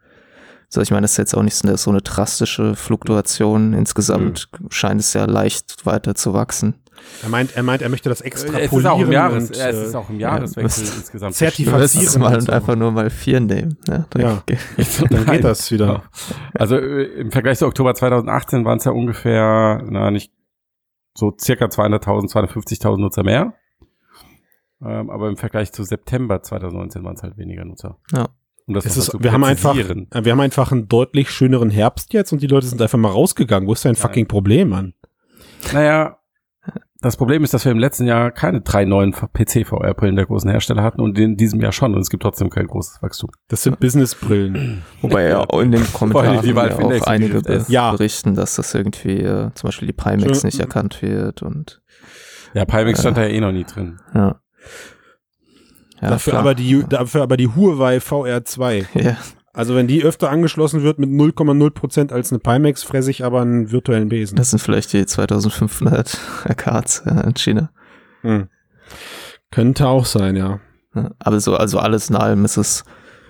so, 0.73 0.79
ich 0.79 0.89
meine, 0.89 1.01
das 1.01 1.11
ist 1.11 1.17
jetzt 1.17 1.35
auch 1.35 1.43
nicht 1.43 1.55
so 1.55 1.91
eine 1.91 2.01
drastische 2.01 2.77
Fluktuation. 2.77 3.73
Insgesamt 3.73 4.47
mhm. 4.57 4.71
scheint 4.71 5.01
es 5.01 5.11
ja 5.11 5.25
leicht 5.25 5.85
weiter 5.85 6.15
zu 6.15 6.33
wachsen. 6.33 6.75
Er 7.23 7.29
meint, 7.29 7.55
er 7.55 7.63
meint, 7.63 7.81
er 7.81 7.89
möchte 7.89 8.09
das 8.09 8.21
extrapolieren. 8.21 8.65
Es 8.65 8.73
ist 8.73 8.85
auch 8.85 8.99
im, 8.99 9.11
Jahres, 9.11 9.49
und, 9.49 9.57
es 9.57 9.77
ist 9.77 9.95
auch 9.95 10.09
im 10.09 10.19
Jahreswechsel 10.19 10.85
ja, 10.85 10.93
insgesamt. 10.97 11.35
Zertifizieren. 11.35 12.21
Mal 12.21 12.35
und 12.35 12.41
so. 12.41 12.51
einfach 12.51 12.75
nur 12.75 12.91
mal 12.91 13.09
vier 13.09 13.39
nehmen. 13.39 13.77
Ja, 13.87 14.05
dann, 14.09 14.21
ja. 14.21 14.43
dann 15.09 15.25
geht 15.25 15.43
das 15.43 15.71
wieder. 15.71 16.03
Also 16.53 16.77
äh, 16.77 17.03
im 17.03 17.31
Vergleich 17.31 17.59
zu 17.59 17.67
Oktober 17.67 17.93
2018 17.93 18.65
waren 18.65 18.79
es 18.79 18.85
ja 18.85 18.91
ungefähr, 18.91 19.83
na 19.87 20.09
nicht 20.09 20.31
so 21.13 21.35
circa 21.39 21.65
200.000, 21.65 22.31
250.000 22.31 22.97
Nutzer 22.97 23.23
mehr. 23.23 23.53
Ähm, 24.83 25.09
aber 25.09 25.29
im 25.29 25.37
Vergleich 25.37 25.71
zu 25.71 25.83
September 25.83 26.41
2019 26.41 27.03
waren 27.03 27.15
es 27.15 27.23
halt 27.23 27.37
weniger 27.37 27.65
Nutzer. 27.65 27.97
Ja. 28.13 28.29
Um 28.65 28.73
das 28.73 28.85
ist, 28.85 29.21
wir 29.21 29.31
haben 29.31 29.43
einfach, 29.43 29.75
wir 29.75 30.31
haben 30.31 30.39
einfach 30.39 30.71
einen 30.71 30.87
deutlich 30.87 31.31
schöneren 31.31 31.69
Herbst 31.69 32.13
jetzt 32.13 32.31
und 32.31 32.41
die 32.41 32.47
Leute 32.47 32.67
sind 32.67 32.81
einfach 32.81 32.97
mal 32.97 33.11
rausgegangen. 33.11 33.67
Wo 33.67 33.73
ist 33.73 33.85
dein 33.85 33.95
fucking 33.95 34.27
Problem, 34.27 34.69
Mann? 34.69 34.93
Naja, 35.73 36.17
das 37.01 37.17
Problem 37.17 37.43
ist, 37.43 37.53
dass 37.53 37.65
wir 37.65 37.71
im 37.71 37.79
letzten 37.79 38.05
Jahr 38.05 38.31
keine 38.31 38.61
drei 38.61 38.85
neuen 38.85 39.11
PC-VR-Brillen 39.11 40.15
der 40.15 40.27
großen 40.27 40.49
Hersteller 40.49 40.83
hatten 40.83 41.01
und 41.01 41.17
in 41.17 41.35
diesem 41.35 41.59
Jahr 41.59 41.71
schon 41.71 41.95
und 41.95 42.01
es 42.01 42.09
gibt 42.09 42.21
trotzdem 42.21 42.49
kein 42.51 42.67
großes 42.67 43.01
Wachstum. 43.01 43.31
Das 43.47 43.63
sind 43.63 43.79
Business-Brillen. 43.79 44.83
Wobei 45.01 45.23
ja 45.29 45.39
auch 45.39 45.61
in 45.61 45.71
dem 45.71 45.83
Kommentar 45.93 46.43
ja 46.45 46.67
auch 46.67 47.07
einige 47.07 47.41
be 47.41 47.65
ja. 47.67 47.91
berichten, 47.91 48.35
dass 48.35 48.55
das 48.55 48.73
irgendwie 48.75 49.17
äh, 49.19 49.49
zum 49.55 49.67
Beispiel 49.67 49.87
die 49.87 49.93
Pimax 49.93 50.43
nicht 50.43 50.59
erkannt 50.59 51.01
wird 51.01 51.41
und 51.41 51.81
Ja, 52.53 52.65
Pimax 52.65 52.99
stand 52.99 53.17
da 53.17 53.23
ja 53.23 53.29
eh 53.29 53.41
noch 53.41 53.51
nie 53.51 53.63
drin. 53.63 53.99
Ja. 54.13 54.39
ja 56.01 56.09
dafür, 56.09 56.35
aber 56.35 56.53
die, 56.53 56.85
dafür 56.87 57.23
aber 57.23 57.35
die 57.35 57.47
Huawei 57.47 57.97
VR2. 57.97 58.85
Ja. 59.01 59.17
Also 59.53 59.75
wenn 59.75 59.87
die 59.87 60.03
öfter 60.03 60.29
angeschlossen 60.29 60.81
wird 60.83 60.97
mit 60.97 61.09
0,0% 61.09 62.13
als 62.13 62.31
eine 62.31 62.39
Pimax, 62.39 62.83
fresse 62.83 63.11
ich 63.11 63.25
aber 63.25 63.41
einen 63.41 63.71
virtuellen 63.71 64.07
Besen. 64.07 64.37
Das 64.37 64.51
sind 64.51 64.59
vielleicht 64.59 64.93
die 64.93 65.05
2500 65.05 66.17
Arcades 66.45 67.03
ja, 67.05 67.21
in 67.21 67.35
China. 67.35 67.71
Hm. 68.21 68.47
Könnte 69.51 69.87
auch 69.87 70.05
sein, 70.05 70.37
ja. 70.37 70.61
ja. 70.95 71.11
Aber 71.19 71.39
so, 71.41 71.55
also 71.55 71.79
alles 71.79 72.09
in 72.09 72.15
allem 72.15 72.45
ist 72.45 72.57
es 72.57 72.85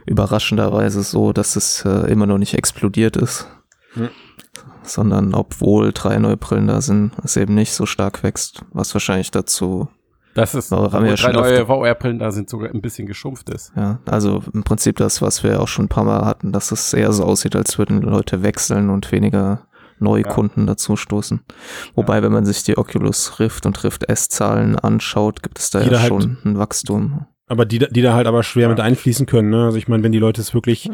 überraschenderweise 0.06 1.02
so, 1.02 1.34
dass 1.34 1.56
es 1.56 1.84
äh, 1.86 2.12
immer 2.12 2.28
noch 2.28 2.38
nicht 2.38 2.54
explodiert 2.54 3.18
ist. 3.18 3.48
Hm. 3.94 4.10
Sondern 4.84 5.34
obwohl 5.34 5.92
drei 5.92 6.20
neue 6.20 6.38
Brillen 6.38 6.68
da 6.68 6.82
sind, 6.82 7.14
es 7.24 7.36
eben 7.36 7.56
nicht 7.56 7.74
so 7.74 7.88
stark 7.88 8.22
wächst, 8.22 8.64
was 8.72 8.94
wahrscheinlich 8.94 9.32
dazu 9.32 9.88
das 10.34 10.56
ist, 10.56 10.72
aber 10.72 10.92
haben 10.92 11.06
wir 11.06 11.16
drei 11.16 11.32
neue 11.32 11.66
VR-Brillen 11.66 12.20
da 12.20 12.32
sind, 12.32 12.50
sogar 12.50 12.70
ein 12.70 12.82
bisschen 12.82 13.08
geschrumpft 13.08 13.50
ist. 13.50 13.74
Ja, 13.76 14.00
also 14.06 14.44
im 14.54 14.64
Prinzip 14.64 14.98
das, 14.98 15.22
was 15.22 15.44
wir 15.44 15.62
auch 15.62 15.68
schon 15.68 15.86
ein 15.86 15.90
paar 15.90 16.06
Mal 16.06 16.26
hatten, 16.26 16.52
dass 16.52 16.72
es 16.72 16.94
eher 16.94 17.12
so 17.12 17.24
aussieht, 17.24 17.56
als 17.56 17.78
würden 17.78 18.02
Leute 18.02 18.44
wechseln 18.44 18.90
und 18.90 19.12
weniger 19.12 19.68
neue 20.00 20.24
ja. 20.24 20.30
Kunden 20.30 20.66
dazu 20.68 20.96
stoßen. 20.96 21.42
Wobei, 21.96 22.18
ja. 22.18 22.24
wenn 22.24 22.32
man 22.32 22.46
sich 22.46 22.64
die 22.64 22.78
Oculus 22.78 23.40
Rift 23.40 23.66
und 23.66 23.84
Rift 23.84 24.10
S-Zahlen 24.10 24.78
anschaut, 24.78 25.44
gibt 25.44 25.60
es 25.60 25.70
da 25.70 25.82
Jeder 25.82 26.00
ja 26.00 26.08
schon 26.08 26.22
halt, 26.22 26.46
ein 26.46 26.58
Wachstum. 26.58 27.26
Aber 27.48 27.66
die, 27.66 27.80
die 27.80 28.02
da 28.02 28.14
halt 28.14 28.28
aber 28.28 28.44
schwer 28.44 28.64
ja. 28.64 28.70
mit 28.70 28.80
einfließen 28.80 29.26
können. 29.26 29.50
Ne? 29.50 29.66
Also 29.66 29.78
ich 29.78 29.88
meine, 29.88 30.04
wenn 30.04 30.14
die 30.14 30.20
Leute 30.20 30.42
es 30.42 30.54
wirklich 30.54 30.90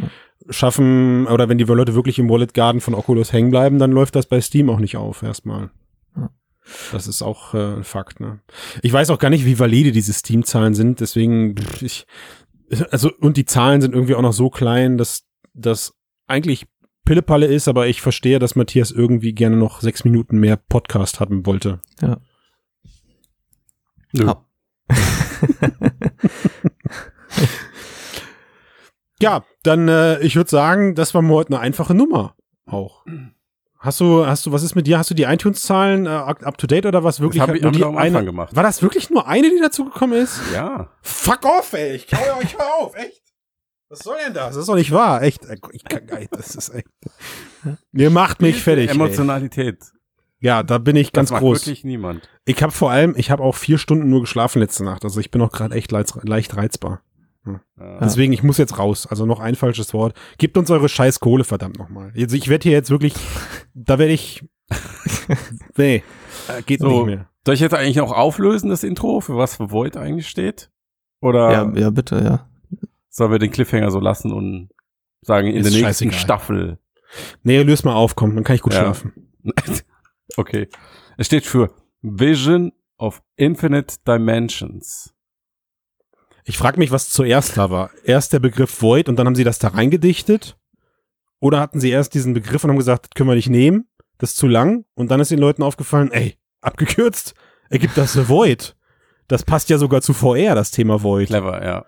schaffen 0.50 1.28
oder 1.28 1.50
wenn 1.50 1.58
die 1.58 1.66
Leute 1.66 1.94
wirklich 1.94 2.20
im 2.20 2.30
Wallet 2.30 2.54
Garden 2.54 2.82
von 2.82 2.96
Oculus 2.96 3.32
hängen 3.32 3.52
bleiben, 3.52 3.80
dann 3.80 3.92
läuft 3.92 4.16
das 4.16 4.26
bei 4.26 4.42
Steam 4.42 4.70
auch 4.70 4.80
nicht 4.80 4.98
auf 4.98 5.24
erstmal. 5.24 5.70
Das 6.92 7.08
ist 7.08 7.22
auch 7.22 7.54
äh, 7.54 7.76
ein 7.78 7.84
Fakt. 7.84 8.20
Ne? 8.20 8.40
Ich 8.82 8.92
weiß 8.94 9.10
auch 9.10 9.20
gar 9.20 9.30
nicht, 9.30 9.46
wie 9.46 9.60
valide 9.60 9.92
diese 9.92 10.14
Steam-Zahlen 10.14 10.74
sind. 10.74 11.00
Deswegen, 11.00 11.56
ich, 11.82 12.06
also 12.92 13.12
und 13.20 13.38
die 13.38 13.46
Zahlen 13.46 13.82
sind 13.82 13.94
irgendwie 13.94 14.16
auch 14.16 14.22
noch 14.22 14.34
so 14.34 14.50
klein, 14.50 14.98
dass 14.98 15.26
das 15.54 15.94
eigentlich 16.28 16.68
Pillepalle 17.06 17.46
ist, 17.46 17.68
aber 17.70 17.88
ich 17.88 18.02
verstehe, 18.02 18.40
dass 18.40 18.56
Matthias 18.56 18.92
irgendwie 18.92 19.34
gerne 19.34 19.56
noch 19.56 19.80
sechs 19.82 20.04
Minuten 20.04 20.40
mehr 20.40 20.58
Podcast 20.58 21.20
haben 21.22 21.46
wollte. 21.46 21.80
Ja. 22.02 22.18
Ja. 24.12 24.44
ja, 29.22 29.46
dann 29.64 29.88
äh, 29.88 30.20
ich 30.20 30.36
würde 30.36 30.50
sagen, 30.50 30.96
das 30.96 31.14
war 31.14 31.22
mir 31.22 31.34
heute 31.34 31.54
eine 31.54 31.60
einfache 31.60 31.94
Nummer 31.94 32.36
auch. 32.66 33.06
Hast 33.80 34.00
du, 34.00 34.26
hast 34.26 34.46
du, 34.46 34.52
was 34.52 34.64
ist 34.64 34.76
mit 34.76 34.88
dir? 34.88 34.98
Hast 34.98 35.10
du 35.12 35.14
die 35.14 35.24
iTunes-Zahlen 35.24 36.08
äh, 36.08 36.10
up 36.10 36.58
to 36.58 36.66
date 36.66 36.86
oder 36.86 37.04
was 37.04 37.20
wirklich? 37.20 37.42
Das 37.42 37.50
hab 37.50 37.56
ich, 37.56 37.62
nur 37.62 37.72
die 37.72 37.84
am 37.84 37.98
eine, 37.98 38.26
gemacht. 38.26 38.56
War 38.56 38.64
das 38.64 38.82
wirklich 38.82 39.10
nur 39.10 39.28
eine, 39.28 39.50
die 39.50 39.60
dazu 39.62 39.86
gekommen 39.86 40.14
ist? 40.14 40.40
Ja. 40.54 40.90
Fuck 41.02 41.46
off, 41.46 41.74
ey! 41.74 41.96
Ich 41.96 42.08
hau 42.14 42.40
euch 42.40 42.56
auf, 42.60 42.96
echt. 42.96 43.22
Was 43.90 44.00
soll 44.00 44.18
denn 44.26 44.34
das? 44.34 44.48
Das 44.48 44.58
ist 44.58 44.70
doch 44.70 44.76
nicht 44.76 44.92
wahr, 44.92 45.22
echt. 45.22 45.42
Ich 45.72 45.84
kann, 45.84 46.02
das 46.32 46.56
ist 46.56 46.70
echt. 46.70 46.88
Ihr 47.94 48.10
macht 48.10 48.42
mich 48.42 48.62
fertig. 48.62 48.90
Emotionalität. 48.90 49.78
Ey. 49.80 49.98
Ja, 50.40 50.64
da 50.64 50.78
bin 50.78 50.96
ich 50.96 51.14
ganz 51.14 51.30
das 51.30 51.40
groß. 51.40 51.62
wirklich 51.62 51.84
niemand. 51.84 52.30
Ich 52.46 52.62
habe 52.62 52.72
vor 52.72 52.92
allem, 52.92 53.16
ich 53.18 53.32
habe 53.32 53.44
auch 53.44 53.56
vier 53.56 53.78
Stunden 53.78 54.10
nur 54.10 54.22
geschlafen 54.22 54.60
letzte 54.60 54.84
Nacht. 54.84 55.04
Also 55.04 55.20
ich 55.20 55.32
bin 55.32 55.42
auch 55.42 55.52
gerade 55.52 55.76
echt 55.76 55.92
leicht, 55.92 56.14
leicht 56.24 56.56
Ja. 57.80 58.00
Deswegen, 58.00 58.34
ich 58.34 58.44
muss 58.44 58.58
jetzt 58.58 58.78
raus. 58.78 59.08
Also 59.08 59.26
noch 59.26 59.40
ein 59.40 59.56
falsches 59.56 59.94
Wort. 59.94 60.16
Gebt 60.38 60.58
uns 60.58 60.70
eure 60.72 60.90
scheiß 60.90 61.20
Kohle, 61.20 61.44
verdammt 61.44 61.78
nochmal. 61.78 62.12
Also 62.18 62.36
ich 62.36 62.48
werde 62.48 62.64
hier 62.64 62.74
jetzt 62.74 62.90
wirklich, 62.90 63.14
da 63.74 64.00
werde 64.00 64.14
ich, 64.14 64.44
nee, 65.78 66.04
äh, 66.48 66.62
geht 66.64 66.82
so, 66.82 66.90
nicht 66.90 67.06
mehr. 67.06 67.30
Soll 67.46 67.56
ich 67.56 67.62
jetzt 67.62 67.74
eigentlich 67.74 67.96
noch 67.96 68.12
auflösen, 68.12 68.70
das 68.70 68.84
Intro, 68.84 69.22
für 69.22 69.38
was 69.38 69.56
für 69.56 69.72
Void 69.72 69.96
eigentlich 69.96 70.28
steht? 70.28 70.70
Oder? 71.22 71.52
Ja, 71.52 71.72
ja 71.76 71.90
bitte, 71.90 72.22
ja. 72.22 72.50
Sollen 73.10 73.32
wir 73.32 73.40
den 73.40 73.52
Cliffhanger 73.52 73.90
so 73.90 74.00
lassen 74.00 74.32
und 74.32 74.70
sagen, 75.22 75.48
in 75.48 75.56
Ist 75.56 75.66
der 75.66 75.72
nächsten 75.72 76.12
scheißegal. 76.12 76.20
Staffel? 76.20 76.80
Nee, 77.44 77.62
löst 77.64 77.86
mal 77.86 77.96
auf, 77.96 78.16
komm, 78.16 78.36
dann 78.36 78.44
kann 78.44 78.56
ich 78.56 78.62
gut 78.62 78.74
ja. 78.74 78.82
schlafen. 78.82 79.14
okay. 80.38 80.68
Es 81.18 81.28
steht 81.28 81.46
für 81.46 81.74
Vision 82.02 82.74
of 82.98 83.22
Infinite 83.36 83.96
Dimensions. 84.06 85.14
Ich 86.48 86.58
frage 86.58 86.80
mich, 86.80 86.92
was 86.92 87.10
zuerst 87.10 87.58
da 87.58 87.70
war. 87.70 87.90
Erst 88.06 88.32
der 88.32 88.40
Begriff 88.40 88.82
Void 88.82 89.10
und 89.10 89.18
dann 89.18 89.28
haben 89.28 89.36
sie 89.36 89.44
das 89.44 89.60
da 89.60 89.68
reingedichtet? 89.68 90.58
Oder 91.42 91.60
hatten 91.60 91.82
sie 91.82 91.90
erst 91.90 92.14
diesen 92.14 92.34
Begriff 92.34 92.64
und 92.64 92.70
haben 92.70 92.78
gesagt, 92.78 93.06
das 93.06 93.10
können 93.16 93.30
wir 93.30 93.36
nicht 93.36 93.50
nehmen, 93.50 93.90
das 94.18 94.32
ist 94.32 94.38
zu 94.38 94.48
lang? 94.48 94.86
Und 94.96 95.12
dann 95.12 95.20
ist 95.20 95.30
den 95.30 95.40
Leuten 95.40 95.62
aufgefallen, 95.62 96.10
ey, 96.12 96.38
abgekürzt, 96.62 97.36
ergibt 97.70 97.98
das 97.98 98.16
eine 98.16 98.30
Void. 98.30 98.78
Das 99.28 99.44
passt 99.44 99.70
ja 99.70 99.78
sogar 99.78 100.02
zu 100.02 100.14
VR, 100.14 100.56
das 100.56 100.72
Thema 100.72 101.04
Void. 101.04 101.28
Clever, 101.28 101.66
ja. 101.66 101.86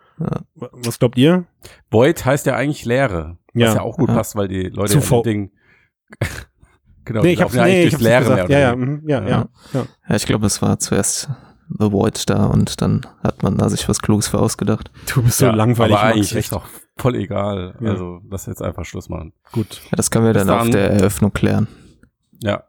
Was 0.57 0.99
glaubt 0.99 1.17
ihr? 1.17 1.45
Void 1.89 2.25
heißt 2.25 2.45
ja 2.45 2.57
eigentlich 2.57 2.83
Leere. 2.83 3.37
Was 3.53 3.63
ja, 3.63 3.75
ja 3.75 3.81
auch 3.81 3.95
gut 3.95 4.09
ja. 4.09 4.15
passt, 4.15 4.35
weil 4.35 4.49
die 4.49 4.63
Leute 4.63 4.99
zu 4.99 5.15
ja 5.15 5.21
Ding 5.21 5.51
genau, 7.05 7.21
nee, 7.21 7.33
ich 7.33 7.41
hab's, 7.41 7.55
ja 7.55 7.63
nee, 7.63 7.85
ich 7.85 7.93
hab's 7.93 8.03
Leere 8.03 8.49
ja, 8.49 8.59
ja, 8.59 8.75
mhm, 8.75 9.03
ja, 9.07 9.21
ja, 9.21 9.49
ja, 9.73 9.85
ja. 10.09 10.15
ich 10.15 10.25
glaube, 10.25 10.47
es 10.47 10.61
war 10.61 10.79
zuerst 10.79 11.29
The 11.69 11.91
Void 11.91 12.29
da 12.29 12.45
und 12.45 12.81
dann 12.81 13.05
hat 13.23 13.43
man 13.43 13.57
da 13.57 13.69
sich 13.69 13.87
was 13.87 13.99
Kluges 13.99 14.27
für 14.27 14.39
ausgedacht. 14.39 14.91
Du 15.13 15.21
bist 15.21 15.37
so 15.37 15.45
ja, 15.45 15.51
langweilig. 15.51 15.95
Aber 15.95 16.07
eigentlich 16.07 16.35
echt 16.35 16.53
auch 16.53 16.65
voll 16.97 17.15
egal. 17.15 17.75
Ja. 17.79 17.91
Also 17.91 18.21
lass 18.29 18.47
jetzt 18.47 18.61
einfach 18.61 18.85
Schluss 18.85 19.09
machen. 19.09 19.33
Gut. 19.51 19.81
Ja, 19.85 19.95
das 19.95 20.09
können 20.09 20.25
wir 20.25 20.33
dann, 20.33 20.47
dann, 20.47 20.59
auf 20.59 20.69
der 20.69 20.89
Eröffnung 20.89 21.31
klären. 21.31 21.67
Ja. 22.39 22.63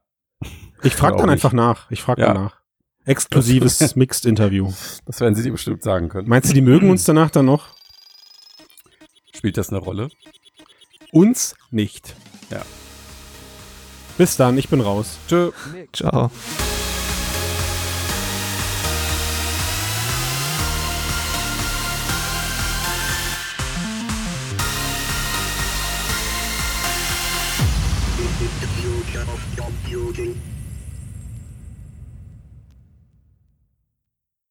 Ich 0.83 0.95
frage 0.95 1.17
dann 1.17 1.31
einfach 1.31 1.53
nach. 1.53 1.91
Ich 1.91 2.03
frage 2.03 2.23
ja. 2.23 2.35
danach. 2.35 2.61
Exklusives 3.05 3.97
Mixed-Interview. 3.97 4.71
Das 5.07 5.21
werden 5.21 5.35
sie 5.35 5.43
dir 5.43 5.53
bestimmt 5.53 5.83
sagen 5.83 6.09
können. 6.09 6.29
Meinst 6.29 6.51
du, 6.51 6.55
die 6.55 6.61
mögen 6.61 6.91
uns 6.91 7.05
danach 7.05 7.31
dann 7.31 7.47
noch? 7.47 7.69
Spielt 9.35 9.57
das 9.57 9.71
eine 9.71 9.79
Rolle? 9.79 10.11
Uns 11.13 11.55
nicht. 11.71 12.15
Ja. 12.51 12.63
Bis 14.19 14.37
dann, 14.37 14.59
ich 14.59 14.69
bin 14.69 14.81
raus. 14.81 15.19
Tschö. 15.29 15.51
Ciao. 15.93 16.31